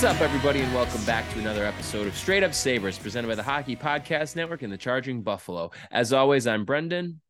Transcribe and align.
What's 0.00 0.16
up, 0.16 0.22
everybody, 0.22 0.60
and 0.60 0.72
welcome 0.72 1.04
back 1.04 1.30
to 1.34 1.38
another 1.40 1.62
episode 1.62 2.06
of 2.06 2.16
Straight 2.16 2.42
Up 2.42 2.54
Sabres, 2.54 2.98
presented 2.98 3.28
by 3.28 3.34
the 3.34 3.42
Hockey 3.42 3.76
Podcast 3.76 4.34
Network 4.34 4.62
and 4.62 4.72
the 4.72 4.78
Charging 4.78 5.20
Buffalo. 5.20 5.72
As 5.90 6.14
always, 6.14 6.46
I'm 6.46 6.64
Brendan. 6.64 7.20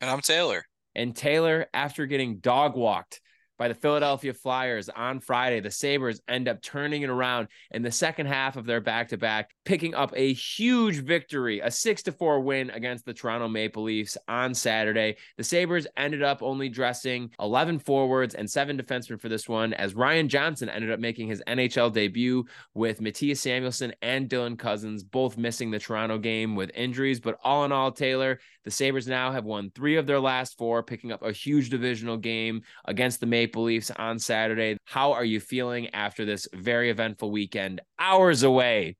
And 0.00 0.08
I'm 0.08 0.20
Taylor. 0.20 0.64
And 0.94 1.16
Taylor, 1.16 1.66
after 1.74 2.06
getting 2.06 2.38
dog 2.38 2.76
walked 2.76 3.20
by 3.60 3.68
the 3.68 3.74
Philadelphia 3.74 4.32
Flyers 4.32 4.88
on 4.88 5.20
Friday. 5.20 5.60
The 5.60 5.70
Sabres 5.70 6.22
end 6.26 6.48
up 6.48 6.62
turning 6.62 7.02
it 7.02 7.10
around 7.10 7.48
in 7.70 7.82
the 7.82 7.92
second 7.92 8.24
half 8.24 8.56
of 8.56 8.64
their 8.64 8.80
back 8.80 9.08
to 9.08 9.18
back, 9.18 9.50
picking 9.66 9.94
up 9.94 10.14
a 10.16 10.32
huge 10.32 10.96
victory, 11.04 11.60
a 11.60 11.70
six 11.70 12.02
to 12.04 12.12
four 12.12 12.40
win 12.40 12.70
against 12.70 13.04
the 13.04 13.12
Toronto 13.12 13.48
Maple 13.48 13.82
Leafs 13.82 14.16
on 14.26 14.54
Saturday. 14.54 15.16
The 15.36 15.44
Sabres 15.44 15.86
ended 15.94 16.22
up 16.22 16.42
only 16.42 16.70
dressing 16.70 17.32
11 17.38 17.80
forwards 17.80 18.34
and 18.34 18.50
seven 18.50 18.78
defensemen 18.78 19.20
for 19.20 19.28
this 19.28 19.46
one, 19.46 19.74
as 19.74 19.94
Ryan 19.94 20.30
Johnson 20.30 20.70
ended 20.70 20.90
up 20.90 20.98
making 20.98 21.28
his 21.28 21.42
NHL 21.46 21.92
debut 21.92 22.46
with 22.72 23.02
Mattias 23.02 23.40
Samuelsson 23.40 23.92
and 24.00 24.26
Dylan 24.26 24.58
Cozens 24.58 25.04
both 25.04 25.36
missing 25.36 25.70
the 25.70 25.78
Toronto 25.78 26.16
game 26.16 26.56
with 26.56 26.70
injuries. 26.74 27.20
But 27.20 27.36
all 27.44 27.66
in 27.66 27.72
all, 27.72 27.92
Taylor, 27.92 28.40
the 28.64 28.70
Sabres 28.70 29.06
now 29.06 29.32
have 29.32 29.44
won 29.44 29.70
three 29.74 29.96
of 29.96 30.06
their 30.06 30.20
last 30.20 30.56
four, 30.56 30.82
picking 30.82 31.12
up 31.12 31.22
a 31.22 31.32
huge 31.32 31.68
divisional 31.68 32.16
game 32.16 32.62
against 32.86 33.20
the 33.20 33.26
Maple 33.26 33.49
Maple 33.50 33.64
Leafs 33.64 33.90
on 33.90 34.20
Saturday. 34.20 34.76
How 34.84 35.12
are 35.12 35.24
you 35.24 35.40
feeling 35.40 35.88
after 35.88 36.24
this 36.24 36.46
very 36.52 36.88
eventful 36.88 37.32
weekend, 37.32 37.80
hours 37.98 38.44
away 38.44 38.96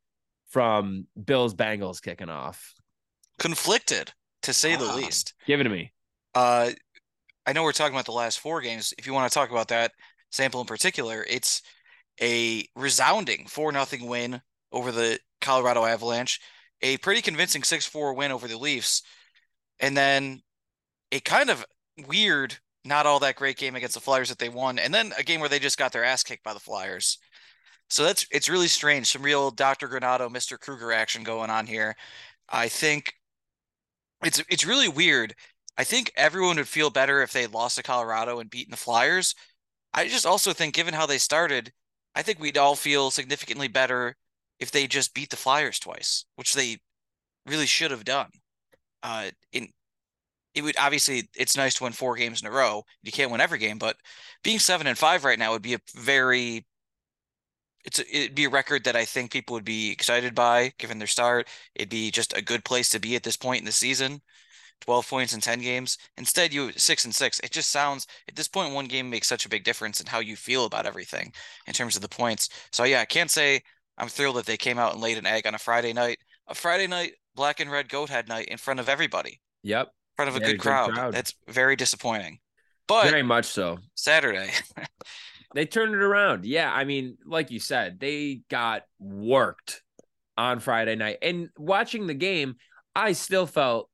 from 0.49 1.07
Bills 1.25 1.55
Bengals 1.55 2.03
kicking 2.03 2.29
off? 2.29 2.75
Conflicted, 3.39 4.13
to 4.43 4.53
say 4.53 4.75
the 4.75 4.89
ah, 4.89 4.97
least. 4.97 5.35
Give 5.47 5.61
it 5.61 5.65
to 5.65 5.71
me. 5.71 5.93
Uh, 6.35 6.71
I 7.47 7.53
know 7.53 7.63
we're 7.63 7.71
talking 7.71 7.95
about 7.95 8.07
the 8.07 8.13
last 8.13 8.41
four 8.41 8.61
games. 8.61 8.93
If 8.99 9.07
you 9.07 9.15
want 9.15 9.31
to 9.31 9.35
talk 9.35 9.53
about 9.53 9.69
that 9.69 9.93
sample 10.33 10.61
in 10.61 10.67
particular, 10.67 11.25
it's 11.31 11.63
a 12.21 12.67
resounding 12.75 13.47
4 13.47 13.73
0 13.73 13.87
win 14.09 14.43
over 14.73 14.91
the 14.91 15.21
Colorado 15.41 15.85
Avalanche, 15.85 16.41
a 16.83 16.97
pretty 16.97 17.23
convincing 17.23 17.63
6 17.63 17.87
4 17.87 18.15
win 18.15 18.33
over 18.33 18.49
the 18.49 18.59
Leafs, 18.59 19.05
and 19.79 19.97
then 19.97 20.43
a 21.13 21.21
kind 21.21 21.51
of 21.51 21.65
weird 22.09 22.59
not 22.85 23.07
all 23.07 23.19
that 23.21 23.37
great 23.37 23.57
game 23.57 23.77
against 23.77 23.95
the 23.95 24.01
Flyers 24.01 24.29
that 24.29 24.39
they 24.39 24.49
won, 24.49 24.79
and 24.79 24.93
then 24.93 25.13
a 25.19 25.23
game 25.23 25.41
where 25.41 25.49
they 25.49 25.59
just 25.59 25.79
got 25.79 25.93
their 25.93 26.05
ass 26.05 26.23
kicked 26.23 26.45
by 26.45 26.55
the 26.55 26.61
Flyers. 26.61 27.19
So 27.89 28.05
that's 28.05 28.27
it's 28.31 28.49
really 28.49 28.69
strange. 28.69 29.09
Some 29.09 29.23
real 29.23 29.51
Dr. 29.51 29.89
Granato, 29.89 30.31
Mr. 30.31 30.59
Kruger 30.59 30.93
action 30.93 31.23
going 31.25 31.51
on 31.51 31.67
here. 31.67 31.97
I 32.49 32.69
think 32.69 33.15
it's 34.23 34.43
it's 34.49 34.67
really 34.67 34.89
weird. 34.89 35.35
I 35.77 35.85
think 35.85 36.13
everyone 36.17 36.57
would 36.57 36.69
feel 36.69 36.91
better 36.91 37.23
if 37.23 37.33
they 37.33 37.47
lost 37.47 37.77
to 37.77 37.83
Colorado 37.83 38.41
and 38.41 38.51
beaten 38.51 38.71
the 38.71 38.77
Flyers. 38.77 39.35
I 39.95 40.09
just 40.09 40.27
also 40.27 40.53
think, 40.53 40.75
given 40.75 40.95
how 40.95 41.07
they 41.07 41.19
started, 41.19 41.73
I 42.15 42.23
think 42.23 42.39
we'd 42.39 42.59
all 42.59 42.77
feel 42.77 43.11
significantly 43.11 43.69
better 43.69 44.17
if 44.59 44.71
they 44.71 44.87
just 44.87 45.15
beat 45.15 45.31
the 45.31 45.37
Flyers 45.37 45.79
twice, 45.79 46.25
which 46.37 46.55
they 46.55 46.79
really 47.47 47.67
should 47.67 47.91
have 47.91 48.05
done. 48.05 48.31
Uh, 49.03 49.31
in 49.53 49.69
it 50.55 50.63
would 50.63 50.77
obviously 50.79 51.29
it's 51.37 51.57
nice 51.57 51.75
to 51.75 51.85
win 51.85 51.93
four 51.93 52.17
games 52.17 52.41
in 52.41 52.49
a 52.49 52.51
row. 52.51 52.85
You 53.03 53.13
can't 53.13 53.31
win 53.31 53.41
every 53.41 53.59
game, 53.59 53.79
but 53.79 53.97
being 54.43 54.59
seven 54.59 54.87
and 54.87 54.99
five 54.99 55.25
right 55.25 55.39
now 55.39 55.53
would 55.53 55.63
be 55.63 55.75
a 55.75 55.81
very 55.95 56.67
it's 57.85 57.99
a, 57.99 58.17
it'd 58.17 58.35
be 58.35 58.45
a 58.45 58.51
record 58.51 58.85
that 58.85 58.97
I 58.97 59.05
think 59.05 59.31
people 59.31 59.55
would 59.55 59.65
be 59.65 59.91
excited 59.91 60.35
by 60.35 60.73
given 60.79 60.99
their 60.99 61.07
start. 61.07 61.49
It'd 61.75 61.89
be 61.89 62.11
just 62.11 62.37
a 62.37 62.43
good 62.43 62.65
place 62.65 62.91
to 62.91 63.01
be 63.01 63.17
at 63.17 63.23
this 63.23 63.37
point 63.37 63.61
in 63.61 63.65
the 63.65 63.73
season. 63.73 64.21
12 64.83 65.09
points 65.09 65.35
in 65.35 65.41
10 65.41 65.61
games. 65.61 65.99
Instead, 66.17 66.55
you 66.55 66.73
six 66.73 67.05
and 67.05 67.15
six. 67.15 67.39
It 67.41 67.51
just 67.51 67.71
sounds 67.71 68.07
at 68.29 68.35
this 68.35 68.49
point, 68.49 68.75
one 68.75 68.87
game 68.87 69.11
makes 69.11 69.29
such 69.29 69.45
a 69.45 69.49
big 69.49 69.63
difference 69.63 70.01
in 70.01 70.07
how 70.07 70.21
you 70.21 70.37
feel 70.37 70.65
about 70.65 70.87
everything 70.87 71.33
in 71.67 71.75
terms 71.75 71.97
of 71.97 72.03
the 72.03 72.09
points. 72.09 72.49
So, 72.73 72.85
yeah, 72.85 73.01
I 73.01 73.05
can't 73.05 73.31
say 73.31 73.63
I'm 73.99 74.09
thrilled 74.09 74.37
that 74.37 74.47
they 74.47 74.57
came 74.57 74.79
out 74.79 74.95
and 74.95 75.03
laid 75.03 75.19
an 75.19 75.27
egg 75.27 75.47
on 75.47 75.55
a 75.55 75.59
Friday 75.59 75.93
night, 75.93 76.19
a 76.49 76.55
Friday 76.55 76.87
night 76.87 77.13
black 77.35 77.61
and 77.61 77.71
red 77.71 77.89
goat 77.91 78.09
head 78.09 78.27
night 78.29 78.49
in 78.49 78.57
front 78.57 78.81
of 78.81 78.89
everybody. 78.89 79.41
Yep 79.63 79.93
front 80.25 80.37
of 80.37 80.43
a 80.43 80.47
good 80.47 80.61
crowd. 80.61 80.93
crowd. 80.93 81.15
That's 81.15 81.35
very 81.49 81.77
disappointing. 81.77 82.39
But 82.87 83.09
very 83.09 83.23
much 83.23 83.47
so. 83.47 83.79
Saturday. 83.95 84.51
they 85.55 85.67
turned 85.67 85.95
it 85.95 86.03
around. 86.03 86.45
Yeah, 86.45 86.73
I 86.73 86.85
mean, 86.85 87.19
like 87.25 87.51
you 87.51 87.61
said, 87.61 88.01
they 88.01 88.43
got 88.51 88.83
worked 88.99 89.83
on 90.37 90.61
Friday 90.61 90.97
night. 90.97 91.19
And 91.23 91.51
watching 91.57 92.07
the 92.07 92.15
game, 92.15 92.57
I 92.95 93.13
still 93.13 93.47
felt 93.47 93.89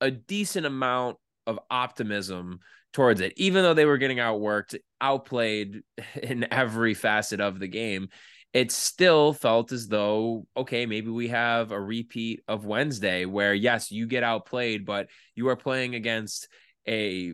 a 0.00 0.10
decent 0.10 0.66
amount 0.66 1.18
of 1.46 1.60
optimism 1.70 2.60
towards 2.92 3.20
it, 3.20 3.32
even 3.36 3.62
though 3.62 3.74
they 3.74 3.84
were 3.84 3.98
getting 3.98 4.18
outworked, 4.18 4.76
outplayed 5.00 5.82
in 6.22 6.52
every 6.52 6.94
facet 6.94 7.40
of 7.40 7.58
the 7.58 7.68
game 7.68 8.08
it 8.52 8.72
still 8.72 9.32
felt 9.32 9.72
as 9.72 9.88
though 9.88 10.46
okay 10.56 10.86
maybe 10.86 11.08
we 11.08 11.28
have 11.28 11.70
a 11.70 11.80
repeat 11.80 12.42
of 12.48 12.64
wednesday 12.64 13.24
where 13.24 13.54
yes 13.54 13.90
you 13.90 14.06
get 14.06 14.22
outplayed 14.22 14.84
but 14.84 15.08
you 15.34 15.48
are 15.48 15.56
playing 15.56 15.94
against 15.94 16.48
a 16.88 17.32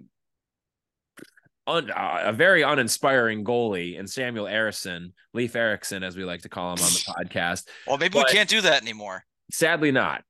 un, 1.66 1.90
uh, 1.90 2.22
a 2.24 2.32
very 2.32 2.62
uninspiring 2.62 3.44
goalie 3.44 3.98
and 3.98 4.08
samuel 4.08 4.46
Ersson, 4.46 5.12
leif 5.32 5.56
erickson 5.56 6.02
as 6.02 6.16
we 6.16 6.24
like 6.24 6.42
to 6.42 6.48
call 6.48 6.74
him 6.74 6.82
on 6.82 6.90
the 6.90 7.14
podcast. 7.28 7.66
Well 7.86 7.98
maybe 7.98 8.12
but 8.12 8.26
we 8.28 8.32
can't 8.32 8.48
do 8.48 8.60
that 8.60 8.82
anymore. 8.82 9.24
Sadly 9.50 9.92
not. 9.92 10.22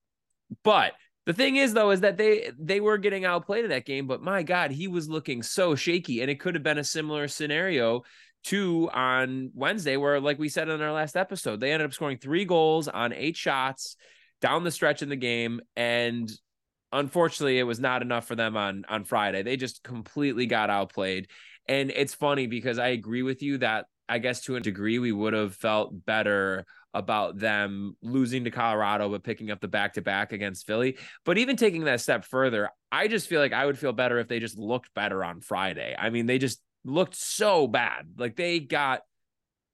But 0.63 0.93
the 1.27 1.33
thing 1.33 1.57
is 1.57 1.75
though 1.75 1.91
is 1.91 2.01
that 2.01 2.17
they 2.17 2.53
they 2.59 2.81
were 2.81 2.99
getting 2.99 3.25
outplayed 3.25 3.65
in 3.65 3.71
that 3.71 3.85
game 3.85 4.07
but 4.07 4.23
my 4.23 4.45
god 4.45 4.71
he 4.71 4.87
was 4.87 5.09
looking 5.09 5.43
so 5.43 5.75
shaky 5.75 6.23
and 6.23 6.31
it 6.31 6.39
could 6.39 6.55
have 6.55 6.63
been 6.63 6.79
a 6.79 6.85
similar 6.85 7.27
scenario 7.27 8.03
two 8.45 8.89
on 8.93 9.51
Wednesday, 9.55 9.97
where, 9.97 10.21
like 10.21 10.39
we 10.39 10.49
said 10.49 10.69
in 10.69 10.81
our 10.81 10.93
last 10.93 11.17
episode, 11.17 11.61
they 11.61 11.73
ended 11.73 11.87
up 11.87 11.95
scoring 11.95 12.19
three 12.19 12.45
goals 12.45 12.89
on 12.89 13.13
eight 13.13 13.37
shots 13.37 13.97
down 14.41 14.65
the 14.65 14.71
stretch 14.71 15.03
in 15.03 15.09
the 15.09 15.17
game. 15.17 15.61
And 15.77 16.31
unfortunately, 16.93 17.59
it 17.59 17.65
was 17.65 17.81
not 17.81 18.03
enough 18.03 18.27
for 18.27 18.37
them 18.37 18.57
on, 18.57 18.85
on 18.89 19.05
Friday. 19.05 19.43
They 19.43 19.57
just 19.57 19.83
completely 19.83 20.47
got 20.47 20.71
outplayed. 20.71 21.29
And 21.69 21.91
it's 21.91 22.15
funny 22.15 22.47
because 22.47 22.79
I 22.79 22.89
agree 22.89 23.23
with 23.23 23.43
you 23.43 23.59
that 23.59 23.87
I 24.09 24.19
guess 24.19 24.43
to 24.43 24.57
a 24.57 24.61
degree 24.61 24.99
we 24.99 25.13
would 25.13 25.33
have 25.33 25.55
felt 25.55 26.05
better 26.07 26.65
about 26.95 27.39
them 27.39 27.95
losing 28.01 28.45
to 28.45 28.51
Colorado 28.51 29.11
but 29.11 29.23
picking 29.23 29.51
up 29.51 29.61
the 29.61 29.69
back 29.69 29.95
to 29.95 30.03
back 30.03 30.33
against 30.33 30.67
Philly. 30.67 30.97
But 31.25 31.39
even 31.39 31.57
taking 31.57 31.85
that 31.85 32.01
step 32.01 32.25
further, 32.25 32.71
I 32.91 33.09
just 33.09 33.29
feel 33.29 33.41
like 33.41 33.53
I 33.53 33.67
would 33.67 33.79
feel 33.79 33.93
better 33.93 34.19
if 34.19 34.29
they 34.29 34.39
just 34.39 34.57
looked 34.57 34.95
better 34.95 35.23
on 35.23 35.41
Friday. 35.41 35.95
I 35.99 36.11
mean, 36.11 36.27
they 36.27 36.39
just 36.39 36.61
looked 36.87 37.15
so 37.15 37.67
bad. 37.67 38.15
Like 38.17 38.37
they 38.37 38.61
got 38.61 39.03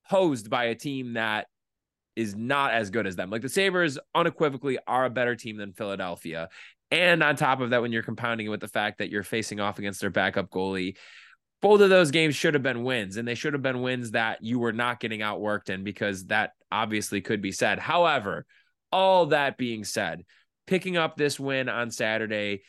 hosed 0.04 0.50
by 0.50 0.64
a 0.64 0.74
team 0.74 1.14
that 1.14 1.46
is 2.16 2.34
not 2.34 2.72
as 2.72 2.90
good 2.90 3.06
as 3.06 3.16
them. 3.16 3.30
Like 3.30 3.42
the 3.42 3.48
Sabres 3.48 3.98
unequivocally 4.14 4.78
are 4.86 5.04
a 5.04 5.10
better 5.10 5.36
team 5.36 5.56
than 5.56 5.72
Philadelphia. 5.72 6.48
And 6.90 7.22
on 7.22 7.36
top 7.36 7.60
of 7.60 7.70
that, 7.70 7.80
when 7.80 7.92
you're 7.92 8.02
compounding 8.02 8.46
it 8.46 8.50
with 8.50 8.60
the 8.60 8.68
fact 8.68 8.98
that 8.98 9.08
you're 9.08 9.22
facing 9.22 9.60
off 9.60 9.78
against 9.78 10.00
their 10.00 10.10
backup 10.10 10.50
goalie, 10.50 10.96
both 11.62 11.80
of 11.80 11.88
those 11.90 12.10
games 12.10 12.34
should 12.34 12.54
have 12.54 12.62
been 12.62 12.82
wins, 12.82 13.16
and 13.16 13.26
they 13.26 13.36
should 13.36 13.52
have 13.52 13.62
been 13.62 13.82
wins 13.82 14.10
that 14.10 14.42
you 14.42 14.58
were 14.58 14.72
not 14.72 15.00
getting 15.00 15.20
outworked 15.20 15.70
in 15.70 15.84
because 15.84 16.26
that 16.26 16.50
obviously 16.72 17.20
could 17.20 17.40
be 17.40 17.52
said. 17.52 17.78
However, 17.78 18.44
all 18.90 19.26
that 19.26 19.56
being 19.56 19.84
said, 19.84 20.24
picking 20.66 20.96
up 20.96 21.16
this 21.16 21.38
win 21.38 21.68
on 21.68 21.90
Saturday 21.90 22.62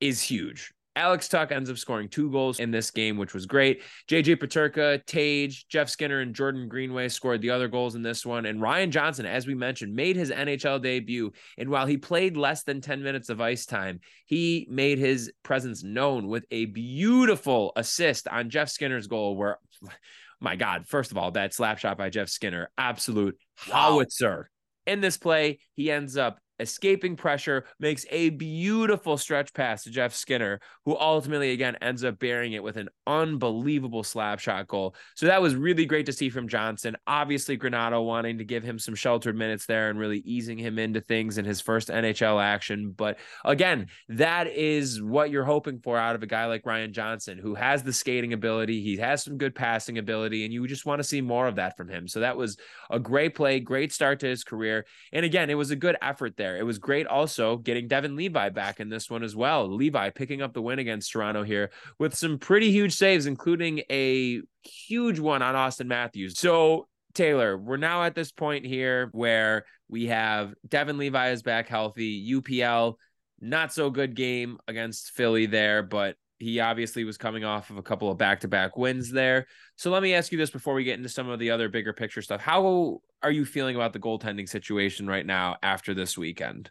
is 0.00 0.22
huge. 0.22 0.72
Alex 0.94 1.28
Tuch 1.28 1.50
ends 1.52 1.70
up 1.70 1.78
scoring 1.78 2.08
two 2.08 2.30
goals 2.30 2.60
in 2.60 2.70
this 2.70 2.90
game, 2.90 3.16
which 3.16 3.32
was 3.32 3.46
great. 3.46 3.82
JJ 4.08 4.36
Peterka, 4.36 5.04
Tage, 5.06 5.66
Jeff 5.68 5.88
Skinner, 5.88 6.20
and 6.20 6.34
Jordan 6.34 6.68
Greenway 6.68 7.08
scored 7.08 7.40
the 7.40 7.50
other 7.50 7.68
goals 7.68 7.94
in 7.94 8.02
this 8.02 8.26
one. 8.26 8.44
And 8.44 8.60
Ryan 8.60 8.90
Johnson, 8.90 9.24
as 9.24 9.46
we 9.46 9.54
mentioned, 9.54 9.94
made 9.94 10.16
his 10.16 10.30
NHL 10.30 10.82
debut. 10.82 11.32
And 11.56 11.70
while 11.70 11.86
he 11.86 11.96
played 11.96 12.36
less 12.36 12.64
than 12.64 12.80
10 12.80 13.02
minutes 13.02 13.30
of 13.30 13.40
ice 13.40 13.64
time, 13.64 14.00
he 14.26 14.66
made 14.70 14.98
his 14.98 15.32
presence 15.42 15.82
known 15.82 16.28
with 16.28 16.44
a 16.50 16.66
beautiful 16.66 17.72
assist 17.76 18.28
on 18.28 18.50
Jeff 18.50 18.68
Skinner's 18.68 19.06
goal, 19.06 19.36
where 19.36 19.58
my 20.40 20.56
God, 20.56 20.86
first 20.86 21.10
of 21.10 21.16
all, 21.16 21.30
that 21.32 21.54
slap 21.54 21.78
shot 21.78 21.96
by 21.96 22.10
Jeff 22.10 22.28
Skinner, 22.28 22.70
absolute 22.76 23.38
wow. 23.68 23.92
howitzer. 23.92 24.50
In 24.86 25.00
this 25.00 25.16
play, 25.16 25.60
he 25.74 25.90
ends 25.90 26.16
up 26.16 26.38
escaping 26.62 27.16
pressure, 27.16 27.64
makes 27.78 28.06
a 28.10 28.30
beautiful 28.30 29.18
stretch 29.18 29.52
pass 29.52 29.84
to 29.84 29.90
Jeff 29.90 30.14
Skinner, 30.14 30.60
who 30.84 30.96
ultimately 30.96 31.50
again 31.50 31.76
ends 31.82 32.04
up 32.04 32.18
burying 32.18 32.52
it 32.52 32.62
with 32.62 32.76
an 32.76 32.88
unbelievable 33.06 34.02
slap 34.02 34.38
shot 34.38 34.66
goal. 34.68 34.94
So 35.14 35.26
that 35.26 35.42
was 35.42 35.54
really 35.54 35.84
great 35.84 36.06
to 36.06 36.12
see 36.12 36.30
from 36.30 36.48
Johnson. 36.48 36.96
Obviously, 37.06 37.58
Granato 37.58 38.04
wanting 38.04 38.38
to 38.38 38.44
give 38.44 38.62
him 38.62 38.78
some 38.78 38.94
sheltered 38.94 39.36
minutes 39.36 39.66
there 39.66 39.90
and 39.90 39.98
really 39.98 40.18
easing 40.18 40.58
him 40.58 40.78
into 40.78 41.00
things 41.00 41.38
in 41.38 41.44
his 41.44 41.60
first 41.60 41.88
NHL 41.88 42.42
action. 42.42 42.94
But 42.96 43.18
again, 43.44 43.88
that 44.08 44.46
is 44.46 45.02
what 45.02 45.30
you're 45.30 45.44
hoping 45.44 45.80
for 45.80 45.98
out 45.98 46.14
of 46.14 46.22
a 46.22 46.26
guy 46.26 46.46
like 46.46 46.64
Ryan 46.64 46.92
Johnson, 46.92 47.38
who 47.38 47.54
has 47.54 47.82
the 47.82 47.92
skating 47.92 48.32
ability, 48.32 48.82
he 48.82 48.96
has 48.96 49.22
some 49.22 49.36
good 49.36 49.54
passing 49.54 49.98
ability, 49.98 50.44
and 50.44 50.52
you 50.52 50.66
just 50.66 50.86
want 50.86 51.00
to 51.00 51.04
see 51.04 51.20
more 51.20 51.46
of 51.46 51.56
that 51.56 51.76
from 51.76 51.88
him. 51.88 52.08
So 52.08 52.20
that 52.20 52.36
was 52.36 52.56
a 52.90 52.98
great 52.98 53.34
play, 53.34 53.60
great 53.60 53.92
start 53.92 54.20
to 54.20 54.26
his 54.26 54.44
career. 54.44 54.86
And 55.12 55.24
again, 55.24 55.50
it 55.50 55.54
was 55.54 55.70
a 55.70 55.76
good 55.76 55.96
effort 56.00 56.36
there 56.36 56.51
there. 56.52 56.60
It 56.60 56.66
was 56.66 56.78
great 56.78 57.06
also 57.06 57.56
getting 57.56 57.88
Devon 57.88 58.16
Levi 58.16 58.50
back 58.50 58.80
in 58.80 58.88
this 58.88 59.10
one 59.10 59.22
as 59.22 59.34
well. 59.34 59.68
Levi 59.68 60.10
picking 60.10 60.42
up 60.42 60.52
the 60.52 60.62
win 60.62 60.78
against 60.78 61.10
Toronto 61.10 61.42
here 61.42 61.70
with 61.98 62.14
some 62.14 62.38
pretty 62.38 62.70
huge 62.70 62.94
saves, 62.94 63.26
including 63.26 63.82
a 63.90 64.42
huge 64.62 65.18
one 65.18 65.42
on 65.42 65.54
Auston 65.54 65.86
Matthews. 65.86 66.38
So 66.38 66.88
Taylor, 67.14 67.58
we're 67.58 67.76
now 67.76 68.04
at 68.04 68.14
this 68.14 68.32
point 68.32 68.64
here 68.64 69.08
where 69.12 69.64
we 69.88 70.06
have 70.06 70.54
Devon 70.66 70.98
Levi 70.98 71.30
is 71.30 71.42
back 71.42 71.68
healthy. 71.68 72.32
UPL, 72.32 72.94
not 73.40 73.72
so 73.72 73.90
good 73.90 74.14
game 74.14 74.58
against 74.68 75.10
Philly 75.10 75.46
there, 75.46 75.82
but 75.82 76.16
he 76.42 76.58
obviously 76.58 77.04
was 77.04 77.16
coming 77.16 77.44
off 77.44 77.70
of 77.70 77.78
a 77.78 77.82
couple 77.82 78.10
of 78.10 78.18
back 78.18 78.40
to 78.40 78.48
back 78.48 78.76
wins 78.76 79.10
there. 79.10 79.46
So 79.76 79.90
let 79.90 80.02
me 80.02 80.12
ask 80.12 80.32
you 80.32 80.38
this 80.38 80.50
before 80.50 80.74
we 80.74 80.82
get 80.82 80.96
into 80.96 81.08
some 81.08 81.28
of 81.28 81.38
the 81.38 81.50
other 81.50 81.68
bigger 81.68 81.92
picture 81.92 82.20
stuff. 82.20 82.40
How 82.40 83.00
are 83.22 83.30
you 83.30 83.44
feeling 83.44 83.76
about 83.76 83.92
the 83.92 84.00
goaltending 84.00 84.48
situation 84.48 85.06
right 85.06 85.24
now 85.24 85.56
after 85.62 85.94
this 85.94 86.18
weekend? 86.18 86.70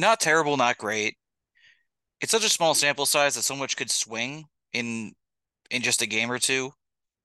Not 0.00 0.18
terrible, 0.18 0.56
not 0.56 0.76
great. 0.76 1.16
It's 2.20 2.32
such 2.32 2.44
a 2.44 2.48
small 2.48 2.74
sample 2.74 3.06
size 3.06 3.36
that 3.36 3.42
so 3.42 3.54
much 3.54 3.76
could 3.76 3.90
swing 3.90 4.44
in 4.72 5.12
in 5.70 5.82
just 5.82 6.02
a 6.02 6.06
game 6.06 6.32
or 6.32 6.40
two. 6.40 6.72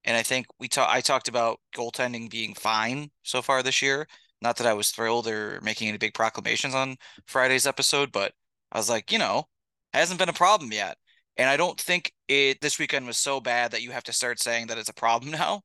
And 0.04 0.16
I 0.16 0.22
think 0.22 0.46
we 0.60 0.68
talked 0.68 0.92
I 0.92 1.00
talked 1.00 1.26
about 1.26 1.58
goaltending 1.74 2.30
being 2.30 2.54
fine 2.54 3.10
so 3.24 3.42
far 3.42 3.64
this 3.64 3.82
year. 3.82 4.06
Not 4.40 4.56
that 4.58 4.68
I 4.68 4.74
was 4.74 4.92
thrilled 4.92 5.26
or 5.26 5.60
making 5.62 5.88
any 5.88 5.98
big 5.98 6.14
proclamations 6.14 6.74
on 6.76 6.96
Friday's 7.26 7.66
episode, 7.66 8.12
but 8.12 8.32
I 8.70 8.78
was 8.78 8.88
like, 8.88 9.10
you 9.10 9.18
know, 9.18 9.48
hasn't 9.98 10.18
been 10.18 10.28
a 10.28 10.32
problem 10.34 10.72
yet. 10.72 10.96
And 11.36 11.48
I 11.48 11.56
don't 11.56 11.80
think 11.80 12.12
it 12.28 12.60
this 12.60 12.78
weekend 12.78 13.06
was 13.06 13.18
so 13.18 13.40
bad 13.40 13.70
that 13.72 13.82
you 13.82 13.92
have 13.92 14.04
to 14.04 14.12
start 14.12 14.40
saying 14.40 14.66
that 14.68 14.78
it's 14.78 14.88
a 14.88 14.94
problem 14.94 15.30
now. 15.32 15.62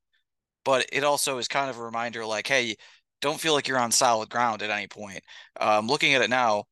But 0.66 0.88
it 0.94 1.04
also 1.04 1.38
is 1.40 1.48
kind 1.48 1.70
of 1.70 1.78
a 1.80 1.84
reminder 1.84 2.26
like, 2.26 2.48
hey, 2.48 2.76
don't 3.22 3.40
feel 3.40 3.54
like 3.54 3.68
you're 3.68 3.80
on 3.80 3.92
solid 3.92 4.30
ground 4.30 4.62
at 4.62 4.70
any 4.70 4.88
point. 4.88 5.22
Um, 5.60 5.88
looking 5.88 6.14
at 6.14 6.22
it 6.22 6.30
now, 6.30 6.66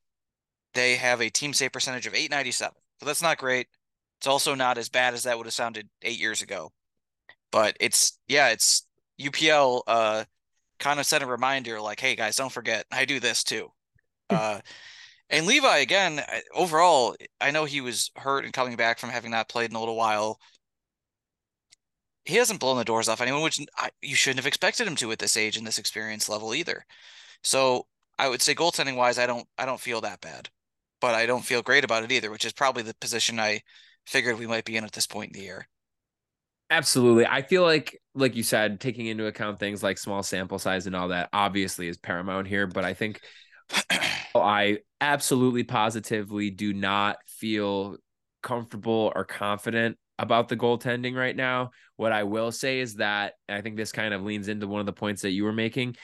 they 0.74 0.96
have 0.96 1.22
a 1.22 1.30
team 1.30 1.54
save 1.54 1.72
percentage 1.72 2.08
of 2.08 2.14
897. 2.16 2.76
So 3.00 3.06
that's 3.06 3.22
not 3.22 3.38
great. 3.38 3.68
It's 4.20 4.28
also 4.28 4.56
not 4.56 4.78
as 4.78 4.90
bad 4.90 5.14
as 5.14 5.24
that 5.24 5.38
would 5.38 5.48
have 5.48 5.54
sounded 5.54 5.90
eight 6.04 6.20
years 6.20 6.42
ago. 6.42 6.72
But 7.52 7.78
it's 7.80 8.20
yeah, 8.28 8.50
it's 8.50 8.88
UPL 9.18 9.84
uh 9.88 10.26
kind 10.80 11.00
of 11.00 11.06
set 11.06 11.24
a 11.24 11.26
reminder 11.28 11.82
like, 11.82 12.00
hey 12.00 12.16
guys, 12.16 12.36
don't 12.36 12.52
forget, 12.52 12.86
I 12.92 13.06
do 13.06 13.20
this 13.20 13.44
too. 13.44 13.70
uh 14.30 14.62
and 15.32 15.46
Levi 15.48 15.78
again, 15.78 16.22
overall, 16.54 17.16
I 17.40 17.52
know 17.52 17.66
he 17.66 17.82
was 17.82 18.12
hurt 18.18 18.46
and 18.46 18.54
coming 18.54 18.76
back 18.76 19.00
from 19.00 19.10
having 19.10 19.32
not 19.32 19.50
played 19.50 19.72
in 19.72 19.76
a 19.76 19.80
little 19.80 19.96
while. 19.96 20.40
He 22.26 22.36
hasn't 22.36 22.60
blown 22.60 22.78
the 22.78 22.86
doors 22.86 23.10
off 23.10 23.22
anyone, 23.22 23.42
which 23.42 23.60
I, 23.78 23.90
you 24.02 24.16
shouldn't 24.16 24.40
have 24.40 24.48
expected 24.48 24.88
him 24.88 24.96
to 24.98 25.12
at 25.12 25.20
this 25.20 25.38
age 25.38 25.58
and 25.58 25.66
this 25.66 25.80
experience 25.80 26.30
level 26.30 26.54
either. 26.54 26.86
So 27.44 27.88
I 28.20 28.30
would 28.30 28.42
say 28.42 28.54
goaltending 28.54 28.96
wise, 28.96 29.18
I 29.18 29.26
don't 29.26 29.48
I 29.58 29.66
don't 29.66 29.80
feel 29.80 30.02
that 30.02 30.22
bad, 30.22 30.50
but 31.00 31.16
I 31.16 31.26
don't 31.26 31.46
feel 31.46 31.64
great 31.64 31.84
about 31.84 32.04
it 32.04 32.12
either, 32.12 32.30
which 32.30 32.46
is 32.46 32.54
probably 32.54 32.84
the 32.84 32.94
position 32.96 33.40
I 33.40 33.62
figured 34.06 34.38
we 34.38 34.48
might 34.48 34.66
be 34.66 34.78
in 34.78 34.84
at 34.84 34.92
this 34.92 35.08
point 35.08 35.32
in 35.34 35.40
the 35.40 35.46
year. 35.46 35.68
Absolutely. 36.70 37.26
I 37.26 37.42
feel 37.42 37.64
like, 37.64 38.00
like 38.16 38.36
you 38.36 38.44
said, 38.44 38.80
taking 38.80 39.08
into 39.08 39.28
account 39.28 39.60
things 39.60 39.84
like 39.84 39.98
small 39.98 40.24
sample 40.24 40.58
size 40.58 40.88
and 40.88 40.96
all 40.96 41.10
that 41.10 41.30
obviously 41.34 41.88
is 41.90 41.98
paramount 41.98 42.48
here. 42.48 42.66
But 42.66 42.86
I 42.86 42.94
think 42.94 43.20
I 44.36 44.80
absolutely 45.00 45.64
positively 45.64 46.50
do 46.50 46.74
not 46.74 47.18
feel 47.28 47.98
comfortable 48.42 49.12
or 49.16 49.26
confident 49.26 49.98
about 50.20 50.50
the 50.50 50.58
goaltending 50.58 51.16
right 51.16 51.36
now. 51.36 51.72
What 51.96 52.12
I 52.12 52.24
will 52.24 52.52
say 52.52 52.80
is 52.80 52.96
that 52.96 53.34
I 53.50 53.62
think 53.62 53.76
this 53.76 53.92
kind 53.92 54.14
of 54.14 54.22
leans 54.22 54.48
into 54.48 54.68
one 54.68 54.80
of 54.80 54.86
the 54.86 54.94
points 54.94 55.24
that 55.24 55.32
you 55.32 55.44
were 55.44 55.54
making. 55.54 55.96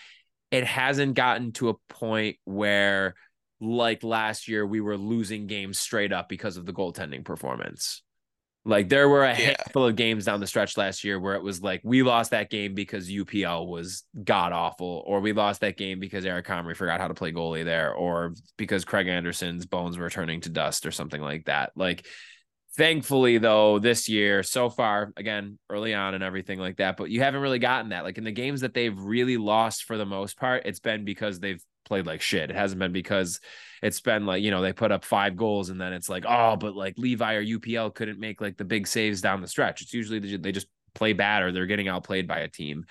It 0.52 0.64
hasn't 0.64 1.14
gotten 1.14 1.52
to 1.54 1.70
a 1.70 1.76
point 1.90 2.38
where, 2.46 3.16
like 3.60 4.04
last 4.04 4.48
year, 4.48 4.66
we 4.66 4.82
were 4.82 4.98
losing 4.98 5.48
games 5.48 5.80
straight 5.80 6.12
up 6.12 6.30
because 6.30 6.58
of 6.58 6.66
the 6.66 6.74
goaltending 6.74 7.24
performance. 7.24 8.02
Like 8.68 8.90
there 8.90 9.08
were 9.08 9.24
a 9.24 9.30
yeah. 9.30 9.56
handful 9.58 9.86
of 9.86 9.96
games 9.96 10.26
down 10.26 10.42
the 10.42 10.48
stretch 10.48 10.76
last 10.76 11.06
year 11.06 11.20
where 11.20 11.36
it 11.36 11.42
was 11.42 11.62
like 11.62 11.80
we 11.86 12.04
lost 12.04 12.32
that 12.32 12.50
game 12.50 12.74
because 12.74 13.10
UPL 13.10 13.66
was 13.66 14.04
god 14.24 14.52
awful, 14.52 15.04
or 15.08 15.22
we 15.22 15.32
lost 15.32 15.62
that 15.62 15.78
game 15.78 16.00
because 16.00 16.26
Eric 16.26 16.46
Comrie 16.46 16.76
forgot 16.76 17.00
how 17.00 17.08
to 17.08 17.14
play 17.14 17.32
goalie 17.32 17.64
there, 17.64 17.94
or 17.94 18.34
because 18.58 18.84
Craig 18.84 19.08
Anderson's 19.08 19.66
bones 19.66 19.98
were 19.98 20.10
turning 20.10 20.42
to 20.42 20.50
dust 20.50 20.86
or 20.86 20.92
something 20.92 21.22
like 21.22 21.46
that. 21.46 21.72
Like 21.76 22.06
thankfully 22.76 23.40
though 23.40 23.80
this 23.80 24.08
year 24.08 24.44
so 24.44 24.70
far 24.70 25.12
again 25.18 25.58
early 25.68 25.96
on 25.96 26.14
and 26.14 26.24
everything 26.24 26.60
like 26.60 26.78
that 26.78 26.96
but 26.96 27.10
you 27.10 27.22
haven't 27.22 27.42
really 27.42 27.58
gotten 27.58 27.90
that 27.90 28.04
like 28.04 28.20
in 28.20 28.24
the 28.24 28.32
games 28.32 28.62
that 28.62 28.76
they've 28.76 29.00
really 29.00 29.36
lost 29.36 29.86
for 29.86 29.98
the 29.98 30.06
most 30.06 30.38
part 30.38 30.62
it's 30.64 30.80
been 30.80 31.04
because 31.04 31.40
they've 31.40 31.64
played 31.88 32.06
like 32.06 32.22
shit. 32.22 32.50
It 32.50 32.56
hasn't 32.56 32.80
been 32.80 32.92
because 32.92 33.40
it's 33.82 34.02
been 34.02 34.26
like 34.26 34.44
you 34.44 34.52
know 34.52 34.62
they 34.62 34.74
put 34.74 34.92
up 34.92 35.06
five 35.06 35.36
goals 35.36 35.70
and 35.70 35.80
then 35.80 35.94
it's 35.94 36.10
like 36.10 36.26
oh 36.28 36.56
but 36.56 36.76
like 36.76 36.96
levi 36.98 37.36
or 37.36 37.44
upl 37.44 37.94
couldn't 37.94 38.20
make 38.20 38.42
like 38.42 38.58
the 38.58 38.66
big 38.66 38.88
saves 38.88 39.22
down 39.22 39.42
the 39.42 39.48
stretch. 39.48 39.82
It's 39.82 39.94
usually 39.94 40.38
they 40.38 40.52
just 40.52 40.68
play 40.94 41.14
bad 41.14 41.44
or 41.44 41.52
they're 41.52 41.66
getting 41.66 41.88
outplayed 41.88 42.28
by 42.28 42.40
a 42.40 42.48
team. 42.48 42.86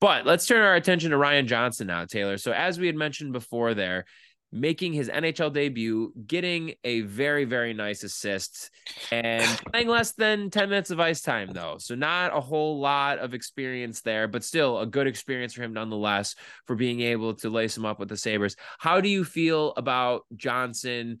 But 0.00 0.26
let's 0.26 0.46
turn 0.46 0.62
our 0.62 0.74
attention 0.74 1.10
to 1.10 1.16
ryan 1.16 1.46
johnson 1.46 1.86
now 1.86 2.04
taylor. 2.04 2.38
So 2.38 2.52
as 2.52 2.78
we 2.78 2.86
had 2.86 2.96
mentioned 2.96 3.32
before 3.32 3.74
there 3.74 4.04
making 4.52 4.92
his 4.92 5.08
NHL 5.08 5.52
debut, 5.52 6.12
getting 6.26 6.74
a 6.84 7.00
very, 7.00 7.44
very 7.44 7.72
nice 7.72 8.04
assist, 8.04 8.70
and 9.10 9.42
playing 9.72 9.88
less 9.88 10.12
than 10.12 10.50
10 10.50 10.68
minutes 10.68 10.90
of 10.90 11.00
ice 11.00 11.22
time, 11.22 11.50
though. 11.52 11.76
So, 11.78 11.94
not 11.94 12.36
a 12.36 12.40
whole 12.40 12.78
lot 12.78 13.18
of 13.18 13.32
experience 13.32 14.02
there, 14.02 14.28
but 14.28 14.44
still 14.44 14.78
a 14.78 14.86
good 14.86 15.06
experience 15.06 15.54
for 15.54 15.62
him 15.62 15.72
nonetheless 15.72 16.34
for 16.66 16.76
being 16.76 17.00
able 17.00 17.34
to 17.36 17.48
lace 17.48 17.76
him 17.76 17.86
up 17.86 17.98
with 17.98 18.10
the 18.10 18.16
Sabres. 18.16 18.56
How 18.78 19.00
do 19.00 19.08
you 19.08 19.24
feel 19.24 19.72
about 19.76 20.22
Johnson? 20.36 21.18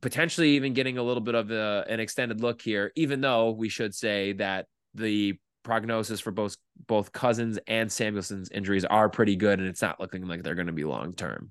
Potentially 0.00 0.50
even 0.50 0.72
getting 0.72 0.98
a 0.98 1.02
little 1.02 1.20
bit 1.20 1.34
of 1.34 1.50
a, 1.50 1.84
an 1.88 2.00
extended 2.00 2.40
look 2.40 2.62
here, 2.62 2.92
even 2.94 3.20
though 3.20 3.50
we 3.50 3.68
should 3.68 3.94
say 3.94 4.32
that 4.34 4.66
the 4.94 5.38
prognosis 5.62 6.20
for 6.20 6.30
both 6.30 6.56
both 6.86 7.12
Cozens 7.12 7.58
and 7.66 7.90
Samuelsson's 7.90 8.50
injuries 8.50 8.84
are 8.84 9.08
pretty 9.08 9.36
good, 9.36 9.58
and 9.58 9.68
it's 9.68 9.82
not 9.82 10.00
looking 10.00 10.26
like 10.26 10.42
they're 10.42 10.54
going 10.54 10.68
to 10.68 10.72
be 10.72 10.84
long 10.84 11.12
term. 11.12 11.50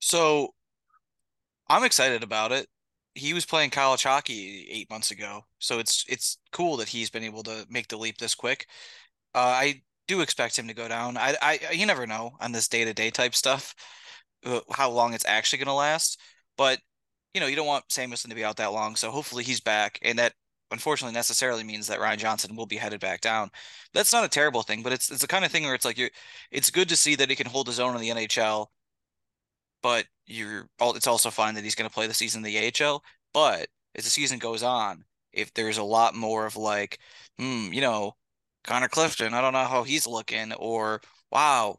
So 0.00 0.54
I'm 1.68 1.84
excited 1.84 2.22
about 2.22 2.52
it. 2.52 2.68
He 3.14 3.32
was 3.32 3.46
playing 3.46 3.70
college 3.70 4.02
hockey 4.02 4.68
eight 4.70 4.90
months 4.90 5.10
ago, 5.10 5.42
so 5.58 5.78
it's 5.78 6.04
it's 6.08 6.38
cool 6.52 6.76
that 6.78 6.88
he's 6.88 7.10
been 7.10 7.24
able 7.24 7.42
to 7.44 7.66
make 7.70 7.88
the 7.88 7.96
leap 7.96 8.18
this 8.18 8.34
quick. 8.34 8.66
Uh, 9.34 9.38
I 9.38 9.82
do 10.08 10.20
expect 10.20 10.58
him 10.58 10.68
to 10.68 10.74
go 10.74 10.88
down. 10.88 11.16
I, 11.16 11.36
I 11.42 11.60
you 11.72 11.86
never 11.86 12.06
know 12.06 12.36
on 12.40 12.52
this 12.52 12.68
day 12.68 12.84
to 12.84 12.94
day 12.94 13.10
type 13.10 13.34
stuff 13.34 13.74
uh, 14.44 14.60
how 14.72 14.90
long 14.90 15.14
it's 15.14 15.26
actually 15.26 15.58
going 15.58 15.66
to 15.68 15.72
last, 15.74 16.20
but 16.56 16.80
you 17.34 17.40
know 17.40 17.46
you 17.46 17.56
don't 17.56 17.66
want 17.66 17.88
Samuelsson 17.90 18.30
to 18.30 18.36
be 18.36 18.44
out 18.44 18.56
that 18.58 18.72
long, 18.72 18.96
so 18.96 19.10
hopefully 19.10 19.44
he's 19.44 19.60
back, 19.60 19.98
and 20.02 20.18
that 20.18 20.34
unfortunately 20.70 21.14
necessarily 21.14 21.64
means 21.64 21.86
that 21.86 22.00
Ryan 22.00 22.18
Johnson 22.18 22.56
will 22.56 22.66
be 22.66 22.76
headed 22.76 23.00
back 23.00 23.20
down. 23.22 23.50
That's 23.94 24.12
not 24.12 24.24
a 24.24 24.28
terrible 24.28 24.62
thing, 24.62 24.82
but 24.82 24.92
it's 24.92 25.10
it's 25.10 25.22
the 25.22 25.28
kind 25.28 25.44
of 25.44 25.50
thing 25.52 25.64
where 25.64 25.74
it's 25.74 25.84
like 25.86 25.98
you 25.98 26.08
it's 26.50 26.70
good 26.70 26.88
to 26.90 26.96
see 26.96 27.14
that 27.16 27.30
he 27.30 27.36
can 27.36 27.46
hold 27.46 27.66
his 27.66 27.80
own 27.80 27.94
in 27.94 28.00
the 28.02 28.10
NHL 28.10 28.66
but 29.82 30.06
you're 30.26 30.68
it's 30.80 31.06
also 31.06 31.30
fine 31.30 31.54
that 31.54 31.64
he's 31.64 31.74
going 31.74 31.88
to 31.88 31.94
play 31.94 32.06
the 32.06 32.14
season 32.14 32.44
in 32.44 32.52
the 32.52 32.72
AHL. 32.84 33.02
But 33.32 33.68
as 33.94 34.04
the 34.04 34.10
season 34.10 34.38
goes 34.38 34.62
on, 34.62 35.04
if 35.32 35.52
there's 35.54 35.78
a 35.78 35.84
lot 35.84 36.14
more 36.14 36.46
of 36.46 36.56
like, 36.56 36.98
hmm, 37.38 37.72
you 37.72 37.80
know, 37.80 38.16
Connor 38.64 38.88
Clifton, 38.88 39.34
I 39.34 39.40
don't 39.40 39.52
know 39.52 39.64
how 39.64 39.84
he's 39.84 40.06
looking, 40.06 40.52
or 40.54 41.00
wow, 41.30 41.78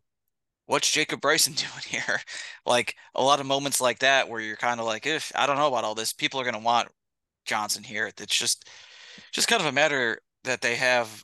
what's 0.68 0.92
Jacob 0.92 1.22
Bryson 1.22 1.54
doing 1.56 1.84
here? 1.88 2.20
like 2.66 2.96
a 3.16 3.24
lot 3.24 3.40
of 3.40 3.46
moments 3.46 3.82
like 3.82 4.00
that 4.00 4.30
where 4.30 4.42
you're 4.42 4.56
kind 4.56 4.80
of 4.80 4.86
like, 4.86 5.06
if 5.06 5.32
I 5.36 5.48
don't 5.48 5.58
know 5.58 5.68
about 5.68 5.84
all 5.84 5.96
this, 5.96 6.14
people 6.14 6.40
are 6.40 6.44
going 6.44 6.54
to 6.54 6.60
want 6.60 6.90
Johnson 7.46 7.84
here. 7.84 8.08
It's 8.08 8.38
just, 8.38 8.70
just 9.32 9.48
kind 9.48 9.62
of 9.62 9.68
a 9.68 9.72
matter 9.72 10.20
that 10.44 10.62
they 10.62 10.76
have 10.76 11.24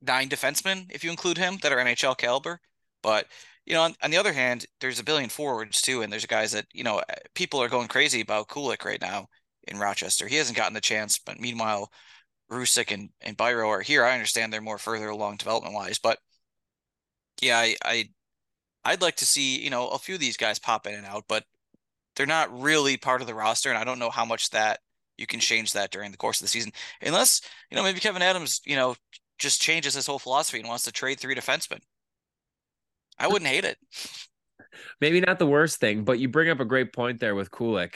nine 0.00 0.28
defensemen, 0.28 0.90
if 0.90 1.04
you 1.04 1.10
include 1.10 1.38
him, 1.38 1.58
that 1.62 1.72
are 1.72 1.78
NHL 1.78 2.16
caliber. 2.16 2.60
But 3.02 3.26
you 3.66 3.74
know, 3.74 3.82
on, 3.82 3.94
on, 4.02 4.10
the 4.10 4.16
other 4.16 4.32
hand, 4.32 4.66
there's 4.80 4.98
a 4.98 5.04
billion 5.04 5.28
forwards 5.28 5.80
too, 5.80 6.02
and 6.02 6.12
there's 6.12 6.26
guys 6.26 6.52
that 6.52 6.66
you 6.72 6.84
know 6.84 6.98
uh, 6.98 7.14
people 7.34 7.62
are 7.62 7.68
going 7.68 7.88
crazy 7.88 8.20
about 8.20 8.48
Kulich 8.48 8.84
right 8.84 9.00
now 9.00 9.28
in 9.68 9.78
Rochester. 9.78 10.26
He 10.26 10.36
hasn't 10.36 10.56
gotten 10.56 10.74
the 10.74 10.80
chance, 10.80 11.18
but 11.18 11.40
meanwhile, 11.40 11.90
Rousek 12.50 12.92
and 12.92 13.10
and 13.20 13.36
Biro 13.36 13.68
are 13.68 13.80
here. 13.82 14.04
I 14.04 14.14
understand 14.14 14.52
they're 14.52 14.60
more 14.60 14.78
further 14.78 15.08
along 15.08 15.36
development 15.36 15.74
wise, 15.74 15.98
but 15.98 16.18
yeah, 17.40 17.58
I, 17.58 17.76
I 17.84 18.08
I'd 18.84 19.02
like 19.02 19.16
to 19.16 19.26
see 19.26 19.62
you 19.62 19.70
know 19.70 19.88
a 19.88 19.98
few 19.98 20.14
of 20.14 20.20
these 20.20 20.36
guys 20.36 20.58
pop 20.58 20.86
in 20.86 20.94
and 20.94 21.06
out, 21.06 21.24
but 21.28 21.44
they're 22.16 22.26
not 22.26 22.60
really 22.60 22.96
part 22.96 23.20
of 23.20 23.26
the 23.26 23.34
roster, 23.34 23.70
and 23.70 23.78
I 23.78 23.84
don't 23.84 23.98
know 23.98 24.10
how 24.10 24.24
much 24.24 24.50
that 24.50 24.80
you 25.18 25.26
can 25.26 25.40
change 25.40 25.72
that 25.72 25.90
during 25.90 26.10
the 26.10 26.16
course 26.18 26.40
of 26.40 26.46
the 26.46 26.50
season, 26.50 26.72
unless 27.02 27.42
you 27.70 27.76
know 27.76 27.82
maybe 27.84 28.00
Kevyn 28.00 28.20
Adams 28.20 28.60
you 28.64 28.76
know 28.76 28.96
just 29.38 29.62
changes 29.62 29.94
his 29.94 30.06
whole 30.06 30.18
philosophy 30.18 30.60
and 30.60 30.68
wants 30.68 30.84
to 30.84 30.92
trade 30.92 31.20
three 31.20 31.34
defensemen. 31.34 31.80
I 33.22 33.28
wouldn't 33.28 33.48
hate 33.48 33.64
it. 33.64 33.78
Maybe 35.00 35.20
not 35.20 35.38
the 35.38 35.46
worst 35.46 35.78
thing, 35.78 36.02
but 36.02 36.18
you 36.18 36.28
bring 36.28 36.50
up 36.50 36.58
a 36.58 36.64
great 36.64 36.92
point 36.92 37.20
there 37.20 37.36
with 37.36 37.52
Kulich. 37.52 37.94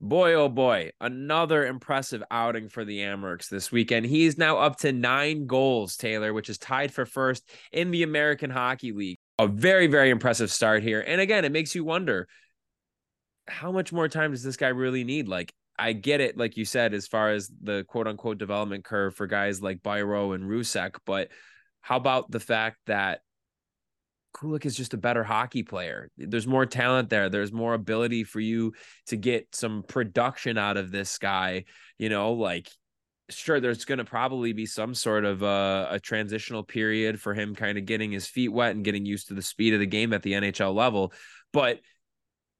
Boy, 0.00 0.34
oh 0.34 0.48
boy, 0.48 0.90
another 1.00 1.66
impressive 1.66 2.22
outing 2.30 2.70
for 2.70 2.84
the 2.84 3.00
Amerks 3.00 3.48
this 3.48 3.70
weekend. 3.70 4.06
He's 4.06 4.38
now 4.38 4.58
up 4.58 4.78
to 4.78 4.92
nine 4.92 5.46
goals, 5.46 5.96
Taylor, 5.96 6.32
which 6.32 6.48
is 6.48 6.58
tied 6.58 6.92
for 6.92 7.04
first 7.04 7.48
in 7.72 7.90
the 7.90 8.02
American 8.02 8.50
Hockey 8.50 8.92
League. 8.92 9.18
A 9.38 9.46
very, 9.46 9.86
very 9.86 10.10
impressive 10.10 10.50
start 10.50 10.82
here. 10.82 11.04
And 11.06 11.20
again, 11.20 11.44
it 11.44 11.52
makes 11.52 11.74
you 11.74 11.84
wonder 11.84 12.26
how 13.46 13.70
much 13.70 13.92
more 13.92 14.08
time 14.08 14.30
does 14.30 14.42
this 14.42 14.56
guy 14.56 14.68
really 14.68 15.04
need? 15.04 15.28
Like, 15.28 15.52
I 15.78 15.92
get 15.92 16.20
it, 16.20 16.38
like 16.38 16.56
you 16.56 16.64
said, 16.64 16.94
as 16.94 17.06
far 17.06 17.32
as 17.32 17.50
the 17.62 17.84
quote 17.84 18.06
unquote 18.06 18.38
development 18.38 18.84
curve 18.84 19.14
for 19.14 19.26
guys 19.26 19.60
like 19.60 19.82
Biro 19.82 20.34
and 20.34 20.44
Rousek, 20.44 20.96
but 21.04 21.28
how 21.80 21.96
about 21.96 22.30
the 22.30 22.40
fact 22.40 22.78
that 22.86 23.20
Kulich 24.34 24.66
is 24.66 24.76
just 24.76 24.94
a 24.94 24.98
better 24.98 25.24
hockey 25.24 25.62
player. 25.62 26.10
There's 26.18 26.46
more 26.46 26.66
talent 26.66 27.08
there. 27.08 27.28
There's 27.28 27.52
more 27.52 27.74
ability 27.74 28.24
for 28.24 28.40
you 28.40 28.72
to 29.06 29.16
get 29.16 29.54
some 29.54 29.84
production 29.84 30.58
out 30.58 30.76
of 30.76 30.90
this 30.90 31.16
guy. 31.18 31.64
You 31.98 32.08
know, 32.08 32.32
like 32.32 32.68
sure, 33.30 33.60
there's 33.60 33.84
going 33.84 33.98
to 33.98 34.04
probably 34.04 34.52
be 34.52 34.66
some 34.66 34.94
sort 34.94 35.24
of 35.24 35.42
a, 35.42 35.88
a 35.92 36.00
transitional 36.00 36.62
period 36.62 37.20
for 37.20 37.32
him 37.32 37.54
kind 37.54 37.78
of 37.78 37.86
getting 37.86 38.12
his 38.12 38.26
feet 38.26 38.48
wet 38.48 38.74
and 38.74 38.84
getting 38.84 39.06
used 39.06 39.28
to 39.28 39.34
the 39.34 39.42
speed 39.42 39.72
of 39.72 39.80
the 39.80 39.86
game 39.86 40.12
at 40.12 40.22
the 40.22 40.32
NHL 40.32 40.74
level. 40.74 41.12
But 41.52 41.80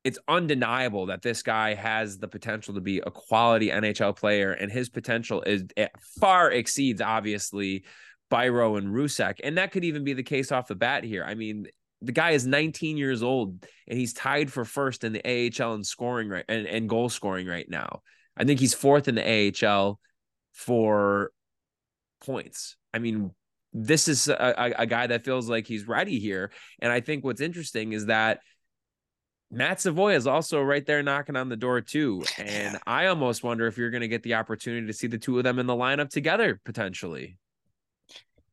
it's 0.04 0.19
undeniable 0.28 1.07
that 1.07 1.23
this 1.23 1.43
guy 1.43 1.75
has 1.75 2.19
the 2.19 2.28
potential 2.28 2.75
to 2.75 2.81
be 2.81 2.99
a 2.99 3.11
quality 3.11 3.71
NHL 3.71 4.16
player, 4.16 4.52
and 4.52 4.71
his 4.71 4.88
potential 4.90 5.43
is 5.43 5.64
eh, 5.76 5.88
far 6.21 6.50
exceeds 6.50 7.00
obviously 7.00 7.85
Biro 8.31 8.78
and 8.78 8.88
Rousek. 8.88 9.40
And 9.43 9.59
that 9.59 9.73
could 9.73 9.85
even 9.85 10.04
be 10.04 10.14
the 10.14 10.23
case 10.23 10.52
off 10.52 10.69
the 10.69 10.75
bat 10.75 11.04
here. 11.04 11.25
I 11.25 11.35
mean, 11.35 11.66
the 12.02 12.12
guy 12.12 12.31
is 12.31 12.47
19 12.47 12.97
years 12.97 13.23
old 13.23 13.64
and 13.88 13.99
he's 13.99 14.12
tied 14.12 14.52
for 14.52 14.64
first 14.64 15.04
in 15.04 15.12
the 15.12 15.25
AHL 15.25 15.75
in 15.75 15.85
scoring 15.85 16.28
right 16.28 16.45
and, 16.49 16.66
and 16.66 16.88
goal 16.88 17.09
scoring 17.09 17.47
right 17.47 17.69
now. 17.69 18.02
I 18.37 18.45
think 18.45 18.61
he's 18.61 18.75
fourth 18.75 19.09
in 19.09 19.14
the 19.14 19.64
AHL 19.64 19.99
for 20.52 21.31
points. 22.25 22.76
I 22.93 22.99
mean, 22.99 23.31
this 23.73 24.09
is 24.09 24.28
a, 24.28 24.75
a, 24.78 24.87
guy 24.87 25.09
that 25.09 25.25
feels 25.25 25.49
like 25.49 25.66
he's 25.66 25.87
ready 25.87 26.21
here. 26.21 26.52
And 26.81 26.93
I 26.93 27.00
think 27.00 27.25
what's 27.25 27.40
interesting 27.40 27.93
is 27.93 28.07
that 28.07 28.40
Matt 29.50 29.81
Savoie 29.81 30.14
is 30.14 30.26
also 30.26 30.61
right 30.62 30.85
there 30.85 31.02
knocking 31.02 31.37
on 31.37 31.49
the 31.49 31.57
door 31.57 31.81
too. 31.81 32.23
And 32.38 32.78
I 32.87 33.07
almost 33.07 33.43
wonder 33.43 33.66
if 33.66 33.76
you're 33.76 33.90
going 33.90 34.02
to 34.02 34.09
get 34.09 34.23
the 34.23 34.35
opportunity 34.35 34.87
to 34.87 34.93
see 34.93 35.07
the 35.07 35.19
two 35.19 35.38
of 35.38 35.45
them 35.45 35.59
in 35.59 35.66
the 35.66 35.75
lineup 35.75 36.11
together 36.11 36.61
potentially. 36.64 37.37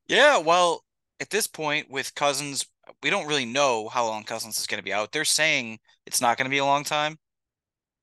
Yeah, 0.08 0.38
well, 0.38 0.84
at 1.20 1.29
this 1.29 1.48
point 1.48 1.89
with 1.89 2.15
Cozens, 2.15 2.65
we 3.01 3.10
don't 3.10 3.27
really 3.27 3.46
know 3.46 3.88
how 3.89 4.05
long 4.05 4.24
Cozens 4.24 4.60
is 4.60 4.67
going 4.67 4.79
to 4.79 4.84
be 4.84 4.93
out. 4.93 5.12
They're 5.12 5.25
saying 5.25 5.79
it's 6.05 6.22
not 6.22 6.38
going 6.38 6.46
to 6.46 6.50
be 6.50 6.58
a 6.58 6.65
long 6.65 6.84
time, 6.84 7.17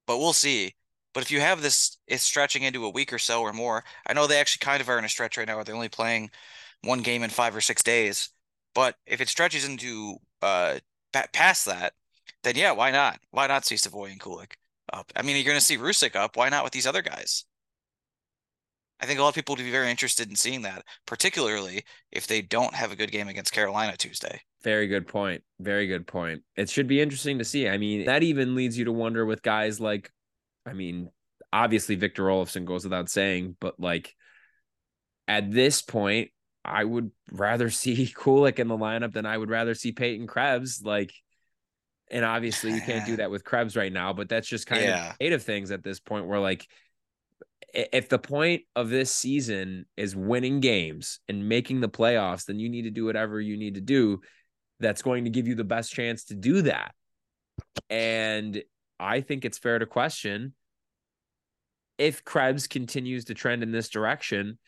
but 0.06 0.18
we'll 0.18 0.34
see. 0.34 0.74
But 1.14 1.24
if 1.24 1.30
you 1.32 1.40
have 1.40 1.62
this, 1.62 1.98
it's 2.08 2.24
stretching 2.24 2.64
into 2.64 2.86
a 2.86 2.90
week 2.90 3.12
or 3.12 3.18
so 3.18 3.42
or 3.42 3.52
more. 3.52 3.84
I 4.06 4.14
know 4.14 4.26
they 4.26 4.40
actually 4.40 4.64
kind 4.64 4.80
of 4.80 4.88
are 4.90 4.98
in 4.98 5.04
a 5.06 5.10
stretch 5.10 5.38
right 5.38 5.48
now 5.48 5.56
where 5.56 5.64
they're 5.64 5.74
only 5.76 5.88
playing 5.90 6.30
one 6.82 7.02
game 7.02 7.22
in 7.24 7.30
five 7.30 7.56
or 7.56 7.60
six 7.62 7.82
days. 7.82 8.30
But 8.74 8.96
if 9.06 9.20
it 9.20 9.28
stretches 9.28 9.66
into 9.66 10.18
uh 10.42 10.78
past 11.34 11.66
that, 11.66 11.94
then 12.44 12.56
yeah, 12.56 12.72
why 12.72 12.90
not? 12.92 13.20
Why 13.32 13.46
not 13.48 13.66
see 13.66 13.76
Savoie 13.78 14.06
and 14.06 14.20
Kulich 14.20 14.52
up? 14.92 15.12
I 15.16 15.22
mean, 15.22 15.36
you're 15.36 15.44
going 15.46 15.58
to 15.58 15.64
see 15.64 15.78
Rousek 15.78 16.16
up. 16.16 16.36
Why 16.36 16.50
not 16.50 16.64
with 16.64 16.74
these 16.74 16.86
other 16.88 17.02
guys? 17.02 17.44
I 19.00 19.06
think 19.06 19.18
a 19.18 19.22
lot 19.22 19.28
of 19.28 19.34
people 19.34 19.54
would 19.54 19.62
be 19.62 19.70
very 19.70 19.90
interested 19.90 20.28
in 20.28 20.36
seeing 20.36 20.62
that, 20.62 20.84
particularly 21.06 21.84
if 22.10 22.26
they 22.26 22.42
don't 22.42 22.74
have 22.74 22.90
a 22.90 22.96
good 22.96 23.12
game 23.12 23.28
against 23.28 23.52
Carolina 23.52 23.96
Tuesday. 23.96 24.40
Very 24.64 24.88
good 24.88 25.06
point. 25.06 25.42
Very 25.60 25.86
good 25.86 26.06
point. 26.06 26.42
It 26.56 26.68
should 26.68 26.88
be 26.88 27.00
interesting 27.00 27.38
to 27.38 27.44
see. 27.44 27.68
I 27.68 27.78
mean, 27.78 28.06
that 28.06 28.24
even 28.24 28.56
leads 28.56 28.76
you 28.76 28.86
to 28.86 28.92
wonder 28.92 29.24
with 29.24 29.42
guys 29.42 29.80
like, 29.80 30.10
I 30.66 30.72
mean, 30.72 31.10
obviously 31.52 31.94
Victor 31.94 32.24
Olofsson 32.24 32.64
goes 32.64 32.84
without 32.84 33.08
saying, 33.08 33.56
but 33.60 33.78
like 33.78 34.14
at 35.28 35.50
this 35.50 35.80
point, 35.80 36.30
I 36.64 36.82
would 36.84 37.12
rather 37.30 37.70
see 37.70 38.12
Kulich 38.12 38.58
in 38.58 38.68
the 38.68 38.76
lineup 38.76 39.12
than 39.12 39.26
I 39.26 39.38
would 39.38 39.50
rather 39.50 39.74
see 39.74 39.92
Peyton 39.92 40.26
Krebs. 40.26 40.82
Like, 40.84 41.12
and 42.10 42.24
obviously 42.24 42.74
you 42.74 42.80
can't 42.80 43.06
do 43.06 43.16
that 43.18 43.30
with 43.30 43.44
Krebs 43.44 43.76
right 43.76 43.92
now, 43.92 44.12
but 44.12 44.28
that's 44.28 44.48
just 44.48 44.66
kind 44.66 44.82
yeah. 44.82 45.10
of 45.10 45.14
state 45.14 45.32
of 45.32 45.42
things 45.42 45.70
at 45.70 45.84
this 45.84 46.00
point 46.00 46.26
where 46.26 46.40
like 46.40 46.66
if 47.74 48.08
the 48.08 48.18
point 48.18 48.62
of 48.74 48.88
this 48.88 49.14
season 49.14 49.86
is 49.96 50.16
winning 50.16 50.60
games 50.60 51.20
and 51.28 51.48
making 51.48 51.80
the 51.80 51.88
playoffs, 51.88 52.46
then 52.46 52.58
you 52.58 52.68
need 52.68 52.82
to 52.82 52.90
do 52.90 53.04
whatever 53.04 53.40
you 53.40 53.56
need 53.56 53.74
to 53.74 53.80
do 53.80 54.20
that's 54.80 55.02
going 55.02 55.24
to 55.24 55.30
give 55.30 55.46
you 55.46 55.54
the 55.54 55.64
best 55.64 55.92
chance 55.92 56.24
to 56.24 56.34
do 56.34 56.62
that. 56.62 56.94
And 57.90 58.62
I 58.98 59.20
think 59.20 59.44
it's 59.44 59.58
fair 59.58 59.78
to 59.78 59.86
question 59.86 60.54
if 61.98 62.24
Krebs 62.24 62.68
continues 62.68 63.26
to 63.26 63.34
trend 63.34 63.62
in 63.62 63.72
this 63.72 63.88
direction, 63.88 64.58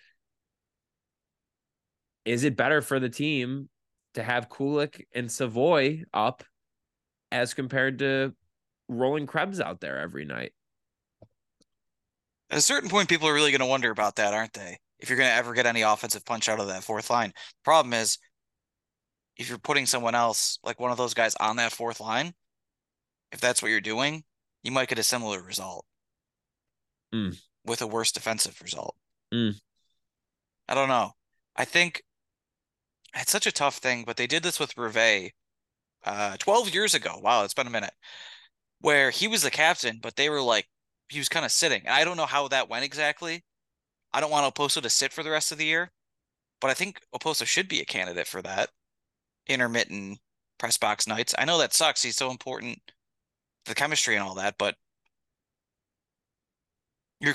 is 2.25 2.45
it 2.45 2.57
better 2.57 2.83
for 2.83 2.99
the 2.99 3.09
team 3.09 3.69
to 4.15 4.23
have 4.23 4.49
Kulich 4.49 5.05
and 5.15 5.31
Savoie 5.31 6.03
up 6.13 6.43
as 7.31 7.55
compared 7.55 8.01
to 8.01 8.35
rolling 8.89 9.27
Krebs 9.27 9.61
out 9.61 9.81
there 9.81 9.99
every 10.01 10.25
night? 10.25 10.53
At 12.51 12.59
a 12.59 12.63
certain 12.63 12.91
point, 12.91 13.09
people 13.09 13.29
are 13.29 13.35
really 13.35 13.53
going 13.53 13.61
to 13.61 13.67
wonder 13.67 13.91
about 13.91 14.17
that, 14.17 14.35
aren't 14.35 14.53
they? 14.55 14.79
If 14.99 15.09
you're 15.09 15.19
going 15.19 15.31
to 15.31 15.35
ever 15.35 15.55
get 15.55 15.67
any 15.67 15.83
offensive 15.83 16.25
punch 16.25 16.49
out 16.49 16.61
of 16.61 16.67
that 16.67 16.83
fourth 16.83 17.09
line. 17.09 17.33
Problem 17.65 17.95
is, 17.95 18.19
if 19.37 19.49
you're 19.49 19.59
putting 19.59 19.87
someone 19.87 20.15
else, 20.15 20.59
like 20.65 20.81
one 20.81 20.91
of 20.91 20.99
those 20.99 21.15
guys, 21.15 21.35
on 21.37 21.57
that 21.57 21.73
fourth 21.73 22.01
line, 22.01 22.35
if 23.33 23.41
that's 23.41 23.63
what 23.63 23.71
you're 23.71 23.81
doing, 23.81 24.25
you 24.63 24.73
might 24.73 24.89
get 24.89 24.99
a 24.99 25.03
similar 25.03 25.41
result 25.41 25.87
mm. 27.15 27.39
with 27.65 27.81
a 27.81 27.87
worse 27.87 28.13
defensive 28.13 28.61
result. 28.61 28.97
Mm. 29.33 29.55
I 30.69 30.75
don't 30.75 30.89
know. 30.89 31.13
I 31.57 31.65
think 31.65 32.03
it's 33.15 33.33
such 33.33 33.47
a 33.47 33.53
tough 33.53 33.79
thing, 33.79 34.05
but 34.05 34.17
they 34.17 34.27
did 34.27 34.43
this 34.43 34.61
with 34.61 34.75
Brevet 34.75 35.33
uh, 36.05 36.37
12 36.39 36.75
years 36.75 36.95
ago. 36.95 37.19
Wow, 37.23 37.45
it's 37.45 37.55
been 37.55 37.67
a 37.67 37.71
minute. 37.71 37.95
Where 38.81 39.11
he 39.11 39.29
was 39.29 39.43
the 39.43 39.51
captain, 39.51 40.01
but 40.03 40.17
they 40.17 40.29
were 40.29 40.43
like 40.43 40.67
he 41.11 41.19
was 41.19 41.29
kind 41.29 41.45
of 41.45 41.53
sitting. 41.53 41.83
And 41.83 41.91
I 41.95 42.05
don't 42.05 42.17
know 42.17 42.27
how 42.27 42.49
that 42.49 42.71
went 42.71 42.85
exactly. 42.85 43.45
I 44.13 44.21
don't 44.21 44.31
want 44.31 44.53
Okposo 44.53 44.81
to 44.81 44.91
sit 44.91 45.13
for 45.13 45.23
the 45.23 45.31
rest 45.31 45.53
of 45.53 45.59
the 45.59 45.67
year, 45.67 45.91
but 46.61 46.71
I 46.71 46.75
think 46.75 47.01
Okposo 47.15 47.45
should 47.47 47.69
be 47.69 47.81
a 47.81 47.85
candidate 47.85 48.27
for 48.27 48.43
that 48.43 48.71
intermittent 49.47 50.19
press 50.59 50.79
box 50.79 51.07
nights. 51.07 51.35
I 51.39 51.45
know 51.45 51.59
that 51.59 51.75
sucks. 51.75 52.03
He's 52.03 52.17
so 52.17 52.31
important, 52.31 52.79
the 53.67 53.75
chemistry 53.75 54.15
and 54.15 54.25
all 54.25 54.35
that, 54.37 54.55
but 54.59 54.77
you're. 57.21 57.35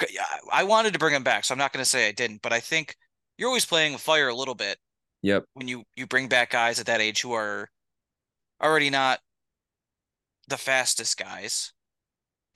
I 0.52 0.64
wanted 0.64 0.94
to 0.94 1.00
bring 1.00 1.16
him 1.16 1.24
back, 1.24 1.46
so 1.46 1.54
I'm 1.54 1.60
not 1.60 1.72
going 1.72 1.84
to 1.84 1.90
say 1.90 2.08
I 2.08 2.12
didn't, 2.12 2.42
but 2.42 2.54
I 2.54 2.60
think 2.60 2.96
you're 3.38 3.50
always 3.50 3.66
playing 3.66 3.94
with 3.94 4.02
fire 4.02 4.30
a 4.30 4.36
little 4.36 4.56
bit. 4.56 4.78
Yep. 5.22 5.46
When 5.54 5.68
you 5.68 5.84
you 5.96 6.08
bring 6.08 6.28
back 6.28 6.52
guys 6.52 6.80
at 6.80 6.86
that 6.88 7.02
age 7.02 7.22
who 7.22 7.34
are 7.34 7.70
already 8.62 8.90
not 8.90 9.20
the 10.48 10.58
fastest 10.58 11.18
guys 11.18 11.74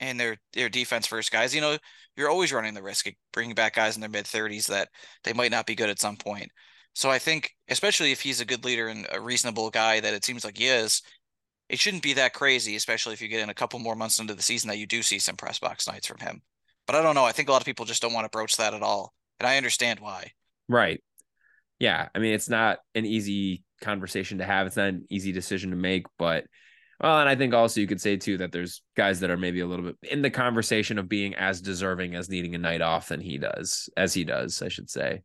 and 0.00 0.18
they're 0.18 0.36
they're 0.52 0.68
defense 0.68 1.06
first 1.06 1.30
guys. 1.30 1.54
You 1.54 1.60
know, 1.60 1.76
you're 2.16 2.30
always 2.30 2.52
running 2.52 2.74
the 2.74 2.82
risk 2.82 3.06
of 3.06 3.14
bringing 3.32 3.54
back 3.54 3.74
guys 3.74 3.96
in 3.96 4.00
their 4.00 4.10
mid 4.10 4.24
30s 4.24 4.66
that 4.66 4.88
they 5.24 5.32
might 5.32 5.50
not 5.50 5.66
be 5.66 5.74
good 5.74 5.90
at 5.90 6.00
some 6.00 6.16
point. 6.16 6.50
So 6.94 7.10
I 7.10 7.18
think, 7.18 7.54
especially 7.68 8.12
if 8.12 8.20
he's 8.20 8.40
a 8.40 8.44
good 8.44 8.64
leader 8.64 8.88
and 8.88 9.06
a 9.12 9.20
reasonable 9.20 9.70
guy 9.70 10.00
that 10.00 10.14
it 10.14 10.24
seems 10.24 10.44
like 10.44 10.58
he 10.58 10.66
is, 10.66 11.02
it 11.68 11.78
shouldn't 11.78 12.02
be 12.02 12.14
that 12.14 12.34
crazy, 12.34 12.74
especially 12.74 13.12
if 13.12 13.22
you 13.22 13.28
get 13.28 13.42
in 13.42 13.50
a 13.50 13.54
couple 13.54 13.78
more 13.78 13.94
months 13.94 14.18
into 14.18 14.34
the 14.34 14.42
season 14.42 14.68
that 14.68 14.78
you 14.78 14.86
do 14.86 15.02
see 15.02 15.20
some 15.20 15.36
press 15.36 15.58
box 15.60 15.86
nights 15.86 16.06
from 16.06 16.18
him. 16.18 16.42
But 16.86 16.96
I 16.96 17.02
don't 17.02 17.14
know. 17.14 17.24
I 17.24 17.32
think 17.32 17.48
a 17.48 17.52
lot 17.52 17.62
of 17.62 17.66
people 17.66 17.84
just 17.84 18.02
don't 18.02 18.12
want 18.12 18.24
to 18.24 18.36
broach 18.36 18.56
that 18.56 18.74
at 18.74 18.82
all. 18.82 19.14
And 19.38 19.46
I 19.46 19.56
understand 19.56 20.00
why. 20.00 20.32
Right. 20.68 21.00
Yeah. 21.78 22.08
I 22.14 22.18
mean, 22.18 22.34
it's 22.34 22.48
not 22.48 22.78
an 22.96 23.06
easy 23.06 23.62
conversation 23.80 24.38
to 24.38 24.44
have. 24.44 24.66
It's 24.66 24.76
not 24.76 24.88
an 24.88 25.06
easy 25.10 25.30
decision 25.30 25.70
to 25.70 25.76
make, 25.76 26.06
but 26.18 26.44
well, 27.00 27.20
and 27.20 27.28
I 27.28 27.34
think 27.34 27.54
also 27.54 27.80
you 27.80 27.86
could 27.86 28.00
say 28.00 28.16
too 28.16 28.38
that 28.38 28.52
there's 28.52 28.82
guys 28.96 29.20
that 29.20 29.30
are 29.30 29.36
maybe 29.36 29.60
a 29.60 29.66
little 29.66 29.86
bit 29.86 29.96
in 30.02 30.22
the 30.22 30.30
conversation 30.30 30.98
of 30.98 31.08
being 31.08 31.34
as 31.34 31.60
deserving 31.60 32.14
as 32.14 32.28
needing 32.28 32.54
a 32.54 32.58
night 32.58 32.82
off 32.82 33.08
than 33.08 33.20
he 33.20 33.38
does, 33.38 33.88
as 33.96 34.12
he 34.12 34.24
does, 34.24 34.60
I 34.62 34.68
should 34.68 34.90
say. 34.90 35.22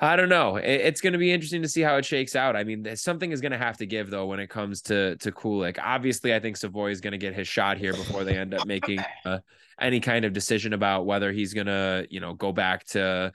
I 0.00 0.14
don't 0.14 0.28
know. 0.28 0.56
It's 0.56 1.00
going 1.00 1.14
to 1.14 1.18
be 1.18 1.32
interesting 1.32 1.62
to 1.62 1.68
see 1.68 1.80
how 1.80 1.96
it 1.96 2.04
shakes 2.04 2.36
out. 2.36 2.54
I 2.54 2.62
mean, 2.62 2.94
something 2.94 3.32
is 3.32 3.40
going 3.40 3.50
to 3.50 3.58
have 3.58 3.78
to 3.78 3.86
give 3.86 4.10
though 4.10 4.26
when 4.26 4.38
it 4.38 4.48
comes 4.48 4.82
to 4.82 5.16
to 5.16 5.32
Kulich. 5.32 5.78
Obviously, 5.82 6.32
I 6.32 6.38
think 6.38 6.56
Savoie 6.56 6.90
is 6.90 7.00
going 7.00 7.12
to 7.12 7.18
get 7.18 7.34
his 7.34 7.48
shot 7.48 7.78
here 7.78 7.92
before 7.92 8.22
they 8.22 8.38
end 8.38 8.54
up 8.54 8.64
making 8.64 9.00
uh, 9.24 9.40
any 9.80 9.98
kind 9.98 10.24
of 10.24 10.32
decision 10.32 10.72
about 10.72 11.04
whether 11.06 11.32
he's 11.32 11.52
going 11.52 11.66
to, 11.66 12.06
you 12.10 12.20
know, 12.20 12.34
go 12.34 12.52
back 12.52 12.84
to 12.86 13.32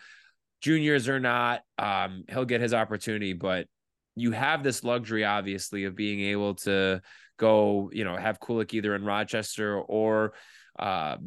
juniors 0.62 1.10
or 1.10 1.20
not. 1.20 1.64
Um, 1.78 2.24
he'll 2.30 2.46
get 2.46 2.62
his 2.62 2.74
opportunity, 2.74 3.34
but 3.34 3.68
you 4.16 4.32
have 4.32 4.64
this 4.64 4.84
luxury, 4.84 5.26
obviously, 5.26 5.86
of 5.86 5.96
being 5.96 6.22
able 6.22 6.56
to 6.56 7.02
go, 7.38 7.90
you 7.94 8.04
know, 8.04 8.16
have 8.16 8.40
Kulich 8.40 8.74
either 8.74 8.96
in 8.96 9.04
Rochester 9.04 9.80
or 9.80 10.34
uh, 10.78 11.18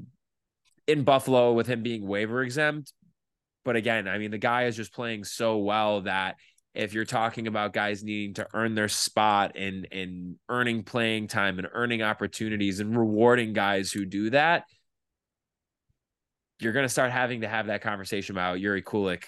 in 0.86 1.04
Buffalo 1.04 1.52
with 1.52 1.66
him 1.66 1.82
being 1.82 2.06
waiver 2.06 2.42
exempt. 2.42 2.92
But 3.64 3.76
again, 3.76 4.06
I 4.06 4.18
mean, 4.18 4.30
the 4.30 4.38
guy 4.38 4.64
is 4.64 4.76
just 4.76 4.92
playing 4.92 5.24
so 5.24 5.58
well 5.58 6.02
that 6.02 6.36
if 6.74 6.92
you're 6.92 7.04
talking 7.04 7.46
about 7.46 7.72
guys 7.72 8.04
needing 8.04 8.34
to 8.34 8.46
earn 8.54 8.74
their 8.74 8.88
spot 8.88 9.56
and 9.56 9.88
and 9.90 10.36
earning 10.48 10.84
playing 10.84 11.26
time 11.26 11.58
and 11.58 11.66
earning 11.72 12.02
opportunities 12.02 12.80
and 12.80 12.96
rewarding 12.96 13.52
guys 13.52 13.90
who 13.90 14.04
do 14.04 14.30
that, 14.30 14.64
you're 16.60 16.72
going 16.72 16.84
to 16.84 16.88
start 16.88 17.10
having 17.10 17.40
to 17.40 17.48
have 17.48 17.66
that 17.66 17.82
conversation 17.82 18.36
about 18.36 18.58
Jiri 18.58 18.82
Kulich 18.82 19.24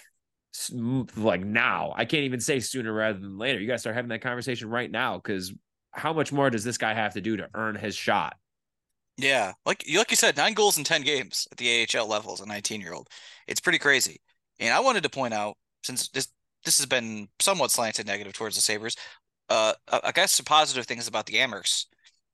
like 1.17 1.45
now. 1.45 1.93
I 1.97 2.05
can't 2.05 2.25
even 2.25 2.41
say 2.41 2.61
sooner 2.61 2.93
rather 2.93 3.19
than 3.19 3.39
later. 3.39 3.61
You 3.61 3.67
got 3.67 3.75
to 3.75 3.79
start 3.79 3.97
having 3.97 4.09
that 4.11 4.23
conversation 4.23 4.69
right 4.71 4.91
now 4.91 5.17
because 5.17 5.53
how 5.93 6.13
much 6.13 6.33
more 6.33 6.51
does 6.51 6.65
this 6.65 6.79
guy 6.79 6.95
have 6.95 7.15
to 7.15 7.21
do 7.21 7.37
to 7.37 7.49
earn 7.55 7.75
his 7.75 7.95
shot? 7.95 8.37
Yeah, 9.17 9.53
like 9.67 9.87
you 9.87 9.99
like 9.99 10.11
you 10.11 10.17
said, 10.17 10.37
nine 10.37 10.55
goals 10.55 10.79
in 10.79 10.85
ten 10.85 11.03
games 11.03 11.49
at 11.51 11.59
the 11.59 11.87
AHL 11.93 12.07
level 12.07 12.33
as 12.33 12.41
a 12.41 12.47
19 12.47 12.81
year 12.81 12.95
old. 12.95 13.09
It's 13.49 13.61
pretty 13.61 13.79
crazy. 13.79 14.21
And 14.61 14.73
I 14.73 14.81
wanted 14.81 15.03
to 15.03 15.09
point 15.09 15.35
out 15.35 15.57
since 15.83 16.09
this 16.09 16.29
this 16.65 16.79
has 16.79 16.87
been 16.87 17.29
somewhat 17.41 17.71
slanted 17.71 18.07
negative 18.07 18.33
towards 18.33 18.57
the 18.57 18.63
Sabres. 18.63 18.97
Uh, 19.49 19.73
I 19.91 20.13
guess 20.13 20.33
some 20.33 20.45
positive 20.45 20.87
things 20.87 21.09
about 21.09 21.27
the 21.27 21.35
Amerks 21.35 21.87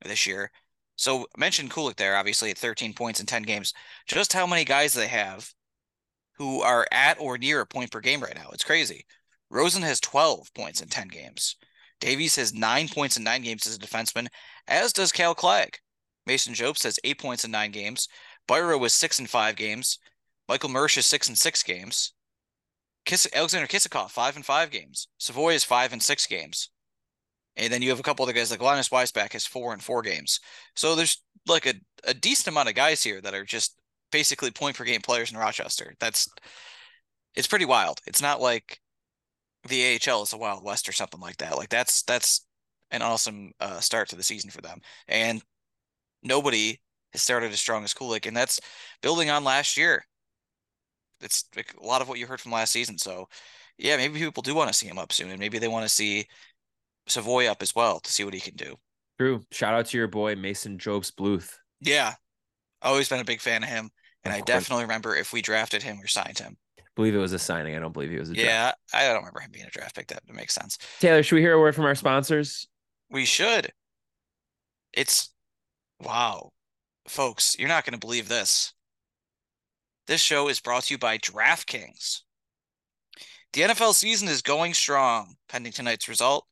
this 0.04 0.26
year. 0.26 0.50
So 0.96 1.26
mentioned 1.36 1.70
Kulich 1.70 1.96
there, 1.96 2.16
obviously 2.16 2.50
at 2.50 2.58
13 2.58 2.94
points 2.94 3.20
in 3.20 3.26
10 3.26 3.42
games. 3.42 3.72
Just 4.06 4.32
how 4.32 4.46
many 4.46 4.64
guys 4.64 4.94
they 4.94 5.08
have 5.08 5.52
who 6.36 6.60
are 6.60 6.86
at 6.92 7.18
or 7.20 7.38
near 7.38 7.60
a 7.60 7.66
point 7.66 7.90
per 7.90 8.00
game 8.00 8.20
right 8.20 8.34
now. 8.34 8.50
It's 8.52 8.64
crazy. 8.64 9.04
Rosen 9.50 9.82
has 9.82 10.00
12 10.00 10.52
points 10.54 10.80
in 10.80 10.88
10 10.88 11.08
games. 11.08 11.56
Davies 12.00 12.36
has 12.36 12.52
nine 12.52 12.88
points 12.88 13.16
in 13.16 13.24
nine 13.24 13.42
games 13.42 13.66
as 13.66 13.76
a 13.76 13.78
defenseman, 13.78 14.26
as 14.66 14.92
does 14.92 15.12
Cal 15.12 15.34
Clague. 15.34 15.78
Mason 16.26 16.54
Jobst 16.54 16.84
has 16.84 16.98
eight 17.04 17.20
points 17.20 17.44
in 17.44 17.50
nine 17.50 17.70
games. 17.70 18.08
Biro 18.48 18.78
was 18.78 18.94
six 18.94 19.18
in 19.18 19.26
five 19.26 19.56
games. 19.56 19.98
Michael 20.48 20.70
Mersch 20.70 20.98
is 20.98 21.06
six 21.06 21.28
in 21.28 21.36
six 21.36 21.62
games. 21.62 22.12
Kiss, 23.04 23.28
Alexander 23.32 23.66
Kisakov, 23.66 24.10
five 24.10 24.36
in 24.36 24.42
five 24.42 24.70
games. 24.70 25.08
Savoie 25.18 25.54
is 25.54 25.64
five 25.64 25.92
in 25.92 26.00
six 26.00 26.26
games. 26.26 26.70
And 27.56 27.72
then 27.72 27.82
you 27.82 27.90
have 27.90 28.00
a 28.00 28.02
couple 28.02 28.24
other 28.24 28.32
guys 28.32 28.50
like 28.50 28.62
Linus 28.62 28.88
Weissbach 28.88 29.32
has 29.32 29.46
four 29.46 29.72
in 29.72 29.80
four 29.80 30.02
games. 30.02 30.40
So 30.74 30.94
there's 30.94 31.22
like 31.46 31.66
a, 31.66 31.74
a 32.04 32.14
decent 32.14 32.48
amount 32.48 32.68
of 32.68 32.74
guys 32.74 33.02
here 33.02 33.20
that 33.20 33.34
are 33.34 33.44
just 33.44 33.76
basically 34.14 34.52
point 34.52 34.76
per 34.76 34.84
game 34.84 35.00
players 35.00 35.32
in 35.32 35.36
Rochester. 35.36 35.92
That's 35.98 36.30
it's 37.34 37.48
pretty 37.48 37.64
wild. 37.64 38.00
It's 38.06 38.22
not 38.22 38.40
like 38.40 38.78
the 39.68 39.98
AHL 40.08 40.22
is 40.22 40.32
a 40.32 40.38
Wild 40.38 40.62
West 40.62 40.88
or 40.88 40.92
something 40.92 41.20
like 41.20 41.38
that. 41.38 41.56
Like 41.56 41.68
that's 41.68 42.02
that's 42.04 42.46
an 42.92 43.02
awesome 43.02 43.50
uh, 43.58 43.80
start 43.80 44.08
to 44.10 44.16
the 44.16 44.22
season 44.22 44.50
for 44.50 44.60
them. 44.60 44.78
And 45.08 45.42
nobody 46.22 46.80
has 47.12 47.22
started 47.22 47.50
as 47.50 47.58
strong 47.58 47.82
as 47.82 47.92
Kulich, 47.92 48.26
and 48.26 48.36
that's 48.36 48.60
building 49.02 49.30
on 49.30 49.42
last 49.42 49.76
year. 49.76 50.04
It's 51.20 51.44
a 51.56 51.84
lot 51.84 52.00
of 52.00 52.08
what 52.08 52.20
you 52.20 52.26
heard 52.28 52.40
from 52.40 52.52
last 52.52 52.72
season. 52.72 52.98
So, 52.98 53.26
yeah, 53.78 53.96
maybe 53.96 54.20
people 54.20 54.42
do 54.44 54.54
want 54.54 54.68
to 54.68 54.74
see 54.74 54.86
him 54.86 54.98
up 54.98 55.12
soon, 55.12 55.30
and 55.30 55.40
maybe 55.40 55.58
they 55.58 55.68
want 55.68 55.84
to 55.84 55.88
see 55.88 56.26
Savoie 57.08 57.46
up 57.46 57.62
as 57.62 57.74
well 57.74 57.98
to 57.98 58.12
see 58.12 58.22
what 58.22 58.34
he 58.34 58.40
can 58.40 58.54
do. 58.54 58.76
True. 59.18 59.42
Shout 59.50 59.74
out 59.74 59.86
to 59.86 59.96
your 59.96 60.06
boy 60.06 60.36
Mason 60.36 60.78
Jobst 60.78 61.14
Bluth. 61.14 61.50
Yeah, 61.80 62.14
always 62.84 63.08
been 63.08 63.20
a 63.20 63.24
big 63.24 63.40
fan 63.40 63.62
of 63.62 63.68
him, 63.68 63.90
and 64.24 64.32
I 64.32 64.40
definitely 64.40 64.84
remember 64.84 65.14
if 65.14 65.32
we 65.32 65.42
drafted 65.42 65.82
him 65.82 66.00
or 66.00 66.06
signed 66.06 66.38
him. 66.38 66.56
I 66.78 66.82
believe 66.96 67.14
it 67.14 67.18
was 67.18 67.32
a 67.32 67.38
signing. 67.38 67.76
I 67.76 67.78
don't 67.78 67.92
believe 67.92 68.10
he 68.10 68.18
was 68.18 68.30
a 68.30 68.34
yeah. 68.34 68.72
I 68.92 69.06
don't 69.06 69.16
remember 69.16 69.40
him 69.40 69.50
being 69.52 69.66
a 69.66 69.70
draft 69.70 69.96
pick. 69.96 70.06
That 70.08 70.22
makes 70.32 70.54
sense. 70.54 70.78
Taylor, 71.00 71.22
should 71.22 71.36
we 71.36 71.42
hear 71.42 71.54
a 71.54 71.60
word 71.60 71.74
from 71.74 71.84
our 71.84 71.94
sponsors? 71.94 72.68
We 73.10 73.24
should. 73.24 73.72
It's 74.92 75.30
wow, 76.00 76.52
folks. 77.08 77.56
You're 77.58 77.68
not 77.68 77.84
going 77.84 77.98
to 77.98 77.98
believe 77.98 78.28
this. 78.28 78.72
This 80.06 80.20
show 80.20 80.48
is 80.48 80.60
brought 80.60 80.84
to 80.84 80.94
you 80.94 80.98
by 80.98 81.18
DraftKings. 81.18 82.20
The 83.52 83.62
NFL 83.62 83.94
season 83.94 84.28
is 84.28 84.42
going 84.42 84.74
strong, 84.74 85.36
pending 85.48 85.72
tonight's 85.72 86.08
result. 86.08 86.46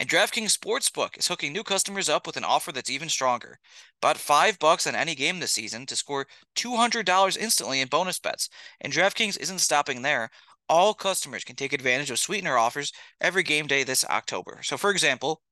And 0.00 0.08
DraftKings 0.08 0.56
Sportsbook 0.56 1.18
is 1.18 1.26
hooking 1.26 1.52
new 1.52 1.64
customers 1.64 2.08
up 2.08 2.24
with 2.24 2.36
an 2.36 2.44
offer 2.44 2.70
that's 2.70 2.88
even 2.88 3.08
stronger. 3.08 3.58
Bet 4.00 4.16
five 4.16 4.56
bucks 4.60 4.86
on 4.86 4.94
any 4.94 5.16
game 5.16 5.40
this 5.40 5.50
season 5.50 5.86
to 5.86 5.96
score 5.96 6.28
$200 6.54 7.36
instantly 7.36 7.80
in 7.80 7.88
bonus 7.88 8.20
bets. 8.20 8.48
And 8.80 8.92
DraftKings 8.92 9.36
isn't 9.40 9.58
stopping 9.58 10.02
there. 10.02 10.30
All 10.68 10.94
customers 10.94 11.42
can 11.42 11.56
take 11.56 11.72
advantage 11.72 12.12
of 12.12 12.20
sweetener 12.20 12.56
offers 12.56 12.92
every 13.20 13.42
game 13.42 13.66
day 13.66 13.82
this 13.82 14.04
October. 14.04 14.60
So, 14.62 14.76
for 14.76 14.92
example, 14.92 15.42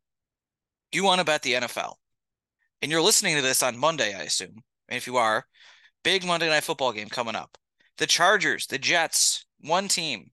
you 0.93 1.03
want 1.03 1.19
to 1.19 1.25
bet 1.25 1.43
the 1.43 1.55
NFL, 1.55 1.95
and 2.81 2.93
you're 2.93 3.03
listening 3.03 3.35
to 3.35 3.43
this 3.43 3.65
on 3.65 3.77
Monday, 3.77 4.15
I 4.15 4.23
assume. 4.23 4.63
And 4.89 4.97
if 4.97 5.09
you 5.09 5.17
are, 5.17 5.47
big 6.05 6.25
Monday 6.25 6.49
Night 6.49 6.63
Football 6.63 6.93
game 6.93 7.09
coming 7.09 7.35
up. 7.35 7.59
The 7.99 8.07
Chargers, 8.07 8.69
the 8.69 8.79
Jets, 8.79 9.45
one 9.59 9.89
team 9.89 10.31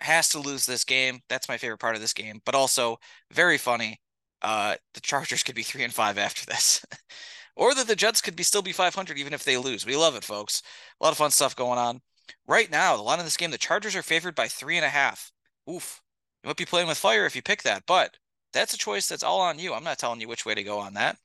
has 0.00 0.28
to 0.30 0.38
lose 0.40 0.66
this 0.66 0.84
game. 0.84 1.20
That's 1.28 1.48
my 1.48 1.56
favorite 1.58 1.78
part 1.78 1.94
of 1.94 2.00
this 2.00 2.12
game, 2.12 2.40
but 2.44 2.54
also 2.54 2.98
very 3.32 3.58
funny. 3.58 4.00
Uh, 4.42 4.76
the 4.94 5.00
Chargers 5.00 5.42
could 5.42 5.54
be 5.54 5.62
three 5.62 5.84
and 5.84 5.92
five 5.92 6.16
after 6.18 6.46
this, 6.46 6.84
or 7.56 7.74
that 7.74 7.86
the 7.86 7.96
Jets 7.96 8.20
could 8.22 8.36
be 8.36 8.42
still 8.42 8.62
be 8.62 8.72
500 8.72 9.18
even 9.18 9.34
if 9.34 9.44
they 9.44 9.58
lose. 9.58 9.84
We 9.86 9.96
love 9.96 10.16
it, 10.16 10.24
folks. 10.24 10.62
A 11.00 11.04
lot 11.04 11.12
of 11.12 11.18
fun 11.18 11.30
stuff 11.30 11.56
going 11.56 11.78
on 11.78 12.00
right 12.46 12.70
now. 12.70 12.96
The 12.96 13.02
line 13.02 13.18
of 13.18 13.26
this 13.26 13.36
game, 13.36 13.50
the 13.50 13.58
Chargers 13.58 13.96
are 13.96 14.02
favored 14.02 14.34
by 14.34 14.48
three 14.48 14.76
and 14.76 14.86
a 14.86 14.90
half. 14.90 15.30
Oof, 15.70 16.00
you 16.42 16.48
might 16.48 16.56
be 16.56 16.64
playing 16.64 16.88
with 16.88 16.98
fire 16.98 17.26
if 17.26 17.36
you 17.36 17.42
pick 17.42 17.62
that, 17.64 17.84
but 17.86 18.16
that's 18.52 18.74
a 18.74 18.78
choice 18.78 19.08
that's 19.08 19.22
all 19.22 19.40
on 19.40 19.58
you. 19.58 19.74
I'm 19.74 19.84
not 19.84 19.98
telling 19.98 20.20
you 20.20 20.28
which 20.28 20.46
way 20.46 20.54
to 20.54 20.62
go 20.62 20.78
on 20.78 20.94
that. 20.94 21.16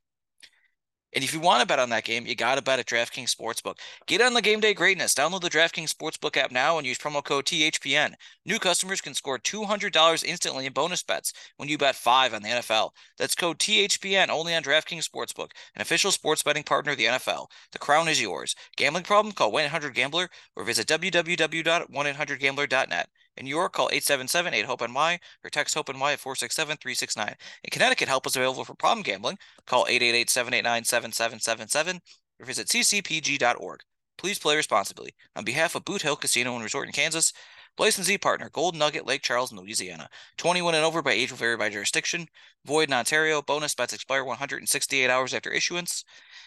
And 1.16 1.24
if 1.24 1.34
you 1.34 1.40
want 1.40 1.62
to 1.62 1.68
bet 1.68 1.80
on 1.80 1.88
that 1.90 2.04
game, 2.04 2.28
you 2.28 2.36
got 2.36 2.56
to 2.56 2.62
bet 2.62 2.78
at 2.78 2.88
DraftKings 2.88 3.34
Sportsbook. 3.34 3.78
Get 4.06 4.20
on 4.20 4.34
the 4.34 4.42
game 4.42 4.60
day 4.60 4.74
greatness. 4.74 5.16
Download 5.16 5.40
the 5.40 5.50
DraftKings 5.50 5.94
Sportsbook 5.94 6.36
app 6.36 6.52
now 6.52 6.78
and 6.78 6.86
use 6.86 6.98
promo 6.98 7.24
code 7.24 7.46
THPN. 7.46 8.16
New 8.46 8.60
customers 8.60 9.00
can 9.00 9.14
score 9.14 9.40
$200 9.40 10.26
instantly 10.26 10.66
in 10.66 10.74
bonus 10.74 11.04
bets 11.04 11.32
when 11.56 11.70
you 11.70 11.78
bet 11.78 11.96
five 11.96 12.34
on 12.34 12.42
the 12.42 12.50
NFL. 12.50 12.90
That's 13.18 13.34
code 13.34 13.60
THPN 13.60 14.28
only 14.28 14.54
on 14.54 14.64
DraftKings 14.64 15.10
Sportsbook, 15.10 15.52
an 15.76 15.82
official 15.82 16.12
sports 16.12 16.44
betting 16.44 16.64
partner 16.64 16.92
of 16.92 16.98
the 16.98 17.06
NFL. 17.06 17.48
The 17.72 17.80
crown 17.80 18.10
is 18.10 18.22
yours. 18.22 18.54
Gambling 18.76 19.06
problem? 19.06 19.34
Call 19.34 19.54
1 19.54 19.64
800 19.64 19.96
Gambler 19.96 20.30
or 20.58 20.66
visit 20.66 20.86
www.1800Gambler.net. 20.88 23.10
In 23.38 23.46
New 23.46 23.50
York, 23.50 23.74
call 23.74 23.90
877-8-HOPE-NY 23.90 25.20
or 25.44 25.50
text 25.50 25.76
HOPE-NY 25.76 26.14
at 26.14 26.20
467-369. 26.20 27.36
In 27.64 27.70
Connecticut, 27.70 28.08
help 28.08 28.26
is 28.28 28.36
available 28.36 28.64
for 28.64 28.76
problem 28.76 29.04
gambling. 29.04 29.38
Call 29.66 29.86
888-789-7777 29.86 32.00
or 32.40 32.46
visit 32.46 32.68
ccpg.org. 32.68 33.80
Please 34.18 34.40
play 34.40 34.56
responsibly. 34.56 35.14
On 35.36 35.44
behalf 35.44 35.76
of 35.76 35.84
Boot 35.84 36.02
Hill 36.02 36.16
Casino 36.16 36.56
and 36.56 36.64
Resort 36.64 36.88
in 36.88 36.94
Kansas, 36.94 37.34
licensee 37.78 38.18
partner 38.18 38.50
Gold 38.50 38.76
Nugget 38.76 39.06
Lake 39.06 39.22
Charles 39.22 39.52
Louisiana. 39.52 40.10
21 40.38 40.76
and 40.76 40.86
over 40.86 41.02
by 41.02 41.12
age 41.12 41.32
will 41.32 41.38
vary 41.38 41.58
by 41.58 41.70
jurisdiction. 41.70 42.28
Void 42.66 42.90
in 42.90 42.94
Ontario. 42.94 43.42
Bonus 43.42 43.76
bets 43.76 43.94
expire 43.94 44.24
168 44.24 45.10
hours 45.10 45.34
after 45.34 45.52
issuance. 45.52 46.04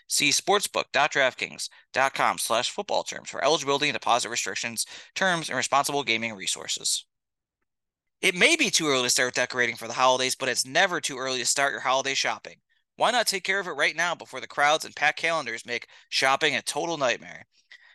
See 0.09 0.31
sportsbook.draftkings.com 0.31 2.39
slash 2.39 2.71
football 2.71 3.03
terms 3.03 3.31
for 3.31 3.45
eligibility 3.45 3.89
and 3.89 3.95
deposit 3.95 4.31
restrictions, 4.31 4.87
terms, 5.15 5.49
and 5.49 5.57
responsible 5.57 6.03
gaming 6.03 6.35
resources. 6.35 7.05
It 8.21 8.35
may 8.35 8.57
be 8.57 8.71
too 8.71 8.89
early 8.89 9.05
to 9.05 9.11
start 9.11 9.35
decorating 9.35 9.77
for 9.77 9.87
the 9.87 9.95
holidays, 9.95 10.35
but 10.35 10.49
it's 10.49 10.67
never 10.67 11.01
too 11.01 11.19
early 11.19 11.39
to 11.39 11.47
start 11.47 11.73
your 11.73 11.83
holiday 11.83 12.15
shopping. 12.15 12.57
Why 12.97 13.13
not 13.13 13.29
take 13.29 13.45
care 13.45 13.61
of 13.61 13.69
it 13.69 13.73
right 13.73 13.95
now 13.95 14.17
before 14.17 14.41
the 14.41 14.49
crowds 14.49 14.85
and 14.85 14.97
packed 14.97 15.21
calendars 15.21 15.65
make 15.65 15.87
shopping 16.09 16.57
a 16.57 16.63
total 16.63 16.97
nightmare? 16.97 17.47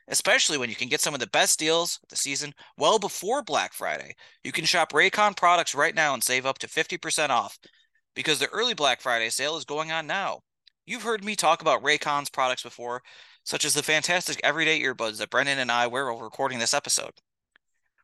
Especially 0.07 0.57
when 0.57 0.69
you 0.69 0.75
can 0.75 0.89
get 0.89 1.01
some 1.01 1.13
of 1.13 1.19
the 1.19 1.27
best 1.27 1.59
deals 1.59 1.99
of 2.03 2.09
the 2.09 2.15
season 2.15 2.53
well 2.77 2.99
before 2.99 3.41
Black 3.41 3.73
Friday. 3.73 4.15
You 4.43 4.51
can 4.51 4.65
shop 4.65 4.91
Raycon 4.91 5.35
products 5.37 5.73
right 5.73 5.95
now 5.95 6.13
and 6.13 6.23
save 6.23 6.45
up 6.45 6.57
to 6.59 6.67
50% 6.67 7.29
off 7.29 7.57
because 8.15 8.39
the 8.39 8.49
early 8.49 8.73
Black 8.73 9.01
Friday 9.01 9.29
sale 9.29 9.55
is 9.57 9.65
going 9.65 9.91
on 9.91 10.07
now. 10.07 10.41
You've 10.85 11.03
heard 11.03 11.23
me 11.23 11.35
talk 11.35 11.61
about 11.61 11.83
Raycon's 11.83 12.29
products 12.29 12.63
before, 12.63 13.01
such 13.45 13.63
as 13.63 13.73
the 13.73 13.83
fantastic 13.83 14.39
everyday 14.43 14.81
earbuds 14.81 15.17
that 15.19 15.29
Brendan 15.29 15.59
and 15.59 15.71
I 15.71 15.87
wear 15.87 16.11
while 16.11 16.21
recording 16.21 16.59
this 16.59 16.73
episode. 16.73 17.13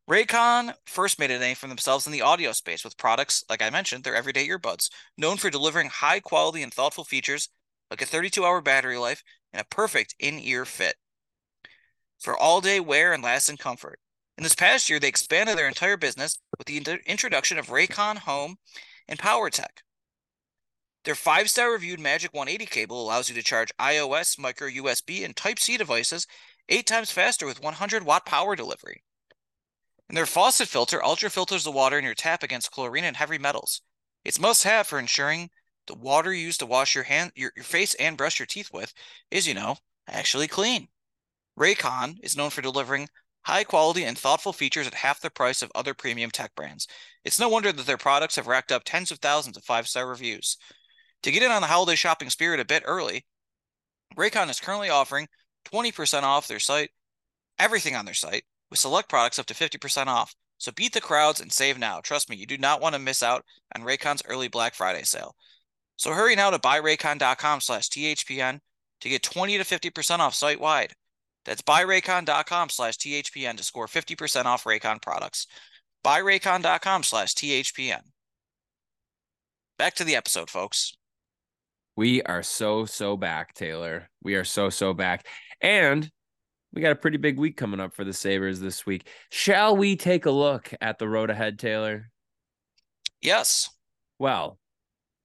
Raycon 0.10 0.74
first 0.86 1.20
made 1.20 1.30
a 1.30 1.38
name 1.38 1.56
for 1.56 1.68
themselves 1.68 2.08
in 2.08 2.14
the 2.14 2.22
audio 2.22 2.52
space 2.52 2.84
with 2.84 2.98
products, 2.98 3.44
like 3.50 3.62
I 3.62 3.70
mentioned, 3.70 4.04
their 4.04 4.16
everyday 4.16 4.48
earbuds, 4.48 4.90
known 5.18 5.38
for 5.38 5.50
delivering 5.50 5.90
high 5.90 6.20
quality 6.20 6.64
and 6.64 6.74
thoughtful 6.74 7.04
features 7.04 7.50
like 7.92 8.02
a 8.02 8.06
32 8.06 8.44
hour 8.44 8.62
battery 8.62 8.98
life 8.98 9.24
and 9.54 9.62
a 9.62 9.76
perfect 9.76 10.16
in 10.20 10.40
ear 10.40 10.66
fit 10.66 10.96
for 12.20 12.38
all 12.38 12.62
day 12.62 12.80
wear 12.80 13.14
and 13.14 13.24
lasting 13.24 13.58
comfort. 13.58 14.00
In 14.38 14.44
this 14.44 14.56
past 14.56 14.90
year, 14.90 15.00
they 15.00 15.08
expanded 15.08 15.58
their 15.58 15.68
entire 15.68 15.98
business 15.98 16.40
with 16.58 16.68
the 16.68 17.00
introduction 17.06 17.58
of 17.58 17.68
Raycon 17.68 18.20
Home 18.20 18.58
and 19.08 19.20
PowerTech. 19.20 19.82
Their 21.06 21.16
five 21.16 21.50
star 21.50 21.72
reviewed 21.72 22.00
Magic 22.00 22.34
180 22.34 22.66
cable 22.70 23.02
allows 23.02 23.30
you 23.30 23.36
to 23.36 23.44
charge 23.44 23.72
iOS, 23.80 24.38
micro 24.38 24.70
USB, 24.70 25.26
and 25.26 25.36
Type 25.36 25.60
C 25.60 25.78
devices 25.78 26.28
eight 26.68 26.86
times 26.86 27.12
faster 27.12 27.46
with 27.46 27.62
100 27.62 28.04
watt 28.04 28.26
power 28.26 28.56
delivery. 28.56 29.04
And 30.08 30.18
their 30.18 30.26
faucet 30.26 30.68
filter 30.68 31.04
ultra 31.04 31.30
filters 31.30 31.64
the 31.64 31.72
water 31.72 31.98
in 31.98 32.06
your 32.06 32.16
tap 32.16 32.44
against 32.44 32.72
chlorine 32.72 33.04
and 33.04 33.18
heavy 33.18 33.38
metals. 33.38 33.82
It's 34.24 34.40
must 34.40 34.64
have 34.64 34.88
for 34.88 35.00
ensuring 35.00 35.50
the 35.88 35.96
water 35.96 36.34
used 36.34 36.60
to 36.60 36.66
wash 36.66 36.96
your 36.96 37.06
hand, 37.06 37.32
your, 37.36 37.52
your 37.56 37.66
face, 37.66 37.94
and 37.96 38.18
brush 38.18 38.40
your 38.40 38.46
teeth 38.46 38.70
with 38.72 38.94
is, 39.32 39.48
you 39.48 39.54
know, 39.54 39.78
actually 40.08 40.48
clean. 40.48 40.88
Raycon 41.60 42.16
is 42.24 42.38
known 42.38 42.52
for 42.52 42.62
delivering 42.62 43.10
high 43.42 43.66
quality 43.66 44.04
and 44.06 44.18
thoughtful 44.18 44.54
features 44.54 44.88
at 44.88 44.94
half 44.94 45.20
the 45.20 45.30
price 45.30 45.62
of 45.62 45.72
other 45.76 45.94
premium 45.94 46.32
tech 46.32 46.56
brands. 46.56 46.88
It's 47.26 47.40
no 47.40 47.50
wonder 47.50 47.72
that 47.72 47.86
their 47.86 47.98
products 47.98 48.38
have 48.38 48.48
racked 48.48 48.72
up 48.72 48.84
tens 48.86 49.12
of 49.12 49.20
thousands 49.20 49.58
of 49.58 49.64
five 49.64 49.88
star 49.88 50.08
reviews. 50.08 50.58
To 51.24 51.32
get 51.32 51.44
in 51.44 51.52
on 51.52 51.62
the 51.62 51.68
holiday 51.68 51.96
shopping 51.96 52.30
spirit 52.30 52.62
a 52.62 52.66
bit 52.66 52.84
early, 52.86 53.26
Raycon 54.18 54.50
is 54.50 54.62
currently 54.62 54.90
offering 54.90 55.28
20% 55.74 56.24
off 56.24 56.48
their 56.48 56.60
site, 56.60 56.92
everything 57.58 57.96
on 57.96 58.06
their 58.06 58.14
site, 58.14 58.44
with 58.70 58.80
select 58.80 59.10
products 59.10 59.38
up 59.38 59.46
to 59.48 59.54
50% 59.54 60.08
off. 60.08 60.34
So 60.60 60.72
beat 60.72 60.94
the 60.94 61.02
crowds 61.02 61.42
and 61.42 61.52
save 61.52 61.78
now. 61.78 62.00
Trust 62.02 62.30
me, 62.30 62.38
you 62.38 62.46
do 62.46 62.58
not 62.58 62.82
want 62.82 62.96
to 62.96 63.00
miss 63.00 63.22
out 63.22 63.44
on 63.76 63.84
Raycon's 63.84 64.24
early 64.28 64.48
Black 64.48 64.76
Friday 64.76 65.04
sale. 65.04 65.36
So 65.98 66.12
hurry 66.14 66.36
now 66.36 66.50
to 66.50 66.60
buyraycon.com 66.60 67.62
slash 67.62 67.90
THPN 67.90 68.60
to 69.02 69.10
get 69.10 69.24
20 69.24 69.58
to 69.58 69.64
50% 69.64 70.20
off 70.20 70.34
site 70.34 70.60
wide. 70.60 70.94
That's 71.50 71.64
buyraycon.com 71.64 72.70
slash 72.70 72.98
THPN 72.98 73.58
to 73.58 73.64
score 73.64 73.88
50% 73.88 74.46
off 74.46 74.66
Raycon 74.66 75.02
products. 75.02 75.48
buyraycon.com 76.06 77.02
slash 77.02 77.34
THPN. 77.34 78.02
Back 79.80 79.96
to 79.96 80.04
the 80.04 80.16
episode, 80.16 80.52
folks. 80.52 80.94
We 81.96 82.22
are 82.22 82.44
so, 82.44 82.86
so 82.86 83.18
back, 83.18 83.56
Taylor. 83.56 84.10
We 84.22 84.36
are 84.36 84.44
so, 84.44 84.70
so 84.70 84.94
back. 84.94 85.26
And 85.60 86.08
we 86.72 86.84
got 86.84 86.92
a 86.92 86.96
pretty 86.96 87.18
big 87.18 87.40
week 87.40 87.58
coming 87.58 87.80
up 87.80 87.96
for 87.96 88.04
the 88.04 88.14
Sabres 88.14 88.60
this 88.60 88.86
week. 88.86 89.08
Shall 89.32 89.76
we 89.76 89.96
take 89.96 90.28
a 90.28 90.32
look 90.32 90.72
at 90.80 91.00
the 91.00 91.10
road 91.10 91.32
ahead, 91.32 91.58
Taylor? 91.58 92.12
Yes. 93.24 93.72
Well, 94.20 94.60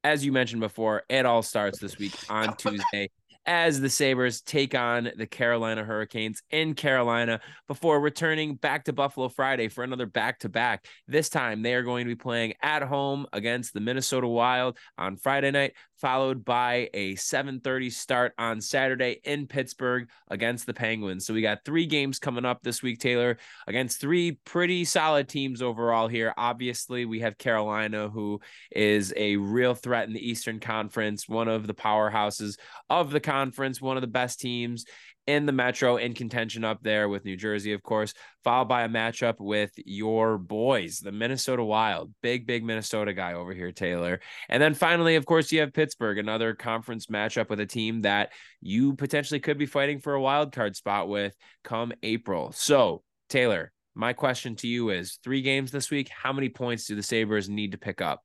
as 0.03 0.25
you 0.25 0.31
mentioned 0.31 0.61
before, 0.61 1.03
it 1.07 1.27
all 1.27 1.43
starts 1.43 1.77
this 1.77 1.99
week 1.99 2.15
on 2.31 2.55
Tuesday 2.57 3.11
as 3.45 3.79
the 3.79 3.89
Sabres 3.89 4.41
take 4.41 4.73
on 4.75 5.11
the 5.17 5.27
Carolina 5.27 5.83
Hurricanes 5.83 6.41
in 6.49 6.73
Carolina 6.73 7.39
before 7.67 7.99
returning 7.99 8.55
back 8.55 8.85
to 8.85 8.93
Buffalo 8.93 9.29
Friday 9.29 9.67
for 9.67 9.83
another 9.83 10.05
back 10.05 10.39
to 10.39 10.49
back. 10.49 10.85
This 11.07 11.29
time 11.29 11.61
they 11.61 11.75
are 11.75 11.83
going 11.83 12.05
to 12.05 12.09
be 12.09 12.15
playing 12.15 12.53
at 12.61 12.81
home 12.81 13.27
against 13.33 13.73
the 13.73 13.81
Minnesota 13.81 14.27
Wild 14.27 14.77
on 14.97 15.17
Friday 15.17 15.51
night, 15.51 15.73
followed 15.99 16.43
by 16.43 16.89
a 16.93 17.15
7:30 17.15 17.89
start 17.89 18.33
on 18.37 18.61
Saturday 18.61 19.19
in 19.23 19.47
Pittsburgh 19.47 20.09
against 20.29 20.65
the 20.65 20.73
Penguins. 20.73 21.25
So 21.25 21.33
we 21.33 21.41
got 21.41 21.63
three 21.65 21.85
games 21.85 22.19
coming 22.19 22.45
up 22.45 22.61
this 22.61 22.83
week, 22.83 22.99
Taylor, 22.99 23.37
against 23.67 24.01
three 24.01 24.33
pretty 24.45 24.85
solid 24.85 25.29
teams 25.29 25.61
overall 25.61 26.07
here. 26.07 26.33
Obviously, 26.37 27.05
we 27.05 27.21
have 27.21 27.37
Carolina, 27.37 28.09
who 28.09 28.39
is 28.71 29.13
a 29.15 29.37
real 29.37 29.73
threat 29.73 30.07
in 30.07 30.13
the 30.13 30.29
Eastern 30.29 30.59
Conference, 30.59 31.29
one 31.29 31.47
of 31.47 31.67
the 31.67 31.73
powerhouses 31.73 32.57
of 32.89 33.11
the 33.11 33.19
conference, 33.19 33.81
one 33.81 33.97
of 33.97 34.01
the 34.01 34.07
best 34.07 34.39
teams 34.39 34.85
in 35.27 35.45
the 35.45 35.51
Metro 35.51 35.97
in 35.97 36.13
contention 36.13 36.63
up 36.63 36.83
there 36.83 37.09
with 37.09 37.25
New 37.25 37.35
Jersey, 37.35 37.73
of 37.73 37.81
course, 37.81 38.13
followed 38.43 38.67
by 38.67 38.83
a 38.83 38.89
matchup 38.89 39.35
with 39.39 39.71
your 39.77 40.37
boys, 40.37 40.99
the 40.99 41.11
Minnesota 41.11 41.63
Wild. 41.63 42.13
Big, 42.21 42.45
big 42.45 42.63
Minnesota 42.63 43.13
guy 43.13 43.33
over 43.33 43.53
here, 43.53 43.71
Taylor. 43.71 44.19
And 44.49 44.61
then 44.61 44.73
finally, 44.73 45.15
of 45.15 45.25
course, 45.25 45.51
you 45.51 45.61
have 45.61 45.73
Pittsburgh, 45.73 46.17
another 46.17 46.53
conference 46.53 47.07
matchup 47.07 47.49
with 47.49 47.59
a 47.59 47.65
team 47.65 48.03
that 48.03 48.31
you 48.61 48.93
potentially 48.93 49.39
could 49.39 49.57
be 49.57 49.65
fighting 49.65 49.99
for 49.99 50.13
a 50.13 50.21
wild 50.21 50.51
card 50.51 50.75
spot 50.75 51.09
with 51.09 51.35
come 51.63 51.91
April. 52.03 52.51
So, 52.51 53.03
Taylor, 53.29 53.71
my 53.95 54.13
question 54.13 54.55
to 54.57 54.67
you 54.67 54.89
is 54.89 55.17
three 55.23 55.41
games 55.41 55.71
this 55.71 55.89
week. 55.89 56.09
How 56.09 56.33
many 56.33 56.49
points 56.49 56.85
do 56.85 56.95
the 56.95 57.03
Sabres 57.03 57.49
need 57.49 57.71
to 57.71 57.77
pick 57.77 58.01
up? 58.01 58.21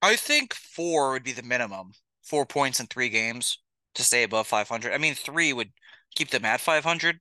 I 0.00 0.16
think 0.16 0.54
four 0.54 1.12
would 1.12 1.24
be 1.24 1.32
the 1.32 1.42
minimum. 1.42 1.92
Four 2.22 2.46
points 2.46 2.80
in 2.80 2.86
three 2.86 3.10
games 3.10 3.58
to 3.94 4.02
stay 4.02 4.22
above 4.22 4.46
500. 4.46 4.92
I 4.92 4.98
mean, 4.98 5.14
three 5.14 5.52
would 5.52 5.72
keep 6.14 6.30
them 6.30 6.44
at 6.44 6.60
500, 6.60 7.20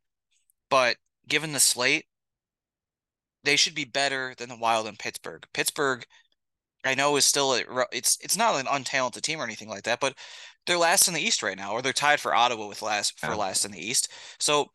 but 0.69 0.97
given 1.27 1.53
the 1.53 1.59
slate, 1.59 2.05
they 3.43 3.55
should 3.55 3.75
be 3.75 3.85
better 3.85 4.33
than 4.37 4.49
the 4.49 4.57
Wild 4.57 4.87
in 4.87 4.95
Pittsburgh. 4.95 5.45
Pittsburgh, 5.53 6.05
I 6.85 6.95
know, 6.95 7.15
is 7.17 7.25
still 7.25 7.53
a, 7.53 7.63
it's 7.91 8.17
it's 8.21 8.37
not 8.37 8.59
an 8.59 8.65
untalented 8.67 9.21
team 9.21 9.39
or 9.39 9.43
anything 9.43 9.69
like 9.69 9.83
that, 9.83 9.99
but 9.99 10.15
they're 10.65 10.77
last 10.77 11.07
in 11.07 11.13
the 11.13 11.21
East 11.21 11.43
right 11.43 11.57
now, 11.57 11.73
or 11.73 11.81
they're 11.81 11.93
tied 11.93 12.19
for 12.19 12.33
Ottawa 12.33 12.67
with 12.67 12.81
last 12.81 13.19
for 13.19 13.35
last 13.35 13.65
in 13.65 13.71
the 13.71 13.85
East. 13.85 14.11
So 14.39 14.69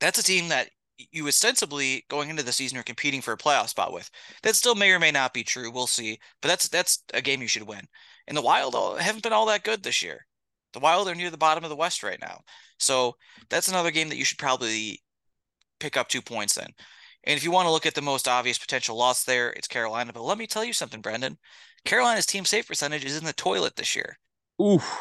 that's 0.00 0.18
a 0.18 0.22
team 0.22 0.48
that 0.48 0.70
you 1.12 1.26
ostensibly 1.26 2.04
going 2.08 2.30
into 2.30 2.42
the 2.42 2.52
season 2.52 2.78
are 2.78 2.82
competing 2.82 3.20
for 3.20 3.32
a 3.32 3.38
playoff 3.38 3.68
spot 3.68 3.92
with. 3.92 4.10
That 4.42 4.56
still 4.56 4.74
may 4.74 4.90
or 4.92 4.98
may 4.98 5.10
not 5.10 5.32
be 5.34 5.44
true. 5.44 5.70
We'll 5.70 5.86
see. 5.86 6.18
But 6.42 6.48
that's 6.48 6.68
that's 6.68 7.02
a 7.14 7.22
game 7.22 7.42
you 7.42 7.48
should 7.48 7.66
win. 7.66 7.86
And 8.26 8.36
the 8.36 8.42
Wild 8.42 8.74
uh, 8.74 8.94
haven't 8.96 9.22
been 9.22 9.32
all 9.32 9.46
that 9.46 9.64
good 9.64 9.82
this 9.82 10.02
year. 10.02 10.26
The 10.72 10.80
Wild 10.80 11.08
are 11.08 11.14
near 11.14 11.30
the 11.30 11.36
bottom 11.36 11.64
of 11.64 11.70
the 11.70 11.76
West 11.76 12.02
right 12.02 12.20
now. 12.20 12.40
So 12.78 13.16
that's 13.48 13.68
another 13.68 13.90
game 13.90 14.08
that 14.08 14.16
you 14.16 14.24
should 14.24 14.38
probably 14.38 15.02
pick 15.78 15.96
up 15.96 16.08
two 16.08 16.22
points 16.22 16.56
in. 16.56 16.66
And 17.24 17.36
if 17.36 17.44
you 17.44 17.50
want 17.50 17.66
to 17.66 17.72
look 17.72 17.86
at 17.86 17.94
the 17.94 18.02
most 18.02 18.28
obvious 18.28 18.58
potential 18.58 18.96
loss 18.96 19.24
there, 19.24 19.50
it's 19.50 19.68
Carolina. 19.68 20.12
But 20.12 20.22
let 20.22 20.38
me 20.38 20.46
tell 20.46 20.64
you 20.64 20.72
something, 20.72 21.00
Brendan. 21.00 21.38
Carolina's 21.84 22.26
team 22.26 22.44
save 22.44 22.66
percentage 22.66 23.04
is 23.04 23.18
in 23.18 23.24
the 23.24 23.32
toilet 23.32 23.76
this 23.76 23.94
year. 23.94 24.18
Oof. 24.60 24.98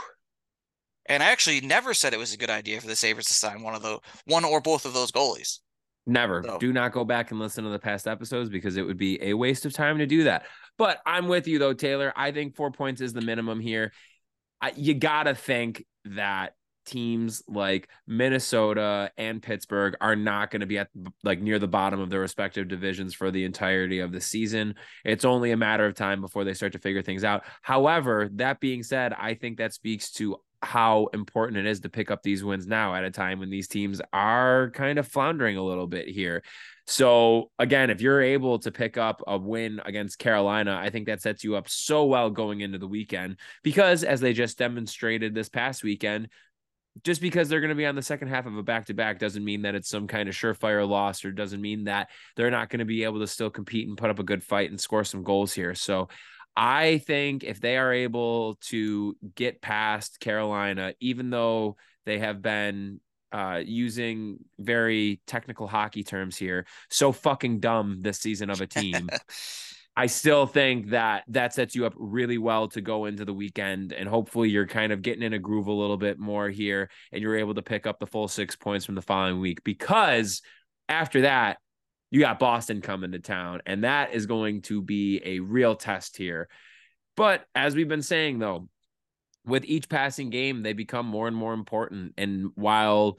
And 1.06 1.24
I 1.24 1.32
actually 1.32 1.62
never 1.62 1.94
said 1.94 2.14
it 2.14 2.20
was 2.20 2.34
a 2.34 2.38
good 2.38 2.50
idea 2.50 2.80
for 2.80 2.88
the 2.88 2.96
Sabres 2.96 3.26
to 3.28 3.34
sign 3.34 3.62
one 3.62 3.76
of 3.76 3.82
the 3.82 4.00
one 4.26 4.46
or 4.46 4.62
both 4.62 4.86
of 4.86 4.94
those 4.94 5.12
goalies. 5.12 5.60
Never. 6.06 6.44
So. 6.46 6.58
Do 6.58 6.74
not 6.74 6.92
go 6.92 7.04
back 7.04 7.32
and 7.32 7.40
listen 7.40 7.64
to 7.64 7.70
the 7.70 7.80
past 7.80 8.08
episodes 8.08 8.50
because 8.50 8.78
it 8.78 8.84
would 8.84 8.98
be 8.98 9.22
a 9.22 9.34
waste 9.34 9.66
of 9.66 9.74
time 9.74 9.98
to 10.00 10.06
do 10.06 10.24
that. 10.24 10.46
But 10.78 11.00
I'm 11.06 11.28
with 11.28 11.48
you 11.48 11.60
though, 11.60 11.74
Taylor. 11.74 12.14
I 12.16 12.32
think 12.32 12.56
four 12.56 12.72
points 12.72 13.02
is 13.02 13.14
the 13.14 13.22
minimum 13.22 13.60
here. 13.60 13.92
I, 14.62 14.74
you 14.76 14.94
gotta 14.94 15.36
think 15.36 15.86
that 16.06 16.54
teams 16.90 17.44
like 17.48 17.88
Minnesota 18.08 19.12
and 19.18 19.42
Pittsburgh 19.42 19.96
are 20.02 20.16
not 20.16 20.50
going 20.50 20.62
to 20.62 20.66
be 20.66 20.80
at 20.80 20.90
like 21.24 21.40
near 21.40 21.60
the 21.60 21.68
bottom 21.68 22.00
of 22.00 22.10
their 22.10 22.20
respective 22.20 22.68
divisions 22.68 23.14
for 23.14 23.30
the 23.30 23.46
entirety 23.46 24.00
of 24.00 24.12
the 24.12 24.20
season. 24.20 24.76
It's 25.06 25.26
only 25.26 25.52
a 25.52 25.58
matter 25.58 25.86
of 25.86 25.94
time 25.94 26.20
before 26.20 26.44
they 26.44 26.54
start 26.54 26.74
to 26.74 26.80
figure 26.80 27.04
things 27.04 27.24
out. 27.24 27.44
However, 27.62 28.30
that 28.34 28.60
being 28.60 28.82
said, 28.82 29.14
I 29.14 29.36
think 29.36 29.58
that 29.58 29.74
speaks 29.74 30.12
to 30.14 30.38
how 30.62 31.08
important 31.14 31.58
it 31.58 31.66
is 31.66 31.80
to 31.82 31.90
pick 31.90 32.12
up 32.12 32.22
these 32.22 32.44
wins 32.44 32.68
now 32.68 32.94
at 32.94 33.04
a 33.04 33.12
time 33.12 33.40
when 33.40 33.50
these 33.50 33.68
teams 33.68 34.02
are 34.12 34.72
kind 34.72 35.00
of 35.00 35.08
floundering 35.08 35.58
a 35.58 35.64
little 35.64 35.88
bit 35.88 36.08
here. 36.08 36.44
So 36.86 37.52
again, 37.60 37.90
if 37.90 38.02
you're 38.02 38.22
able 38.22 38.60
to 38.60 38.72
pick 38.72 38.98
up 38.98 39.22
a 39.28 39.38
win 39.38 39.80
against 39.86 40.20
Carolina, 40.20 40.78
I 40.82 40.90
think 40.90 41.06
that 41.06 41.22
sets 41.22 41.44
you 41.44 41.56
up 41.56 41.70
so 41.70 42.06
well 42.06 42.30
going 42.30 42.62
into 42.62 42.80
the 42.80 42.88
weekend 42.88 43.38
because 43.64 44.04
as 44.04 44.20
they 44.20 44.34
just 44.34 44.58
demonstrated 44.58 45.34
this 45.34 45.50
past 45.50 45.84
weekend, 45.84 46.30
just 47.04 47.22
because 47.22 47.48
they're 47.48 47.62
going 47.62 47.70
to 47.70 47.76
be 47.76 47.86
on 47.86 47.96
the 47.96 48.02
second 48.02 48.28
half 48.28 48.46
of 48.46 48.58
a 48.58 48.64
back 48.64 48.88
to 48.88 48.94
back 48.94 49.20
doesn't 49.20 49.46
mean 49.46 49.62
that 49.62 49.76
it's 49.76 49.88
some 49.88 50.08
kind 50.08 50.28
of 50.28 50.36
surefire 50.36 50.88
loss 50.88 51.24
or 51.24 51.32
doesn't 51.32 51.62
mean 51.62 51.86
that 51.86 52.10
they're 52.36 52.52
not 52.52 52.70
going 52.70 52.80
to 52.80 52.86
be 52.86 53.04
able 53.04 53.20
to 53.20 53.28
still 53.28 53.50
compete 53.50 53.88
and 53.88 53.98
put 53.98 54.10
up 54.10 54.20
a 54.20 54.24
good 54.24 54.44
fight 54.44 54.70
and 54.70 54.80
score 54.80 55.04
some 55.04 55.24
goals 55.24 55.54
here. 55.54 55.76
So 55.76 56.10
I 56.56 56.98
think 57.00 57.44
if 57.44 57.62
they 57.62 57.78
are 57.78 57.94
able 57.94 58.56
to 58.68 59.16
get 59.36 59.62
past 59.62 60.20
Carolina, 60.20 60.94
even 61.00 61.30
though 61.30 61.78
they 62.06 62.20
have 62.20 62.42
been 62.42 63.00
uh, 63.32 63.62
using 63.64 64.40
very 64.58 65.22
technical 65.28 65.68
hockey 65.68 66.04
terms 66.04 66.38
here, 66.38 66.66
so 66.90 67.12
fucking 67.12 67.60
dumb 67.60 68.02
this 68.02 68.20
season 68.20 68.50
of 68.50 68.62
a 68.62 68.68
team. 68.68 69.10
I 69.96 70.06
still 70.06 70.48
think 70.48 70.92
that 70.92 71.26
that 71.28 71.54
sets 71.54 71.76
you 71.76 71.86
up 71.86 71.94
really 71.98 72.38
well 72.38 72.70
to 72.70 72.80
go 72.80 73.04
into 73.04 73.26
the 73.26 73.34
weekend. 73.34 73.92
And 73.92 74.08
hopefully 74.08 74.50
you're 74.50 74.66
kind 74.66 74.94
of 74.94 75.02
getting 75.02 75.24
in 75.24 75.34
a 75.34 75.40
groove 75.40 75.68
a 75.68 75.74
little 75.74 75.98
bit 75.98 76.18
more 76.18 76.50
here 76.50 76.90
and 77.12 77.22
you're 77.22 77.36
able 77.36 77.56
to 77.56 77.62
pick 77.62 77.86
up 77.86 78.00
the 78.00 78.08
full 78.08 78.30
six 78.30 78.56
points 78.56 78.86
from 78.86 78.96
the 78.96 79.02
following 79.02 79.42
week 79.42 79.62
because 79.66 80.42
after 80.88 81.22
that, 81.22 81.58
you 82.12 82.20
got 82.20 82.40
Boston 82.40 82.82
coming 82.82 83.12
to 83.12 83.20
town, 83.20 83.62
and 83.66 83.84
that 83.84 84.14
is 84.14 84.26
going 84.26 84.62
to 84.64 84.82
be 84.82 85.22
a 85.24 85.40
real 85.40 85.76
test 85.76 86.18
here. 86.18 86.50
But 87.16 87.46
as 87.54 87.76
we've 87.76 87.88
been 87.88 88.02
saying, 88.02 88.40
though, 88.40 88.70
with 89.46 89.66
each 89.66 89.90
passing 89.90 90.30
game, 90.30 90.64
they 90.64 90.74
become 90.74 91.06
more 91.06 91.28
and 91.28 91.36
more 91.36 91.54
important. 91.54 92.14
And 92.18 92.52
while 92.56 93.18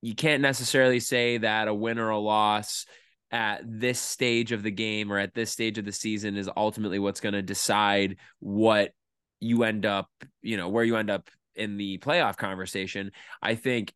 you 0.00 0.14
can't 0.14 0.42
necessarily 0.42 1.00
say 1.00 1.38
that 1.38 1.68
a 1.68 1.74
win 1.74 1.98
or 1.98 2.10
a 2.10 2.18
loss 2.18 2.86
at 3.30 3.60
this 3.64 4.00
stage 4.00 4.52
of 4.52 4.62
the 4.62 4.70
game 4.70 5.12
or 5.12 5.18
at 5.18 5.34
this 5.34 5.50
stage 5.50 5.76
of 5.76 5.84
the 5.84 5.92
season 5.92 6.36
is 6.36 6.48
ultimately 6.56 6.98
what's 6.98 7.20
going 7.20 7.34
to 7.34 7.42
decide 7.42 8.16
what 8.38 8.92
you 9.40 9.64
end 9.64 9.84
up, 9.84 10.08
you 10.40 10.56
know, 10.56 10.68
where 10.68 10.84
you 10.84 10.96
end 10.96 11.10
up 11.10 11.28
in 11.54 11.76
the 11.76 11.98
playoff 11.98 12.36
conversation. 12.36 13.10
I 13.42 13.54
think 13.54 13.92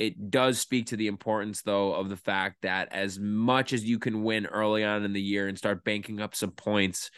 it 0.00 0.30
does 0.30 0.58
speak 0.58 0.86
to 0.86 0.96
the 0.96 1.08
importance, 1.08 1.60
though, 1.60 1.92
of 1.92 2.08
the 2.08 2.16
fact 2.16 2.62
that 2.62 2.90
as 2.90 3.18
much 3.18 3.74
as 3.74 3.84
you 3.84 3.98
can 3.98 4.22
win 4.22 4.46
early 4.46 4.82
on 4.82 5.04
in 5.04 5.12
the 5.12 5.20
year 5.20 5.46
and 5.46 5.58
start 5.58 5.84
banking 5.84 6.20
up 6.20 6.34
some 6.34 6.52
points, 6.52 7.10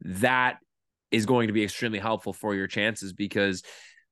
that 0.00 0.58
is 1.10 1.26
going 1.26 1.48
to 1.48 1.52
be 1.52 1.64
extremely 1.64 1.98
helpful 1.98 2.32
for 2.32 2.54
your 2.54 2.68
chances 2.68 3.12
because 3.12 3.64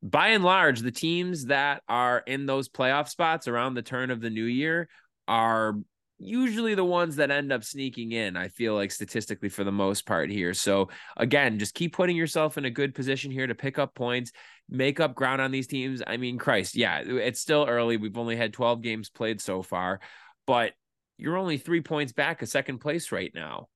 by 0.02 0.28
and 0.28 0.42
large, 0.42 0.80
the 0.80 0.90
teams 0.90 1.46
that 1.46 1.84
are 1.88 2.18
in 2.26 2.46
those 2.46 2.68
playoff 2.68 3.08
spots 3.08 3.46
around 3.46 3.74
the 3.74 3.82
turn 3.82 4.10
of 4.10 4.20
the 4.20 4.30
new 4.30 4.44
year 4.44 4.88
are 5.28 5.76
usually 6.18 6.74
the 6.74 6.84
ones 6.84 7.16
that 7.16 7.30
end 7.30 7.52
up 7.52 7.64
sneaking 7.64 8.12
in. 8.12 8.36
I 8.36 8.48
feel 8.48 8.74
like 8.74 8.90
statistically 8.90 9.48
for 9.48 9.64
the 9.64 9.72
most 9.72 10.06
part 10.06 10.30
here. 10.30 10.54
So 10.54 10.88
again, 11.16 11.58
just 11.58 11.74
keep 11.74 11.94
putting 11.94 12.16
yourself 12.16 12.58
in 12.58 12.64
a 12.64 12.70
good 12.70 12.94
position 12.94 13.30
here 13.30 13.46
to 13.46 13.54
pick 13.54 13.78
up 13.78 13.94
points, 13.94 14.32
make 14.68 15.00
up 15.00 15.14
ground 15.14 15.40
on 15.40 15.50
these 15.50 15.66
teams. 15.66 16.02
I 16.06 16.16
mean, 16.16 16.38
Christ, 16.38 16.74
yeah, 16.74 17.02
it's 17.04 17.40
still 17.40 17.66
early. 17.68 17.96
We've 17.96 18.18
only 18.18 18.36
had 18.36 18.52
12 18.52 18.82
games 18.82 19.10
played 19.10 19.40
so 19.40 19.62
far, 19.62 20.00
but 20.46 20.72
you're 21.18 21.36
only 21.36 21.58
3 21.58 21.80
points 21.82 22.12
back 22.12 22.42
of 22.42 22.48
second 22.48 22.78
place 22.78 23.12
right 23.12 23.32
now. 23.34 23.68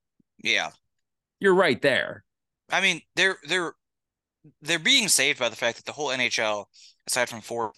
Yeah. 0.43 0.71
You're 1.41 1.55
right 1.55 1.81
there. 1.81 2.25
I 2.71 2.81
mean, 2.81 3.01
they're 3.17 3.37
they're 3.49 3.75
they're 4.63 4.79
being 4.79 5.09
saved 5.09 5.39
by 5.39 5.49
the 5.49 5.57
fact 5.57 5.77
that 5.77 5.87
the 5.87 5.93
whole 5.93 6.09
NHL 6.09 6.67
aside 7.07 7.29
from 7.29 7.41
four 7.41 7.73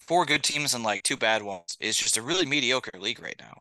four 0.00 0.24
good 0.24 0.42
teams 0.42 0.74
and 0.74 0.82
like 0.82 1.02
two 1.02 1.16
bad 1.16 1.42
ones 1.42 1.76
is 1.80 1.96
just 1.96 2.16
a 2.16 2.22
really 2.22 2.46
mediocre 2.46 2.98
league 2.98 3.22
right 3.22 3.36
now. 3.38 3.58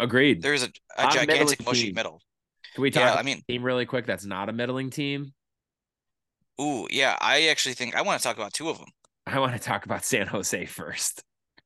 Agreed. 0.00 0.42
There's 0.42 0.62
a, 0.62 0.70
a 0.96 1.10
gigantic 1.10 1.64
mushy 1.64 1.86
team. 1.86 1.94
middle. 1.94 2.22
Can 2.74 2.82
we 2.82 2.90
talk 2.90 3.02
yeah, 3.02 3.14
I 3.14 3.22
mean, 3.22 3.42
team 3.48 3.62
really 3.62 3.86
quick 3.86 4.06
that's 4.06 4.24
not 4.24 4.48
a 4.48 4.52
middling 4.52 4.90
team? 4.90 5.32
Ooh, 6.60 6.86
yeah. 6.90 7.16
I 7.20 7.48
actually 7.48 7.74
think 7.74 7.96
I 7.96 8.02
want 8.02 8.20
to 8.20 8.26
talk 8.26 8.36
about 8.36 8.52
two 8.52 8.68
of 8.68 8.78
them. 8.78 8.88
I 9.26 9.38
want 9.40 9.54
to 9.54 9.58
talk 9.58 9.84
about 9.84 10.04
San 10.04 10.26
Jose 10.26 10.66
first. 10.66 11.22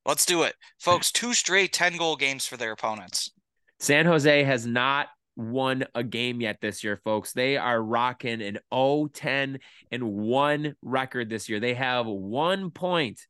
Let's 0.07 0.27
do 0.27 0.43
it. 0.43 0.55
Folks, 0.79 1.13
two 1.13 1.35
straight 1.35 1.73
10 1.73 1.97
goal 1.97 2.17
games 2.17 2.47
for 2.47 2.57
their 2.57 2.73
opponents. 2.73 3.31
San 3.79 4.07
Jose 4.07 4.45
has 4.45 4.67
not 4.67 5.09
won 5.37 5.85
a 5.95 6.03
game 6.03 6.41
yet 6.41 6.59
this 6.61 6.85
year, 6.85 7.01
folks. 7.05 7.33
They 7.33 7.57
are 7.57 7.83
rocking 7.83 8.43
an 8.43 8.59
0 8.73 9.09
10 9.13 9.59
and 9.91 10.13
1 10.13 10.77
record 10.83 11.31
this 11.31 11.49
year. 11.49 11.61
They 11.61 11.75
have 11.75 12.07
one 12.07 12.71
point 12.71 13.21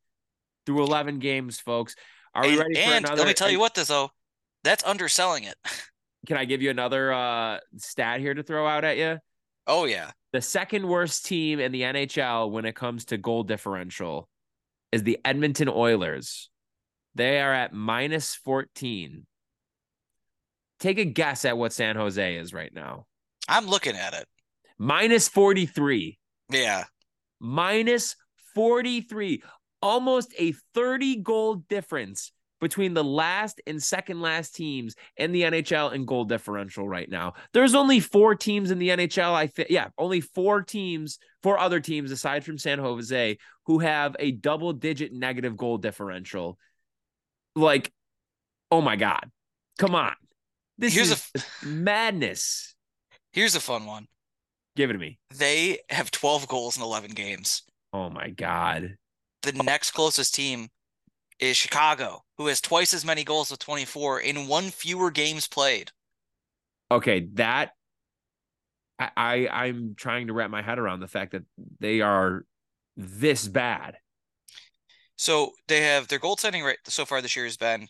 through 0.67 0.83
11 0.85 1.19
games, 1.19 1.59
folks. 1.59 1.95
Are 2.35 2.45
and, 2.45 2.53
we 2.53 2.59
ready 2.59 2.75
for 2.75 2.81
and 2.81 3.05
another? 3.05 3.23
let 3.23 3.29
me 3.29 3.35
tell 3.35 3.51
you 3.51 3.61
what, 3.61 3.75
this 3.75 3.89
though, 3.89 4.11
that's 4.65 4.85
underselling 4.85 5.45
it. 5.45 5.57
Can 6.27 6.37
I 6.37 6.45
give 6.45 6.63
you 6.63 6.71
another 6.71 7.13
uh, 7.13 7.59
stat 7.79 8.21
here 8.21 8.33
to 8.33 8.43
throw 8.43 8.67
out 8.67 8.85
at 8.85 8.97
you? 8.97 9.19
Oh, 9.67 9.87
yeah. 9.87 10.13
The 10.33 10.41
second 10.41 10.87
worst 10.87 11.27
team 11.27 11.59
in 11.61 11.73
the 11.73 11.83
NHL 11.83 12.51
when 12.51 12.65
it 12.65 12.77
comes 12.77 13.07
to 13.07 13.19
goal 13.19 13.43
differential 13.43 14.29
is 14.93 15.03
the 15.03 15.19
Edmonton 15.25 15.69
Oilers. 15.69 16.49
They 17.15 17.41
are 17.41 17.53
at 17.53 17.73
minus 17.73 18.35
14. 18.37 19.27
Take 20.81 20.99
a 20.99 21.05
guess 21.05 21.45
at 21.45 21.59
what 21.59 21.73
San 21.73 21.97
Jose 21.97 22.37
is 22.37 22.55
right 22.55 22.73
now. 22.73 23.07
I'm 23.49 23.67
looking 23.67 23.97
at 23.97 24.15
it. 24.15 24.27
Minus 24.79 25.29
43. 25.29 26.19
Yeah. 26.51 26.85
Minus 27.41 28.17
43. 28.55 29.43
Almost 29.81 30.33
a 30.39 30.55
30 30.75 31.17
goal 31.17 31.57
difference 31.57 32.33
between 32.63 32.95
the 32.95 33.05
last 33.05 33.61
and 33.67 33.83
second 33.83 34.23
last 34.23 34.55
teams 34.55 34.95
in 35.17 35.33
the 35.33 35.43
NHL 35.43 35.93
and 35.93 36.07
goal 36.07 36.25
differential 36.25 36.89
right 36.89 37.11
now. 37.11 37.35
There's 37.53 37.75
only 37.75 37.99
four 37.99 38.37
teams 38.37 38.71
in 38.71 38.79
the 38.79 38.91
NHL. 38.91 39.35
I 39.35 39.49
think, 39.49 39.69
yeah, 39.69 39.89
only 39.99 40.21
four 40.21 40.63
teams, 40.63 41.19
four 41.43 41.59
other 41.59 41.81
teams 41.81 42.13
aside 42.13 42.45
from 42.45 42.57
San 42.57 42.79
Jose 42.79 43.37
who 43.67 43.81
have 43.81 44.15
a 44.21 44.31
double 44.31 44.73
digit 44.73 45.13
negative 45.13 45.57
goal 45.57 45.77
differential. 45.77 46.57
Like, 47.57 47.93
oh 48.71 48.81
my 48.81 48.95
God, 48.95 49.29
come 49.79 49.97
on. 49.97 50.15
This 50.79 50.95
Here's 50.95 51.11
is 51.11 51.31
a 51.35 51.67
madness. 51.67 52.77
Here's 53.33 53.57
a 53.57 53.61
fun 53.61 53.87
one. 53.87 54.07
Give 54.77 54.89
it 54.89 54.95
to 54.95 54.99
me. 55.01 55.19
They 55.35 55.81
have 55.91 56.13
12 56.13 56.47
goals 56.47 56.77
in 56.77 56.83
11 56.85 57.11
games. 57.11 57.65
Oh 57.93 58.09
my 58.09 58.31
God. 58.31 58.97
The 59.43 59.53
next 59.53 59.91
closest 59.91 60.35
team 60.35 60.69
is 61.39 61.57
Chicago, 61.57 62.25
who 62.39 62.47
has 62.47 62.61
twice 62.61 62.95
as 62.95 63.05
many 63.05 63.25
goals 63.25 63.51
with 63.51 63.61
24 63.61 64.21
in 64.21 64.49
one 64.49 64.71
fewer 64.71 65.11
games 65.11 65.47
played. 65.47 65.91
Okay, 66.91 67.29
that 67.35 67.73
I, 68.99 69.11
I 69.17 69.49
I'm 69.49 69.95
trying 69.97 70.27
to 70.27 70.33
wrap 70.33 70.51
my 70.51 70.63
head 70.63 70.79
around 70.79 71.01
the 71.01 71.09
fact 71.09 71.33
that 71.33 71.45
they 71.81 72.01
are 72.01 72.45
this 72.97 73.49
bad. 73.49 73.97
So 75.17 75.53
they 75.69 75.83
have 75.83 76.09
their 76.09 76.19
goaltending 76.19 76.65
rate 76.65 76.79
so 76.85 77.05
far 77.05 77.23
this 77.23 77.37
year 77.37 77.45
has 77.45 77.57
been 77.57 77.89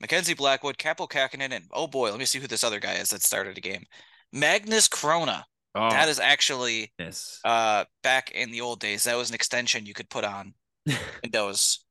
Mackenzie 0.00 0.34
Blackwood, 0.34 0.78
Kaapo 0.78 1.08
Kähkönen, 1.08 1.52
and 1.52 1.66
oh 1.72 1.86
boy, 1.86 2.10
let 2.10 2.18
me 2.18 2.24
see 2.24 2.38
who 2.38 2.46
this 2.46 2.64
other 2.64 2.80
guy 2.80 2.94
is 2.94 3.10
that 3.10 3.22
started 3.22 3.58
a 3.58 3.60
game. 3.60 3.84
Magnus 4.32 4.88
Chrona. 4.88 5.44
Oh, 5.74 5.88
that 5.90 6.08
is 6.08 6.18
actually 6.18 6.92
yes. 6.98 7.38
uh 7.44 7.84
back 8.02 8.32
in 8.32 8.50
the 8.50 8.60
old 8.60 8.80
days. 8.80 9.04
That 9.04 9.16
was 9.16 9.28
an 9.28 9.34
extension 9.34 9.86
you 9.86 9.94
could 9.94 10.10
put 10.10 10.24
on 10.24 10.54
Windows. 11.22 11.84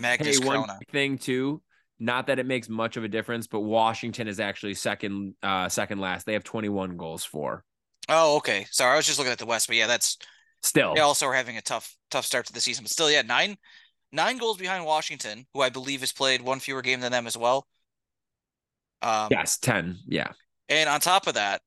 Magnus 0.00 0.38
hey, 0.38 0.46
one 0.46 0.68
thing 0.90 1.18
too. 1.18 1.62
Not 1.98 2.26
that 2.26 2.38
it 2.38 2.46
makes 2.46 2.68
much 2.68 2.96
of 2.96 3.04
a 3.04 3.08
difference, 3.08 3.46
but 3.46 3.60
Washington 3.60 4.28
is 4.28 4.38
actually 4.38 4.74
second, 4.74 5.34
uh, 5.42 5.68
second 5.68 5.98
last. 5.98 6.26
They 6.26 6.34
have 6.34 6.44
21 6.44 6.96
goals 6.98 7.24
for. 7.24 7.64
Oh, 8.08 8.36
okay. 8.36 8.66
Sorry, 8.70 8.92
I 8.92 8.96
was 8.96 9.06
just 9.06 9.18
looking 9.18 9.32
at 9.32 9.38
the 9.38 9.46
West, 9.46 9.66
but 9.66 9.76
yeah, 9.76 9.86
that's 9.86 10.18
Still, 10.62 10.94
they 10.94 11.00
also 11.00 11.26
are 11.26 11.34
having 11.34 11.56
a 11.56 11.62
tough, 11.62 11.96
tough 12.10 12.24
start 12.26 12.46
to 12.46 12.52
the 12.52 12.60
season. 12.60 12.84
But 12.84 12.90
still, 12.90 13.10
yeah, 13.10 13.22
nine 13.22 13.56
nine 14.12 14.36
goals 14.38 14.58
behind 14.58 14.84
Washington, 14.84 15.46
who 15.54 15.60
I 15.60 15.68
believe 15.70 16.00
has 16.00 16.12
played 16.12 16.42
one 16.42 16.60
fewer 16.60 16.82
game 16.82 17.00
than 17.00 17.12
them 17.12 17.26
as 17.26 17.36
well. 17.36 17.66
Um, 19.02 19.28
yes, 19.30 19.58
10. 19.58 19.98
Yeah. 20.06 20.32
And 20.68 20.88
on 20.88 21.00
top 21.00 21.26
of 21.26 21.34
that, 21.34 21.62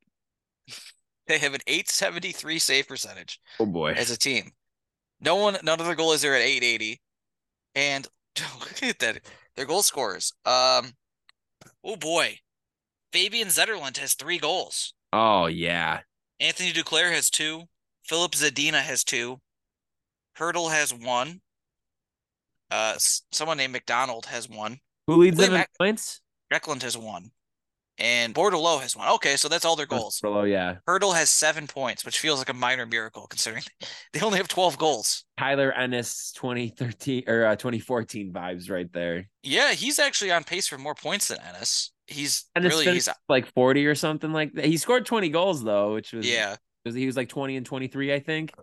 they 1.27 1.37
have 1.37 1.53
an 1.53 1.61
873 1.67 2.59
save 2.59 2.87
percentage 2.87 3.39
Oh 3.59 3.65
boy. 3.65 3.93
as 3.93 4.11
a 4.11 4.17
team. 4.17 4.51
No 5.21 5.35
one, 5.35 5.57
none 5.63 5.79
of 5.79 5.85
their 5.85 5.95
goalies 5.95 6.27
are 6.27 6.33
at 6.33 6.41
880. 6.41 7.01
And 7.75 8.07
look 8.59 8.83
at 8.83 8.99
that. 8.99 9.21
Their 9.55 9.65
goal 9.65 9.81
scorers. 9.81 10.33
Um, 10.45 10.93
oh 11.83 11.95
boy. 11.95 12.39
Fabian 13.11 13.47
Zetterlund 13.47 13.97
has 13.97 14.13
three 14.13 14.37
goals. 14.37 14.93
Oh 15.11 15.47
yeah. 15.47 16.01
Anthony 16.39 16.71
Duclair 16.71 17.11
has 17.11 17.29
two. 17.29 17.63
Filip 18.03 18.31
Zadina 18.31 18.81
has 18.81 19.03
two. 19.03 19.39
Hertl 20.37 20.71
has 20.71 20.93
one. 20.93 21.41
Uh, 22.71 22.95
someone 23.31 23.57
named 23.57 23.73
McDonald 23.73 24.27
has 24.27 24.47
one. 24.47 24.79
Who 25.07 25.15
leads 25.15 25.37
them 25.37 25.47
in 25.47 25.53
Mac- 25.53 25.71
points? 25.77 26.21
Reckland 26.51 26.83
has 26.83 26.97
one. 26.97 27.31
And 27.99 28.33
Bordeleau 28.33 28.79
has 28.81 28.95
one. 28.95 29.09
Okay, 29.15 29.35
so 29.35 29.49
that's 29.49 29.65
all 29.65 29.75
their 29.75 29.85
goals. 29.85 30.21
Below, 30.21 30.43
yeah. 30.43 30.77
Hertl 30.87 31.13
has 31.13 31.29
seven 31.29 31.67
points, 31.67 32.05
which 32.05 32.19
feels 32.19 32.39
like 32.39 32.47
a 32.47 32.53
minor 32.53 32.85
miracle 32.85 33.27
considering 33.27 33.63
they 34.13 34.21
only 34.21 34.37
have 34.37 34.47
12 34.47 34.77
goals. 34.77 35.25
Tyler 35.37 35.73
Ennis 35.73 36.31
2013 36.37 37.23
or 37.27 37.45
uh, 37.45 37.55
2014 37.55 38.31
vibes 38.31 38.69
right 38.69 38.91
there. 38.93 39.27
Yeah, 39.43 39.73
he's 39.73 39.99
actually 39.99 40.31
on 40.31 40.45
pace 40.45 40.67
for 40.67 40.77
more 40.77 40.95
points 40.95 41.27
than 41.27 41.39
Ennis. 41.47 41.91
He's 42.07 42.45
really 42.57 42.85
he's 42.85 43.09
like 43.27 43.45
40 43.53 43.85
or 43.85 43.95
something 43.95 44.31
like 44.31 44.53
that. 44.53 44.65
He 44.65 44.77
scored 44.77 45.05
20 45.05 45.29
goals 45.29 45.63
though, 45.63 45.93
which 45.93 46.13
was 46.13 46.27
yeah. 46.27 46.55
was 46.85 46.95
he 46.95 47.05
was 47.05 47.17
like 47.17 47.29
20 47.29 47.57
and 47.57 47.65
23, 47.65 48.13
I 48.13 48.19
think. 48.19 48.53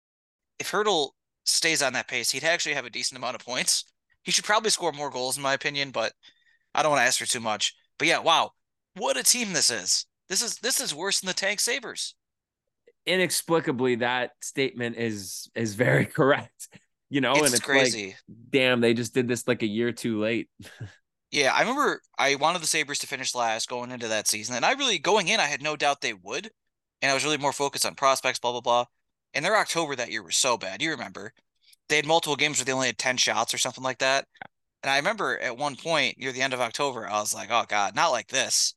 If 0.59 0.72
Hertl 0.72 1.11
stays 1.44 1.83
on 1.83 1.92
that 1.92 2.09
pace, 2.09 2.31
he'd 2.31 2.42
actually 2.42 2.75
have 2.75 2.87
a 2.87 2.90
decent 2.90 3.18
amount 3.18 3.37
of 3.37 3.44
points. 3.44 3.85
He 4.22 4.33
should 4.33 4.44
probably 4.44 4.70
score 4.70 4.92
more 4.92 5.11
goals 5.11 5.37
in 5.37 5.42
my 5.42 5.53
opinion, 5.53 5.90
but 5.90 6.12
I 6.75 6.83
don't 6.83 6.90
want 6.90 7.01
to 7.01 7.07
ask 7.07 7.18
for 7.18 7.27
too 7.27 7.40
much. 7.40 7.75
But 7.99 8.09
yeah, 8.09 8.18
wow. 8.18 8.51
What 8.97 9.17
a 9.17 9.23
team 9.23 9.53
this 9.53 9.71
is. 9.71 10.07
This 10.29 10.43
is 10.43 10.57
this 10.57 10.81
is 10.81 10.95
worse 10.95 11.21
than 11.21 11.29
the 11.29 11.35
Tank 11.35 11.61
Sabres. 11.61 12.15
Inexplicably, 13.07 13.97
that 13.97 14.33
statement 14.41 14.97
is 14.97 15.51
is 15.55 15.75
very 15.75 16.07
correct. 16.07 16.69
You 17.09 17.21
know, 17.21 17.33
it's 17.35 17.47
and 17.47 17.55
it's 17.55 17.65
crazy. 17.65 18.07
like, 18.07 18.17
damn, 18.51 18.81
they 18.81 18.95
just 18.95 19.15
did 19.15 19.29
this 19.29 19.47
like 19.47 19.63
a 19.63 19.67
year 19.67 19.93
too 19.93 20.21
late. 20.21 20.49
Yeah, 21.33 21.53
I 21.53 21.61
remember 21.61 22.01
I 22.17 22.37
wanted 22.37 22.63
the 22.63 22.67
Sabres 22.67 23.01
to 23.01 23.07
finish 23.07 23.35
last 23.35 23.69
going 23.69 23.91
into 23.91 24.09
that 24.09 24.29
season. 24.29 24.55
And 24.55 24.65
I 24.65 24.73
really, 24.73 24.99
going 24.99 25.27
in, 25.29 25.41
I 25.41 25.47
had 25.47 25.61
no 25.61 25.77
doubt 25.77 26.01
they 26.01 26.15
would. 26.15 26.51
And 27.03 27.11
I 27.11 27.15
was 27.15 27.25
really 27.25 27.37
more 27.37 27.53
focused 27.53 27.85
on 27.85 27.95
prospects, 27.97 28.39
blah, 28.39 28.53
blah, 28.53 28.61
blah. 28.61 28.85
And 29.35 29.45
their 29.45 29.57
October 29.57 29.97
that 29.97 30.11
year 30.11 30.23
was 30.23 30.37
so 30.37 30.57
bad. 30.57 30.81
You 30.81 30.93
remember. 30.93 31.33
They 31.89 31.97
had 31.97 32.07
multiple 32.07 32.37
games 32.37 32.59
where 32.59 32.65
they 32.65 32.73
only 32.73 32.87
had 32.87 32.97
10 32.97 33.17
shots 33.17 33.53
or 33.53 33.59
something 33.59 33.85
like 33.85 33.99
that. 33.99 34.27
And 34.83 34.91
I 34.91 34.97
remember 34.99 35.37
at 35.39 35.59
one 35.59 35.77
point 35.77 36.17
near 36.17 36.33
the 36.33 36.43
end 36.43 36.55
of 36.55 36.61
October, 36.61 37.07
I 37.09 37.21
was 37.21 37.35
like, 37.35 37.51
oh, 37.51 37.65
God, 37.69 37.95
not 37.97 38.13
like 38.13 38.29
this. 38.29 38.76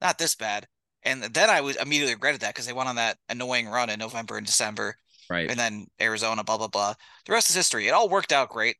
Not 0.00 0.18
this 0.18 0.34
bad. 0.34 0.66
And 1.02 1.22
then 1.22 1.48
I 1.48 1.60
was 1.60 1.76
immediately 1.76 2.14
regretted 2.14 2.40
that 2.42 2.54
because 2.54 2.66
they 2.66 2.72
went 2.72 2.88
on 2.88 2.96
that 2.96 3.18
annoying 3.28 3.68
run 3.68 3.90
in 3.90 3.98
November 3.98 4.36
and 4.36 4.46
December 4.46 4.96
Right. 5.30 5.50
and 5.50 5.58
then 5.58 5.86
Arizona, 6.00 6.42
blah 6.42 6.56
blah 6.56 6.68
blah. 6.68 6.94
The 7.26 7.32
rest 7.32 7.50
is 7.50 7.56
history. 7.56 7.86
It 7.86 7.92
all 7.92 8.08
worked 8.08 8.32
out 8.32 8.48
great, 8.48 8.76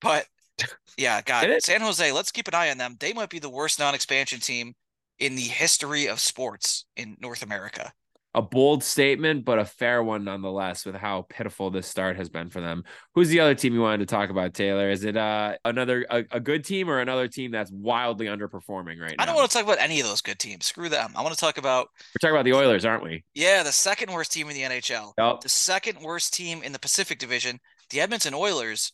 but 0.00 0.26
yeah, 0.96 1.22
God, 1.22 1.62
San 1.62 1.80
Jose. 1.80 2.12
Let's 2.12 2.32
keep 2.32 2.48
an 2.48 2.54
eye 2.54 2.70
on 2.70 2.78
them. 2.78 2.96
They 2.98 3.12
might 3.12 3.30
be 3.30 3.38
the 3.38 3.48
worst 3.48 3.78
non-expansion 3.78 4.40
team 4.40 4.74
in 5.18 5.36
the 5.36 5.42
history 5.42 6.06
of 6.06 6.20
sports 6.20 6.84
in 6.96 7.16
North 7.20 7.42
America. 7.42 7.92
A 8.34 8.40
bold 8.40 8.82
statement, 8.82 9.44
but 9.44 9.58
a 9.58 9.64
fair 9.64 10.02
one 10.02 10.24
nonetheless, 10.24 10.86
with 10.86 10.94
how 10.94 11.26
pitiful 11.28 11.70
this 11.70 11.86
start 11.86 12.16
has 12.16 12.28
been 12.30 12.48
for 12.48 12.60
them. 12.62 12.82
Who's 13.14 13.28
the 13.28 13.40
other 13.40 13.54
team 13.54 13.74
you 13.74 13.80
wanted 13.82 13.98
to 13.98 14.06
talk 14.06 14.30
about, 14.30 14.54
Taylor? 14.54 14.88
Is 14.90 15.04
it 15.04 15.16
uh 15.16 15.56
another 15.64 16.06
a, 16.08 16.24
a 16.30 16.40
good 16.40 16.64
team 16.64 16.88
or 16.88 17.00
another 17.00 17.28
team 17.28 17.50
that's 17.50 17.70
wildly 17.70 18.26
underperforming 18.26 18.98
right 19.00 19.14
now? 19.18 19.22
I 19.22 19.26
don't 19.26 19.34
want 19.34 19.50
to 19.50 19.54
talk 19.56 19.64
about 19.66 19.78
any 19.80 20.00
of 20.00 20.06
those 20.06 20.22
good 20.22 20.38
teams. 20.38 20.64
Screw 20.66 20.88
them. 20.88 21.12
I 21.14 21.22
want 21.22 21.34
to 21.34 21.40
talk 21.40 21.58
about 21.58 21.88
We're 22.14 22.20
talking 22.28 22.34
about 22.36 22.44
the 22.46 22.54
Oilers, 22.54 22.84
aren't 22.86 23.02
we? 23.04 23.22
yeah, 23.34 23.62
the 23.62 23.72
second 23.72 24.10
worst 24.12 24.32
team 24.32 24.48
in 24.48 24.54
the 24.54 24.62
NHL, 24.62 25.12
Yep. 25.18 25.40
the 25.42 25.48
second 25.50 25.98
worst 26.00 26.32
team 26.32 26.62
in 26.62 26.72
the 26.72 26.78
Pacific 26.78 27.18
Division, 27.18 27.60
the 27.90 28.00
Edmonton 28.00 28.32
Oilers. 28.34 28.92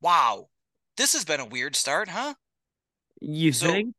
Wow, 0.00 0.46
this 0.96 1.12
has 1.14 1.24
been 1.24 1.40
a 1.40 1.44
weird 1.46 1.74
start, 1.74 2.08
huh? 2.08 2.34
You 3.20 3.52
So- 3.52 3.66
think? 3.72 3.94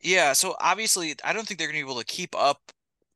Yeah, 0.00 0.32
so 0.32 0.56
obviously, 0.60 1.14
I 1.24 1.32
don't 1.32 1.46
think 1.46 1.58
they're 1.58 1.68
going 1.68 1.78
to 1.80 1.84
be 1.86 1.90
able 1.90 2.00
to 2.00 2.06
keep 2.06 2.34
up 2.36 2.60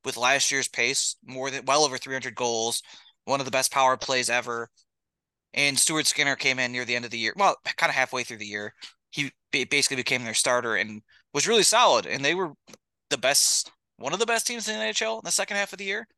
with 0.04 0.16
last 0.16 0.50
year's 0.50 0.68
pace, 0.68 1.16
more 1.24 1.50
than 1.50 1.64
well 1.64 1.84
over 1.84 1.98
300 1.98 2.34
goals, 2.34 2.82
one 3.24 3.40
of 3.40 3.46
the 3.46 3.52
best 3.52 3.72
power 3.72 3.96
plays 3.96 4.30
ever. 4.30 4.68
And 5.54 5.78
Stuart 5.78 6.06
Skinner 6.06 6.36
came 6.36 6.58
in 6.58 6.72
near 6.72 6.84
the 6.84 6.96
end 6.96 7.04
of 7.04 7.10
the 7.10 7.18
year, 7.18 7.34
well, 7.36 7.56
kind 7.76 7.90
of 7.90 7.94
halfway 7.94 8.24
through 8.24 8.38
the 8.38 8.46
year. 8.46 8.74
He 9.10 9.30
basically 9.52 9.96
became 9.96 10.24
their 10.24 10.32
starter 10.34 10.76
and 10.76 11.02
was 11.34 11.46
really 11.46 11.62
solid. 11.62 12.06
And 12.06 12.24
they 12.24 12.34
were 12.34 12.52
the 13.10 13.18
best, 13.18 13.70
one 13.98 14.14
of 14.14 14.18
the 14.18 14.26
best 14.26 14.46
teams 14.46 14.66
in 14.68 14.78
the 14.78 14.84
NHL 14.84 15.18
in 15.18 15.24
the 15.24 15.30
second 15.30 15.58
half 15.58 15.72
of 15.72 15.78
the 15.78 15.84
year. 15.84 16.08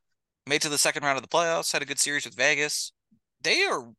Made 0.46 0.62
to 0.62 0.68
the 0.68 0.78
second 0.78 1.02
round 1.02 1.16
of 1.16 1.22
the 1.22 1.28
playoffs, 1.28 1.72
had 1.72 1.82
a 1.82 1.86
good 1.86 1.98
series 1.98 2.24
with 2.24 2.36
Vegas. 2.36 2.92
They 3.42 3.64
are 3.64 3.92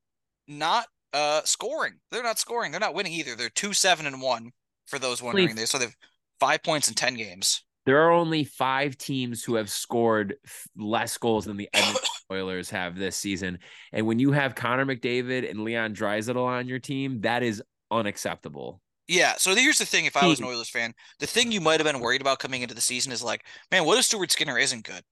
not 0.47 0.85
uh 1.13 1.41
scoring. 1.43 1.99
They're 2.11 2.23
not 2.23 2.39
scoring. 2.39 2.71
They're 2.71 2.79
not 2.79 2.93
winning 2.93 3.13
either. 3.13 3.35
They're 3.35 3.49
two 3.49 3.73
seven 3.73 4.05
and 4.05 4.21
one 4.21 4.51
for 4.85 4.99
those 4.99 5.21
wondering. 5.21 5.55
They 5.55 5.65
so 5.65 5.77
they've 5.77 5.95
five 6.39 6.63
points 6.63 6.87
in 6.87 6.93
ten 6.93 7.15
games. 7.15 7.63
There 7.85 8.01
are 8.01 8.11
only 8.11 8.43
five 8.43 8.97
teams 8.97 9.43
who 9.43 9.55
have 9.55 9.69
scored 9.69 10.37
less 10.75 11.17
goals 11.17 11.45
than 11.45 11.57
the 11.57 11.69
Edmonton 11.73 12.09
Oilers 12.31 12.69
have 12.71 12.97
this 12.97 13.15
season. 13.15 13.59
And 13.93 14.07
when 14.07 14.17
you 14.17 14.31
have 14.31 14.55
Connor 14.55 14.85
McDavid 14.85 15.49
and 15.49 15.63
Leon 15.63 15.93
Draisaitl 15.93 16.43
on 16.43 16.67
your 16.67 16.79
team, 16.79 17.21
that 17.21 17.43
is 17.43 17.61
unacceptable. 17.91 18.81
Yeah. 19.07 19.35
So 19.37 19.53
here's 19.53 19.77
the 19.77 19.85
thing: 19.85 20.05
if 20.05 20.17
I 20.17 20.25
was 20.25 20.39
an 20.39 20.45
hmm. 20.45 20.51
Oilers 20.51 20.69
fan, 20.69 20.93
the 21.19 21.27
thing 21.27 21.51
you 21.51 21.61
might 21.61 21.79
have 21.79 21.85
been 21.85 22.01
worried 22.01 22.21
about 22.21 22.39
coming 22.39 22.63
into 22.63 22.73
the 22.73 22.81
season 22.81 23.11
is 23.11 23.21
like, 23.23 23.45
man, 23.71 23.85
what 23.85 23.99
if 23.99 24.05
Stuart 24.05 24.31
Skinner 24.31 24.57
isn't 24.57 24.83
good? 24.83 25.03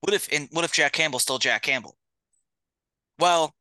What 0.00 0.12
if 0.12 0.28
and 0.32 0.48
what 0.50 0.64
if 0.64 0.72
Jack 0.72 0.92
Campbell's 0.92 1.22
still 1.22 1.38
Jack 1.38 1.62
Campbell? 1.62 1.96
Well, 3.20 3.54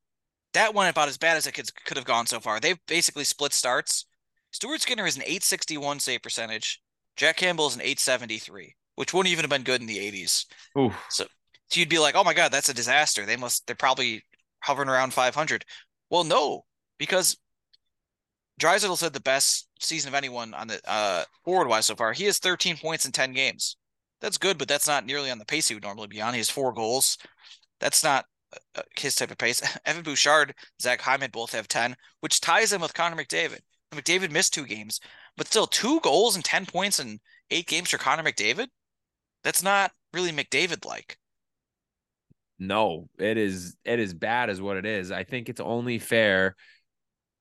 that 0.54 0.74
went 0.74 0.90
about 0.90 1.08
as 1.08 1.18
bad 1.18 1.38
as 1.38 1.46
it 1.46 1.54
could 1.54 1.72
could 1.86 1.98
have 1.98 2.06
gone 2.06 2.26
so 2.26 2.40
far. 2.40 2.60
They've 2.60 2.80
basically 2.88 3.24
split 3.24 3.54
starts. 3.54 4.06
Stuart 4.52 4.82
Skinner 4.82 5.06
is 5.06 5.16
an 5.16 5.24
861 5.24 6.00
save 6.00 6.24
percentage. 6.24 6.82
Jack 7.16 7.38
Campbell 7.38 7.68
is 7.68 7.76
an 7.76 7.82
873, 7.82 8.76
which 8.96 9.14
wouldn't 9.14 9.32
even 9.32 9.44
have 9.44 9.50
been 9.50 9.64
good 9.64 9.82
in 9.82 9.88
the 9.88 9.98
80s. 9.98 10.46
Oof. 10.78 11.06
So, 11.10 11.26
so 11.70 11.80
you'd 11.80 11.90
be 11.90 12.00
like, 12.00 12.16
oh 12.16 12.24
my 12.24 12.34
god, 12.34 12.52
that's 12.52 12.70
a 12.70 12.74
disaster. 12.74 13.26
They 13.26 13.38
must 13.38 13.68
they're 13.68 13.76
probably 13.76 14.24
hovering 14.62 14.90
around 14.90 15.14
500. 15.14 15.66
Well, 16.10 16.24
no, 16.24 16.66
because 16.98 17.38
Draisaitl 18.60 18.98
said 18.98 19.14
the 19.14 19.20
best 19.20 19.68
season 19.80 20.10
of 20.10 20.14
anyone 20.14 20.54
on 20.54 20.68
the 20.68 20.80
uh, 20.86 21.24
forward 21.44 21.68
wise 21.68 21.88
so 21.88 21.96
far. 21.96 22.14
He 22.14 22.26
has 22.26 22.38
13 22.38 22.78
points 22.78 23.06
in 23.06 23.12
10 23.12 23.34
games. 23.34 23.78
That's 24.20 24.38
good, 24.38 24.58
but 24.58 24.68
that's 24.68 24.88
not 24.88 25.06
nearly 25.06 25.32
on 25.32 25.40
the 25.40 25.46
pace 25.46 25.68
he 25.68 25.74
would 25.74 25.84
normally 25.84 26.08
be 26.08 26.22
on. 26.22 26.34
He 26.34 26.40
has 26.40 26.50
four 26.50 26.72
goals. 26.72 27.18
That's 27.80 28.04
not 28.04 28.26
uh, 28.54 28.80
uh 28.80 28.84
his 28.96 29.16
type 29.16 29.32
of 29.32 29.38
pace. 29.38 29.62
Evan 29.86 30.04
Bouchard, 30.04 30.54
Zach 30.80 31.02
Hyman 31.02 31.32
both 31.32 31.54
have 31.54 31.68
10, 31.68 31.96
which 32.20 32.40
ties 32.40 32.72
him 32.72 32.82
with 32.82 32.94
Connor 32.94 33.16
McDavid. 33.16 33.62
McDavid 33.92 34.32
missed 34.32 34.54
two 34.54 34.66
games, 34.66 35.00
but 35.42 35.48
still 35.48 35.66
two 35.66 36.00
goals 36.02 36.36
and 36.36 36.46
10 36.46 36.68
points 36.68 37.00
in 37.00 37.20
eight 37.50 37.66
games 37.66 37.90
for 37.90 37.98
Connor 37.98 38.22
McDavid. 38.22 38.68
That's 39.44 39.64
not 39.64 39.92
really 40.14 40.32
McDavid 40.32 40.86
like. 40.86 41.18
No, 42.60 43.10
it 43.18 43.40
is 43.40 43.76
it 43.84 43.98
is 43.98 44.14
bad 44.14 44.52
as 44.52 44.62
what 44.62 44.78
it 44.78 44.86
is. 44.86 45.12
I 45.12 45.24
think 45.24 45.50
it's 45.50 45.60
only 45.60 45.98
fair 45.98 46.56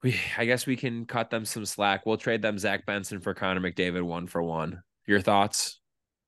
we 0.03 0.19
I 0.39 0.47
guess 0.47 0.67
we 0.67 0.77
can 0.77 1.05
cut 1.05 1.29
them 1.29 1.45
some 1.45 1.67
slack. 1.67 2.07
We'll 2.07 2.17
trade 2.17 2.41
them 2.41 2.59
Zach 2.59 2.87
Benson 2.87 3.21
for 3.21 3.35
Connor 3.35 3.61
McDavid 3.61 4.03
one 4.03 4.27
for 4.27 4.43
one. 4.43 4.83
Your 5.07 5.21
thoughts? 5.21 5.79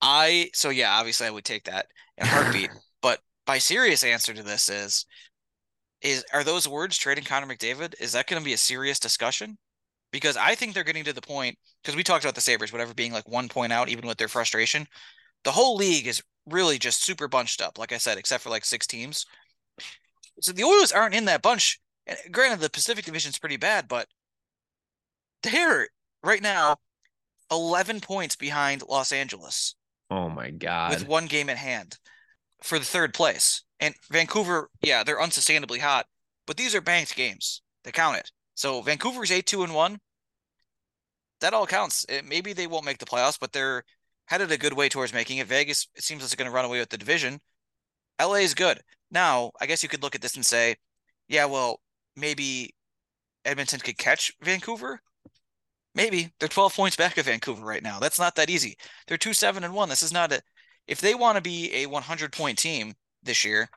I 0.03 0.51
so 0.53 0.69
yeah, 0.69 0.93
obviously 0.93 1.27
I 1.27 1.31
would 1.31 1.47
take 1.47 1.65
that 1.65 1.87
in 2.19 2.27
heartbeat. 2.27 2.69
but 3.01 3.21
my 3.47 3.57
serious 3.57 4.05
answer 4.05 4.35
to 4.35 4.43
this 4.43 4.69
is 4.69 5.07
is 6.03 6.23
are 6.35 6.45
those 6.45 6.69
words 6.69 6.99
trading 6.99 7.25
Connor 7.25 7.47
McDavid? 7.47 7.95
Is 7.99 8.13
that 8.13 8.27
going 8.27 8.43
to 8.43 8.45
be 8.45 8.53
a 8.53 8.59
serious 8.59 8.99
discussion? 8.99 9.57
Because 10.13 10.37
I 10.37 10.55
think 10.55 10.75
they're 10.75 10.85
getting 10.85 11.05
to 11.05 11.13
the 11.13 11.23
point 11.23 11.59
because 11.83 11.97
we 11.97 12.05
talked 12.05 12.25
about 12.25 12.35
the 12.35 12.41
Sabres, 12.41 12.73
whatever 12.73 12.95
being 12.95 13.13
like 13.13 13.29
one 13.29 13.49
point 13.49 13.73
out, 13.73 13.89
even 13.89 14.07
with 14.07 14.19
their 14.19 14.29
frustration. 14.29 14.87
The 15.45 15.53
whole 15.53 15.75
league 15.75 16.07
is 16.07 16.23
really 16.47 16.79
just 16.79 17.03
super 17.03 17.29
bunched 17.29 17.61
up, 17.61 17.79
like 17.79 17.93
I 17.93 17.99
said, 17.99 18.19
except 18.19 18.43
for 18.43 18.51
like 18.51 18.65
six 18.65 18.87
teams. 18.87 19.27
So 20.41 20.53
the 20.53 20.65
Oilers 20.65 20.93
aren't 20.93 21.15
in 21.15 21.25
that 21.25 21.43
bunch 21.43 21.81
and 22.07 22.19
granted, 22.31 22.61
the 22.61 22.71
Pacific 22.71 23.05
Division 23.05 23.31
is 23.31 23.39
pretty 23.39 23.57
bad, 23.57 23.89
but 23.89 24.09
they're 25.43 25.89
right 26.23 26.43
now 26.43 26.77
11 27.51 28.01
points 28.01 28.37
behind 28.37 28.83
Los 28.89 29.13
Angeles. 29.13 29.75
Oh 30.11 30.29
my 30.29 30.51
God. 30.51 30.91
With 30.91 31.07
one 31.07 31.27
game 31.27 31.49
at 31.49 31.59
hand 31.59 31.99
for 32.63 32.79
the 32.79 32.85
third 32.85 33.15
place. 33.15 33.63
And 33.81 33.95
Vancouver, 34.11 34.71
yeah, 34.81 35.03
they're 35.03 35.21
unsustainably 35.21 35.79
hot, 35.79 36.07
but 36.47 36.57
these 36.57 36.75
are 36.75 36.81
banked 36.81 37.17
games. 37.17 37.63
They 37.85 37.93
count 37.93 38.19
it. 38.19 38.31
So 38.55 38.83
Vancouver's 38.83 39.31
8 39.31 39.47
2 39.47 39.65
and 39.65 39.75
1. 39.75 39.99
That 41.41 41.55
all 41.55 41.67
counts. 41.67 42.07
It, 42.09 42.25
maybe 42.25 42.53
they 42.53 42.67
won't 42.67 42.85
make 42.85 42.99
the 42.99 43.07
playoffs, 43.07 43.39
but 43.41 43.53
they're 43.53 43.85
headed 44.27 44.53
a 44.53 44.59
good 44.59 44.75
way 44.75 44.89
towards 44.89 45.13
making 45.13 45.39
it. 45.39 45.47
Vegas, 45.47 45.89
it 45.95 46.03
seems 46.03 46.23
it's 46.23 46.35
going 46.35 46.49
to 46.49 46.55
run 46.55 46.65
away 46.65 46.79
with 46.79 46.91
the 46.91 46.99
division. 46.99 47.41
LA 48.21 48.37
is 48.37 48.55
good. 48.55 48.81
Now, 49.11 49.51
I 49.61 49.67
guess 49.67 49.83
you 49.83 49.89
could 49.89 50.03
look 50.03 50.15
at 50.15 50.21
this 50.21 50.37
and 50.37 50.47
say, 50.47 50.77
yeah, 51.29 51.45
well, 51.47 51.81
maybe 52.17 52.75
Edmonton 53.45 53.81
could 53.81 53.99
catch 53.99 54.33
Vancouver. 54.43 55.01
Maybe 55.95 56.33
they're 56.39 56.49
12 56.49 56.75
points 56.75 56.97
back 56.97 57.19
of 57.19 57.27
Vancouver 57.27 57.65
right 57.65 57.83
now. 57.83 57.99
That's 57.99 58.19
not 58.19 58.37
that 58.37 58.49
easy. 58.49 58.77
They're 59.07 59.19
2 59.19 59.33
7 59.35 59.65
and 59.65 59.75
1. 59.75 59.89
This 59.89 60.03
is 60.03 60.13
not 60.13 60.33
a 60.33 60.41
if 60.87 61.01
they 61.01 61.15
want 61.15 61.37
to 61.37 61.43
be 61.43 61.73
a 61.75 61.87
100 61.87 62.33
point 62.33 62.59
team 62.59 62.95
this 63.23 63.45
year, 63.45 63.69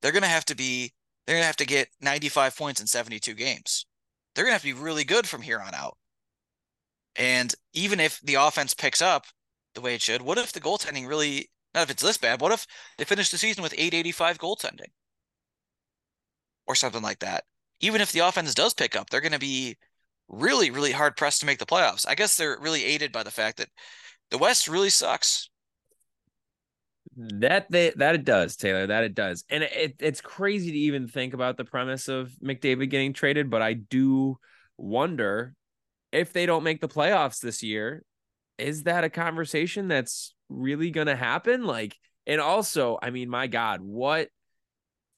they're 0.00 0.12
going 0.12 0.22
to 0.22 0.28
have 0.28 0.44
to 0.46 0.56
be 0.56 0.92
they're 1.26 1.36
going 1.36 1.42
to 1.42 1.46
have 1.46 1.56
to 1.56 1.66
get 1.66 1.88
95 2.00 2.56
points 2.56 2.80
in 2.80 2.86
72 2.86 3.34
games. 3.34 3.86
They're 4.34 4.44
going 4.44 4.50
to 4.50 4.54
have 4.54 4.62
to 4.62 4.74
be 4.74 4.80
really 4.80 5.04
good 5.04 5.28
from 5.28 5.42
here 5.42 5.60
on 5.60 5.74
out. 5.74 5.96
And 7.16 7.54
even 7.72 8.00
if 8.00 8.20
the 8.20 8.34
offense 8.34 8.74
picks 8.74 9.00
up 9.00 9.26
the 9.74 9.80
way 9.80 9.94
it 9.94 10.02
should, 10.02 10.22
what 10.22 10.38
if 10.38 10.52
the 10.52 10.60
goaltending 10.60 11.08
really 11.08 11.50
not 11.74 11.84
if 11.84 11.90
it's 11.90 12.02
this 12.02 12.18
bad, 12.18 12.40
what 12.40 12.52
if 12.52 12.66
they 12.98 13.04
finish 13.04 13.30
the 13.30 13.38
season 13.38 13.62
with 13.62 13.74
885 13.74 14.38
goaltending? 14.38 14.90
or 16.66 16.74
something 16.74 17.02
like 17.02 17.20
that. 17.20 17.44
Even 17.80 18.00
if 18.00 18.12
the 18.12 18.20
offense 18.20 18.54
does 18.54 18.74
pick 18.74 18.96
up, 18.96 19.10
they're 19.10 19.20
going 19.20 19.32
to 19.32 19.38
be 19.38 19.76
really, 20.28 20.70
really 20.70 20.92
hard 20.92 21.16
pressed 21.16 21.40
to 21.40 21.46
make 21.46 21.58
the 21.58 21.66
playoffs. 21.66 22.06
I 22.08 22.14
guess 22.14 22.36
they're 22.36 22.58
really 22.60 22.84
aided 22.84 23.12
by 23.12 23.22
the 23.22 23.30
fact 23.30 23.58
that 23.58 23.68
the 24.30 24.38
West 24.38 24.68
really 24.68 24.90
sucks. 24.90 25.50
That 27.16 27.70
they, 27.70 27.90
that 27.96 28.14
it 28.14 28.24
does, 28.24 28.56
Taylor. 28.56 28.86
That 28.86 29.04
it 29.04 29.14
does, 29.14 29.44
and 29.48 29.62
it, 29.62 29.96
it's 30.00 30.20
crazy 30.20 30.72
to 30.72 30.78
even 30.78 31.06
think 31.06 31.34
about 31.34 31.56
the 31.56 31.64
premise 31.64 32.08
of 32.08 32.32
McDavid 32.42 32.90
getting 32.90 33.12
traded. 33.12 33.50
But 33.50 33.62
I 33.62 33.74
do 33.74 34.38
wonder 34.76 35.54
if 36.12 36.32
they 36.32 36.46
don't 36.46 36.64
make 36.64 36.80
the 36.80 36.88
playoffs 36.88 37.40
this 37.40 37.62
year, 37.62 38.04
is 38.58 38.84
that 38.84 39.04
a 39.04 39.10
conversation 39.10 39.88
that's 39.88 40.34
really 40.48 40.90
going 40.90 41.06
to 41.08 41.16
happen? 41.16 41.64
Like, 41.64 41.96
and 42.26 42.40
also, 42.40 42.98
I 43.02 43.10
mean, 43.10 43.28
my 43.28 43.46
God, 43.46 43.80
what 43.80 44.28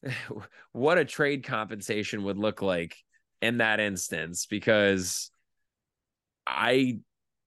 what 0.73 0.99
a 0.99 1.05
trade 1.05 1.45
compensation 1.45 2.25
would 2.25 2.39
look 2.39 2.63
like 2.63 2.97
in 3.43 3.59
that 3.59 3.81
instance 3.81 4.47
because 4.47 5.31
I 6.47 6.99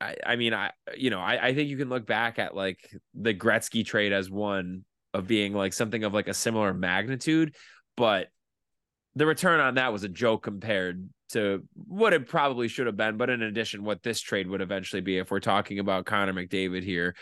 I, 0.01 0.15
I 0.25 0.35
mean 0.35 0.53
I 0.53 0.71
you 0.97 1.09
know 1.09 1.19
I, 1.19 1.47
I 1.47 1.53
think 1.53 1.69
you 1.69 1.77
can 1.77 1.89
look 1.89 2.05
back 2.05 2.39
at 2.39 2.55
like 2.55 2.79
the 3.13 3.33
Gretzky 3.33 3.85
trade 3.85 4.13
as 4.13 4.29
one 4.29 4.85
of 5.13 5.27
being 5.27 5.53
like 5.53 5.73
something 5.73 6.03
of 6.03 6.13
like 6.13 6.27
a 6.27 6.33
similar 6.33 6.73
magnitude 6.73 7.55
but 7.97 8.27
the 9.15 9.25
return 9.25 9.59
on 9.59 9.75
that 9.75 9.91
was 9.91 10.03
a 10.03 10.09
joke 10.09 10.43
compared 10.43 11.09
to 11.29 11.63
what 11.73 12.13
it 12.13 12.27
probably 12.27 12.67
should 12.67 12.87
have 12.87 12.97
been. 12.97 13.17
But 13.17 13.29
in 13.29 13.41
addition 13.41 13.83
what 13.83 14.03
this 14.03 14.21
trade 14.21 14.47
would 14.47 14.61
eventually 14.61 15.01
be 15.01 15.17
if 15.17 15.31
we're 15.31 15.39
talking 15.39 15.79
about 15.79 16.05
Connor 16.05 16.33
McDavid 16.33 16.83
here. 16.83 17.15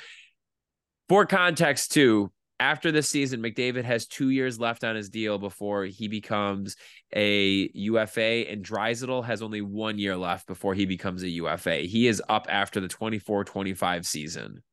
For 1.09 1.25
context 1.25 1.91
too 1.91 2.31
after 2.59 2.91
this 2.91 3.09
season, 3.09 3.41
McDavid 3.41 3.83
has 3.83 4.07
two 4.07 4.29
years 4.29 4.59
left 4.59 4.83
on 4.83 4.95
his 4.95 5.09
deal 5.09 5.37
before 5.37 5.85
he 5.85 6.07
becomes 6.07 6.75
a 7.13 7.69
UFA, 7.73 8.49
and 8.49 8.65
Draisaitl 8.65 9.25
has 9.25 9.41
only 9.41 9.61
one 9.61 9.99
year 9.99 10.17
left 10.17 10.47
before 10.47 10.73
he 10.73 10.85
becomes 10.85 11.23
a 11.23 11.29
UFA. 11.29 11.81
He 11.81 12.07
is 12.07 12.21
up 12.27 12.47
after 12.49 12.79
the 12.79 12.87
24 12.87 13.43
25 13.43 14.05
season. 14.05 14.63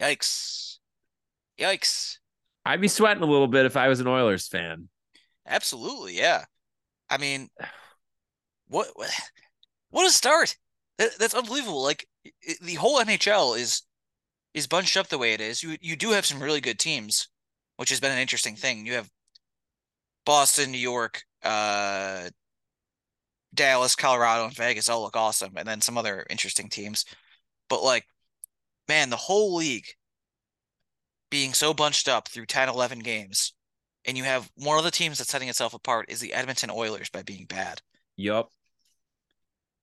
Yikes. 0.00 0.78
Yikes. 1.58 2.18
I'd 2.64 2.80
be 2.80 2.88
sweating 2.88 3.22
a 3.22 3.26
little 3.26 3.48
bit 3.48 3.64
if 3.64 3.76
I 3.76 3.88
was 3.88 4.00
an 4.00 4.08
Oilers 4.08 4.48
fan. 4.48 4.88
Absolutely, 5.46 6.18
yeah. 6.18 6.44
I 7.08 7.16
mean, 7.16 7.48
what 8.68 8.88
what 9.90 10.06
a 10.06 10.10
start. 10.10 10.56
That, 10.98 11.10
that's 11.18 11.34
unbelievable. 11.34 11.82
Like 11.82 12.06
the 12.60 12.74
whole 12.74 12.98
NHL 12.98 13.58
is 13.58 13.82
is 14.56 14.66
bunched 14.66 14.96
up 14.96 15.08
the 15.08 15.18
way 15.18 15.34
it 15.34 15.40
is, 15.40 15.62
you 15.62 15.76
you 15.82 15.94
do 15.94 16.10
have 16.10 16.26
some 16.26 16.42
really 16.42 16.62
good 16.62 16.78
teams, 16.78 17.28
which 17.76 17.90
has 17.90 18.00
been 18.00 18.10
an 18.10 18.18
interesting 18.18 18.56
thing. 18.56 18.86
You 18.86 18.94
have 18.94 19.10
Boston, 20.24 20.72
New 20.72 20.78
York, 20.78 21.22
uh, 21.42 22.30
Dallas, 23.54 23.94
Colorado, 23.94 24.46
and 24.46 24.56
Vegas 24.56 24.88
all 24.88 25.02
look 25.02 25.14
awesome, 25.14 25.52
and 25.56 25.68
then 25.68 25.82
some 25.82 25.98
other 25.98 26.26
interesting 26.30 26.70
teams. 26.70 27.04
But 27.68 27.82
like, 27.82 28.06
man, 28.88 29.10
the 29.10 29.16
whole 29.16 29.54
league 29.54 29.86
being 31.30 31.52
so 31.52 31.74
bunched 31.74 32.08
up 32.08 32.28
through 32.28 32.46
10, 32.46 32.70
11 32.70 33.00
games, 33.00 33.52
and 34.06 34.16
you 34.16 34.24
have 34.24 34.50
one 34.56 34.78
of 34.78 34.84
the 34.84 34.90
teams 34.90 35.18
that's 35.18 35.30
setting 35.30 35.50
itself 35.50 35.74
apart 35.74 36.06
is 36.08 36.20
the 36.20 36.32
Edmonton 36.32 36.70
Oilers 36.70 37.10
by 37.10 37.22
being 37.22 37.44
bad. 37.44 37.82
Yup. 38.16 38.48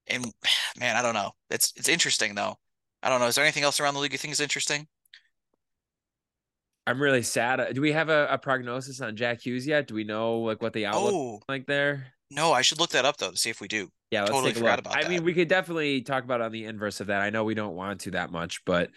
And 0.07 0.33
man, 0.79 0.95
I 0.95 1.03
don't 1.03 1.13
know. 1.13 1.33
It's 1.51 1.73
it's 1.75 1.89
interesting 1.89 2.33
though. 2.33 2.57
I 3.03 3.09
don't 3.09 3.19
know. 3.19 3.27
Is 3.27 3.35
there 3.35 3.43
anything 3.43 3.63
else 3.63 3.79
around 3.79 3.93
the 3.93 3.99
league 3.99 4.13
you 4.13 4.17
think 4.17 4.31
is 4.31 4.39
interesting? 4.39 4.87
I'm 6.87 7.01
really 7.01 7.21
sad. 7.21 7.73
Do 7.73 7.81
we 7.81 7.91
have 7.91 8.09
a, 8.09 8.27
a 8.31 8.37
prognosis 8.37 9.01
on 9.01 9.15
Jack 9.15 9.45
Hughes 9.45 9.67
yet? 9.67 9.87
Do 9.87 9.93
we 9.93 10.03
know 10.03 10.39
like 10.39 10.61
what 10.61 10.73
the 10.73 10.85
outlook 10.85 11.13
oh, 11.13 11.39
like 11.47 11.67
there? 11.67 12.07
No, 12.31 12.51
I 12.51 12.61
should 12.61 12.79
look 12.79 12.91
that 12.91 13.05
up 13.05 13.17
though 13.17 13.31
to 13.31 13.37
see 13.37 13.49
if 13.49 13.61
we 13.61 13.67
do. 13.67 13.89
Yeah, 14.09 14.21
let's 14.21 14.31
totally 14.31 14.53
take 14.53 14.61
a 14.61 14.65
look. 14.65 14.79
About 14.79 14.97
I 14.97 15.03
that. 15.03 15.09
mean, 15.09 15.23
we 15.23 15.33
could 15.33 15.47
definitely 15.47 16.01
talk 16.01 16.23
about 16.23 16.41
on 16.41 16.51
the 16.51 16.65
inverse 16.65 16.99
of 16.99 17.07
that. 17.07 17.21
I 17.21 17.29
know 17.29 17.43
we 17.43 17.55
don't 17.55 17.75
want 17.75 18.01
to 18.01 18.11
that 18.11 18.31
much, 18.31 18.65
but 18.65 18.89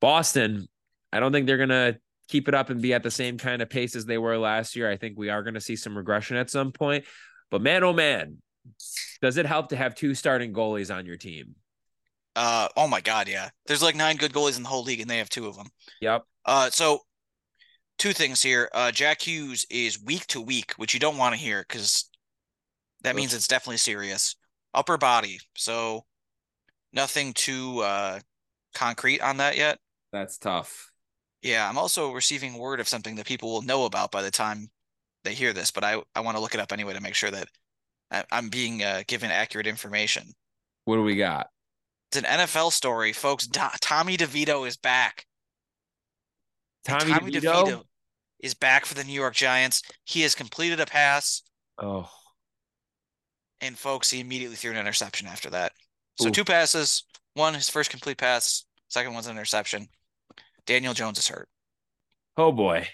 Boston, 0.00 0.68
I 1.12 1.20
don't 1.20 1.32
think 1.32 1.46
they're 1.46 1.56
gonna 1.56 1.96
keep 2.28 2.48
it 2.48 2.54
up 2.54 2.70
and 2.70 2.80
be 2.80 2.94
at 2.94 3.02
the 3.02 3.10
same 3.10 3.38
kind 3.38 3.62
of 3.62 3.70
pace 3.70 3.96
as 3.96 4.06
they 4.06 4.18
were 4.18 4.38
last 4.38 4.76
year. 4.76 4.90
I 4.90 4.96
think 4.96 5.18
we 5.18 5.30
are 5.30 5.42
going 5.42 5.54
to 5.54 5.60
see 5.60 5.76
some 5.76 5.96
regression 5.96 6.36
at 6.36 6.50
some 6.50 6.72
point. 6.72 7.04
But 7.50 7.62
man, 7.62 7.84
oh 7.84 7.92
man, 7.92 8.38
does 9.20 9.36
it 9.36 9.46
help 9.46 9.68
to 9.68 9.76
have 9.76 9.94
two 9.94 10.14
starting 10.14 10.52
goalies 10.52 10.94
on 10.94 11.06
your 11.06 11.16
team? 11.16 11.54
Uh, 12.36 12.68
oh 12.76 12.88
my 12.88 13.00
God, 13.00 13.28
yeah. 13.28 13.50
There's 13.66 13.82
like 13.82 13.94
nine 13.94 14.16
good 14.16 14.32
goalies 14.32 14.56
in 14.56 14.62
the 14.62 14.68
whole 14.68 14.82
league, 14.82 15.00
and 15.00 15.08
they 15.08 15.18
have 15.18 15.28
two 15.28 15.46
of 15.46 15.56
them. 15.56 15.68
Yep. 16.00 16.24
Uh, 16.44 16.70
so 16.70 17.00
two 17.98 18.12
things 18.12 18.42
here. 18.42 18.68
Uh, 18.72 18.90
Jack 18.90 19.22
Hughes 19.22 19.66
is 19.70 20.02
week 20.02 20.26
to 20.28 20.40
week, 20.40 20.72
which 20.76 20.94
you 20.94 21.00
don't 21.00 21.18
want 21.18 21.34
to 21.34 21.40
hear 21.40 21.64
because 21.66 22.10
that 23.02 23.16
means 23.16 23.34
it's 23.34 23.48
definitely 23.48 23.76
serious. 23.76 24.36
Upper 24.72 24.98
body, 24.98 25.38
so 25.56 26.04
nothing 26.92 27.32
too 27.32 27.80
uh 27.80 28.18
concrete 28.74 29.20
on 29.20 29.36
that 29.36 29.56
yet. 29.56 29.78
That's 30.12 30.36
tough. 30.36 30.90
Yeah, 31.42 31.68
I'm 31.68 31.78
also 31.78 32.12
receiving 32.12 32.54
word 32.54 32.80
of 32.80 32.88
something 32.88 33.14
that 33.16 33.26
people 33.26 33.52
will 33.52 33.62
know 33.62 33.84
about 33.84 34.10
by 34.10 34.22
the 34.22 34.30
time 34.30 34.68
they 35.22 35.34
hear 35.34 35.52
this, 35.52 35.70
but 35.70 35.84
I 35.84 36.02
I 36.16 36.20
want 36.20 36.36
to 36.36 36.40
look 36.40 36.54
it 36.54 36.60
up 36.60 36.72
anyway 36.72 36.94
to 36.94 37.00
make 37.00 37.14
sure 37.14 37.30
that 37.30 37.48
I, 38.10 38.24
I'm 38.32 38.48
being 38.48 38.82
uh, 38.82 39.02
given 39.06 39.30
accurate 39.30 39.66
information. 39.66 40.32
What 40.86 40.96
do 40.96 41.02
we 41.02 41.16
got? 41.16 41.48
It's 42.14 42.24
an 42.24 42.38
NFL 42.38 42.70
story, 42.70 43.12
folks. 43.12 43.48
Do- 43.48 43.60
Tommy 43.80 44.16
DeVito 44.16 44.68
is 44.68 44.76
back. 44.76 45.26
And 46.86 47.00
Tommy, 47.00 47.32
DeVito? 47.32 47.82
is 48.38 48.54
back 48.54 48.86
for 48.86 48.94
the 48.94 49.02
New 49.02 49.12
York 49.12 49.34
Giants. 49.34 49.82
He 50.04 50.20
has 50.20 50.34
completed 50.36 50.78
a 50.78 50.86
pass, 50.86 51.42
Oh, 51.76 52.08
and 53.60 53.76
folks, 53.76 54.10
he 54.10 54.20
immediately 54.20 54.54
threw 54.54 54.70
an 54.70 54.76
interception 54.76 55.26
after 55.26 55.50
that. 55.50 55.72
So 56.20 56.28
Oof. 56.28 56.34
two 56.34 56.44
passes, 56.44 57.02
one 57.32 57.54
his 57.54 57.68
first 57.68 57.90
complete 57.90 58.18
pass, 58.18 58.64
second 58.88 59.12
one's 59.14 59.26
an 59.26 59.32
interception. 59.32 59.88
Daniel 60.66 60.94
Jones 60.94 61.18
is 61.18 61.26
hurt. 61.26 61.48
oh 62.36 62.52
boy. 62.52 62.86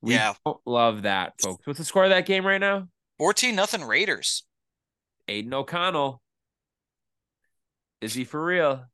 We 0.00 0.14
Yeah. 0.14 0.34
don't 0.46 0.60
love 0.64 1.02
that, 1.02 1.32
folks. 1.42 1.66
What's 1.66 1.78
the 1.80 1.84
score 1.84 2.04
of 2.04 2.10
that 2.10 2.24
game 2.26 2.46
right 2.46 2.60
now? 2.60 2.86
14 3.18 3.56
nothing 3.56 3.82
Raiders. 3.82 4.44
Aidan 5.26 5.52
O'Connell. 5.54 6.22
Is 8.00 8.14
he 8.14 8.24
for 8.24 8.44
real? 8.44 8.84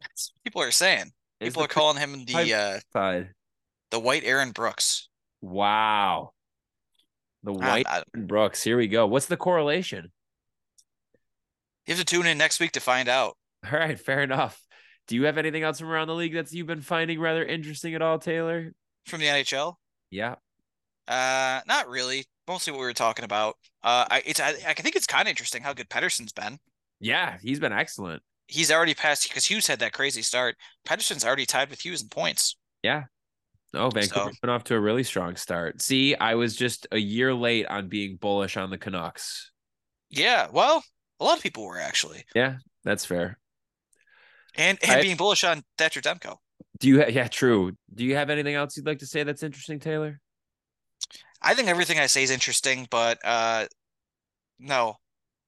That's 0.00 0.32
what 0.34 0.44
people 0.44 0.62
are 0.62 0.70
saying. 0.70 1.12
Is 1.40 1.50
People 1.50 1.64
are 1.64 1.68
calling 1.68 1.98
him 1.98 2.24
the 2.24 2.54
uh 2.54 2.80
side? 2.92 3.30
the 3.90 3.98
white 4.00 4.24
Aaron 4.24 4.50
Brooks. 4.52 5.08
Wow. 5.40 6.30
The 7.42 7.52
White 7.52 7.86
I- 7.86 8.02
Brooks. 8.16 8.62
Here 8.62 8.76
we 8.76 8.88
go. 8.88 9.06
What's 9.06 9.26
the 9.26 9.36
correlation? 9.36 10.10
you 11.86 11.94
have 11.94 11.98
to 11.98 12.04
tune 12.04 12.26
in 12.26 12.38
next 12.38 12.60
week 12.60 12.72
to 12.72 12.80
find 12.80 13.08
out. 13.08 13.36
All 13.70 13.78
right, 13.78 13.98
fair 14.00 14.22
enough. 14.22 14.58
Do 15.06 15.14
you 15.16 15.24
have 15.24 15.36
anything 15.36 15.62
else 15.62 15.78
from 15.80 15.88
around 15.90 16.06
the 16.08 16.14
league 16.14 16.32
that 16.34 16.50
you've 16.52 16.66
been 16.66 16.80
finding 16.80 17.20
rather 17.20 17.44
interesting 17.44 17.94
at 17.94 18.00
all, 18.00 18.18
Taylor? 18.18 18.72
From 19.06 19.20
the 19.20 19.26
NHL? 19.26 19.74
Yeah. 20.10 20.36
Uh 21.06 21.60
not 21.66 21.88
really. 21.88 22.24
Mostly 22.48 22.72
what 22.72 22.80
we 22.80 22.86
were 22.86 22.92
talking 22.94 23.24
about. 23.26 23.56
Uh 23.82 24.06
I 24.10 24.22
it's 24.24 24.40
I, 24.40 24.50
I 24.66 24.72
think 24.74 24.96
it's 24.96 25.06
kind 25.06 25.28
of 25.28 25.30
interesting 25.30 25.62
how 25.62 25.74
good 25.74 25.90
Pettersson's 25.90 26.32
been. 26.32 26.58
Yeah, 27.04 27.36
he's 27.42 27.60
been 27.60 27.72
excellent. 27.72 28.22
He's 28.46 28.70
already 28.72 28.94
passed 28.94 29.28
because 29.28 29.44
Hughes 29.44 29.66
had 29.66 29.78
that 29.80 29.92
crazy 29.92 30.22
start. 30.22 30.56
Pettersson's 30.88 31.24
already 31.24 31.44
tied 31.46 31.68
with 31.70 31.84
Hughes 31.84 32.02
in 32.02 32.08
points. 32.08 32.56
Yeah. 32.82 33.04
Oh, 33.74 33.90
Vancouver's 33.90 34.38
been 34.38 34.50
off 34.50 34.64
to 34.64 34.74
a 34.74 34.80
really 34.80 35.02
strong 35.02 35.36
start. 35.36 35.82
See, 35.82 36.14
I 36.14 36.34
was 36.36 36.56
just 36.56 36.86
a 36.92 36.98
year 36.98 37.34
late 37.34 37.66
on 37.66 37.88
being 37.88 38.16
bullish 38.16 38.56
on 38.56 38.70
the 38.70 38.78
Canucks. 38.78 39.50
Yeah, 40.10 40.46
well, 40.52 40.82
a 41.20 41.24
lot 41.24 41.36
of 41.36 41.42
people 41.42 41.64
were 41.64 41.78
actually. 41.78 42.24
Yeah, 42.34 42.56
that's 42.84 43.04
fair. 43.04 43.38
And 44.56 44.78
and 44.82 44.92
I- 44.92 45.02
being 45.02 45.16
bullish 45.16 45.44
on 45.44 45.62
Thatcher 45.76 46.00
Demko. 46.00 46.36
Do 46.78 46.88
you? 46.88 47.00
Ha- 47.00 47.08
yeah, 47.10 47.28
true. 47.28 47.72
Do 47.94 48.04
you 48.04 48.14
have 48.16 48.30
anything 48.30 48.54
else 48.54 48.76
you'd 48.76 48.86
like 48.86 48.98
to 48.98 49.06
say 49.06 49.24
that's 49.24 49.42
interesting, 49.42 49.78
Taylor? 49.80 50.20
I 51.42 51.54
think 51.54 51.68
everything 51.68 51.98
I 51.98 52.06
say 52.06 52.22
is 52.22 52.30
interesting, 52.30 52.86
but 52.90 53.18
uh 53.24 53.66
no, 54.58 54.96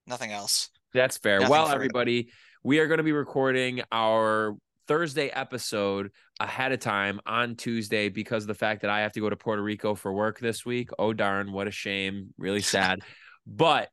nothing 0.07 0.33
else. 0.33 0.71
That's 0.93 1.19
fair. 1.19 1.41
Nothing 1.41 1.51
well, 1.51 1.69
everybody, 1.69 2.31
we 2.63 2.79
are 2.79 2.87
going 2.87 2.99
to 2.99 3.05
be 3.05 3.13
recording 3.13 3.83
our 3.93 4.57
Thursday 4.89 5.29
episode 5.29 6.11
ahead 6.41 6.73
of 6.73 6.81
time 6.81 7.21
on 7.27 7.57
Tuesday 7.57 8.09
because 8.09 8.45
of 8.45 8.49
the 8.49 8.55
fact 8.55 8.83
that 8.83 8.91
I 8.91 9.01
have 9.01 9.13
to 9.13 9.21
go 9.21 9.29
to 9.29 9.37
Puerto 9.37 9.63
Rico 9.63 9.95
for 9.95 10.13
work 10.13 10.39
this 10.39 10.65
week. 10.65 10.91
Oh, 10.99 11.13
darn. 11.13 11.53
What 11.53 11.67
a 11.67 11.71
shame. 11.73 12.33
Really 12.39 12.61
sad. 12.63 13.01
but 13.47 13.91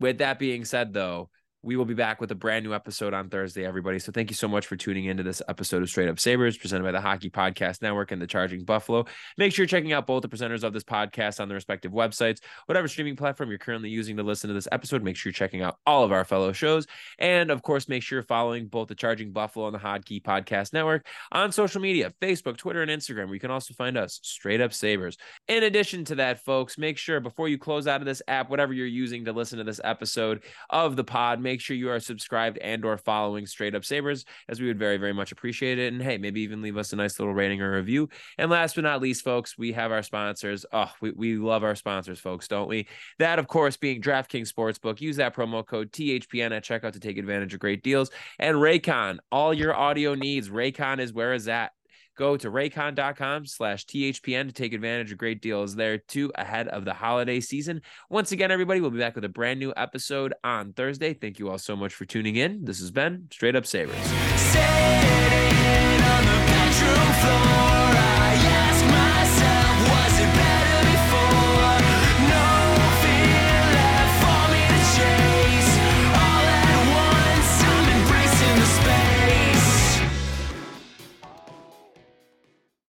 with 0.00 0.18
that 0.18 0.38
being 0.38 0.64
said, 0.64 0.92
though, 0.92 1.30
we 1.64 1.76
will 1.76 1.86
be 1.86 1.94
back 1.94 2.20
with 2.20 2.30
a 2.30 2.34
brand 2.34 2.64
new 2.64 2.74
episode 2.74 3.14
on 3.14 3.30
Thursday, 3.30 3.64
everybody. 3.64 3.98
So 3.98 4.12
thank 4.12 4.30
you 4.30 4.36
so 4.36 4.46
much 4.46 4.66
for 4.66 4.76
tuning 4.76 5.06
into 5.06 5.22
this 5.22 5.40
episode 5.48 5.82
of 5.82 5.88
Straight 5.88 6.10
Up 6.10 6.20
Sabres, 6.20 6.58
presented 6.58 6.84
by 6.84 6.92
the 6.92 7.00
Hockey 7.00 7.30
Podcast 7.30 7.80
Network 7.80 8.12
and 8.12 8.20
the 8.20 8.26
Charging 8.26 8.64
Buffalo. 8.64 9.06
Make 9.38 9.54
sure 9.54 9.62
you're 9.62 9.68
checking 9.68 9.94
out 9.94 10.06
both 10.06 10.20
the 10.20 10.28
presenters 10.28 10.62
of 10.62 10.74
this 10.74 10.84
podcast 10.84 11.40
on 11.40 11.48
their 11.48 11.54
respective 11.54 11.92
websites. 11.92 12.40
Whatever 12.66 12.86
streaming 12.86 13.16
platform 13.16 13.48
you're 13.48 13.58
currently 13.58 13.88
using 13.88 14.18
to 14.18 14.22
listen 14.22 14.48
to 14.48 14.54
this 14.54 14.68
episode, 14.72 15.02
make 15.02 15.16
sure 15.16 15.30
you're 15.30 15.34
checking 15.34 15.62
out 15.62 15.78
all 15.86 16.04
of 16.04 16.12
our 16.12 16.24
fellow 16.24 16.52
shows. 16.52 16.86
And 17.18 17.50
of 17.50 17.62
course, 17.62 17.88
make 17.88 18.02
sure 18.02 18.18
you're 18.18 18.24
following 18.24 18.66
both 18.66 18.88
the 18.88 18.94
Charging 18.94 19.32
Buffalo 19.32 19.66
and 19.66 19.74
the 19.74 19.78
Hockey 19.78 20.20
Podcast 20.20 20.74
Network 20.74 21.06
on 21.32 21.50
social 21.50 21.80
media 21.80 22.12
Facebook, 22.20 22.58
Twitter, 22.58 22.82
and 22.82 22.90
Instagram, 22.90 23.26
where 23.26 23.34
you 23.34 23.40
can 23.40 23.50
also 23.50 23.72
find 23.72 23.96
us 23.96 24.20
Straight 24.22 24.60
Up 24.60 24.74
Sabres. 24.74 25.16
In 25.48 25.62
addition 25.62 26.04
to 26.06 26.16
that, 26.16 26.44
folks, 26.44 26.76
make 26.76 26.98
sure 26.98 27.20
before 27.20 27.48
you 27.48 27.56
close 27.56 27.86
out 27.86 28.02
of 28.02 28.06
this 28.06 28.20
app, 28.28 28.50
whatever 28.50 28.74
you're 28.74 28.86
using 28.86 29.24
to 29.24 29.32
listen 29.32 29.56
to 29.56 29.64
this 29.64 29.80
episode 29.82 30.42
of 30.68 30.96
the 30.96 31.04
pod, 31.04 31.40
make 31.40 31.53
sure 31.60 31.76
you 31.76 31.90
are 31.90 32.00
subscribed 32.00 32.58
and 32.58 32.84
or 32.84 32.96
following 32.96 33.46
Straight 33.46 33.74
Up 33.74 33.84
Sabres, 33.84 34.24
as 34.48 34.60
we 34.60 34.66
would 34.66 34.78
very, 34.78 34.96
very 34.96 35.12
much 35.12 35.32
appreciate 35.32 35.78
it. 35.78 35.92
And 35.92 36.02
hey, 36.02 36.18
maybe 36.18 36.40
even 36.42 36.62
leave 36.62 36.76
us 36.76 36.92
a 36.92 36.96
nice 36.96 37.18
little 37.18 37.34
rating 37.34 37.60
or 37.62 37.76
review. 37.76 38.08
And 38.38 38.50
last 38.50 38.74
but 38.74 38.84
not 38.84 39.00
least, 39.00 39.24
folks, 39.24 39.56
we 39.58 39.72
have 39.72 39.92
our 39.92 40.02
sponsors. 40.02 40.66
Oh, 40.72 40.90
we, 41.00 41.12
we 41.12 41.36
love 41.36 41.64
our 41.64 41.74
sponsors, 41.74 42.20
folks, 42.20 42.48
don't 42.48 42.68
we? 42.68 42.86
That, 43.18 43.38
of 43.38 43.48
course, 43.48 43.76
being 43.76 44.00
DraftKings 44.00 44.52
Sportsbook. 44.52 45.00
Use 45.00 45.16
that 45.16 45.34
promo 45.34 45.66
code 45.66 45.92
THPN 45.92 46.52
at 46.52 46.64
checkout 46.64 46.92
to 46.92 47.00
take 47.00 47.18
advantage 47.18 47.54
of 47.54 47.60
great 47.60 47.82
deals. 47.82 48.10
And 48.38 48.56
Raycon, 48.56 49.18
all 49.30 49.54
your 49.54 49.74
audio 49.74 50.14
needs. 50.14 50.48
Raycon 50.48 50.98
is 50.98 51.12
where 51.12 51.34
is 51.34 51.46
that? 51.46 51.72
Go 52.16 52.36
to 52.36 52.50
raycon.com 52.50 53.46
slash 53.46 53.86
THPN 53.86 54.46
to 54.46 54.52
take 54.52 54.72
advantage 54.72 55.12
of 55.12 55.18
great 55.18 55.42
deals 55.42 55.74
there 55.74 55.98
too 55.98 56.32
ahead 56.34 56.68
of 56.68 56.84
the 56.84 56.94
holiday 56.94 57.40
season. 57.40 57.82
Once 58.08 58.32
again, 58.32 58.50
everybody, 58.50 58.80
we'll 58.80 58.90
be 58.90 58.98
back 58.98 59.14
with 59.14 59.24
a 59.24 59.28
brand 59.28 59.58
new 59.60 59.72
episode 59.76 60.34
on 60.44 60.72
Thursday. 60.72 61.14
Thank 61.14 61.38
you 61.38 61.50
all 61.50 61.58
so 61.58 61.76
much 61.76 61.94
for 61.94 62.04
tuning 62.04 62.36
in. 62.36 62.64
This 62.64 62.80
has 62.80 62.90
been 62.90 63.28
Straight 63.30 63.56
Up 63.56 63.66
Sabres. 63.66 63.98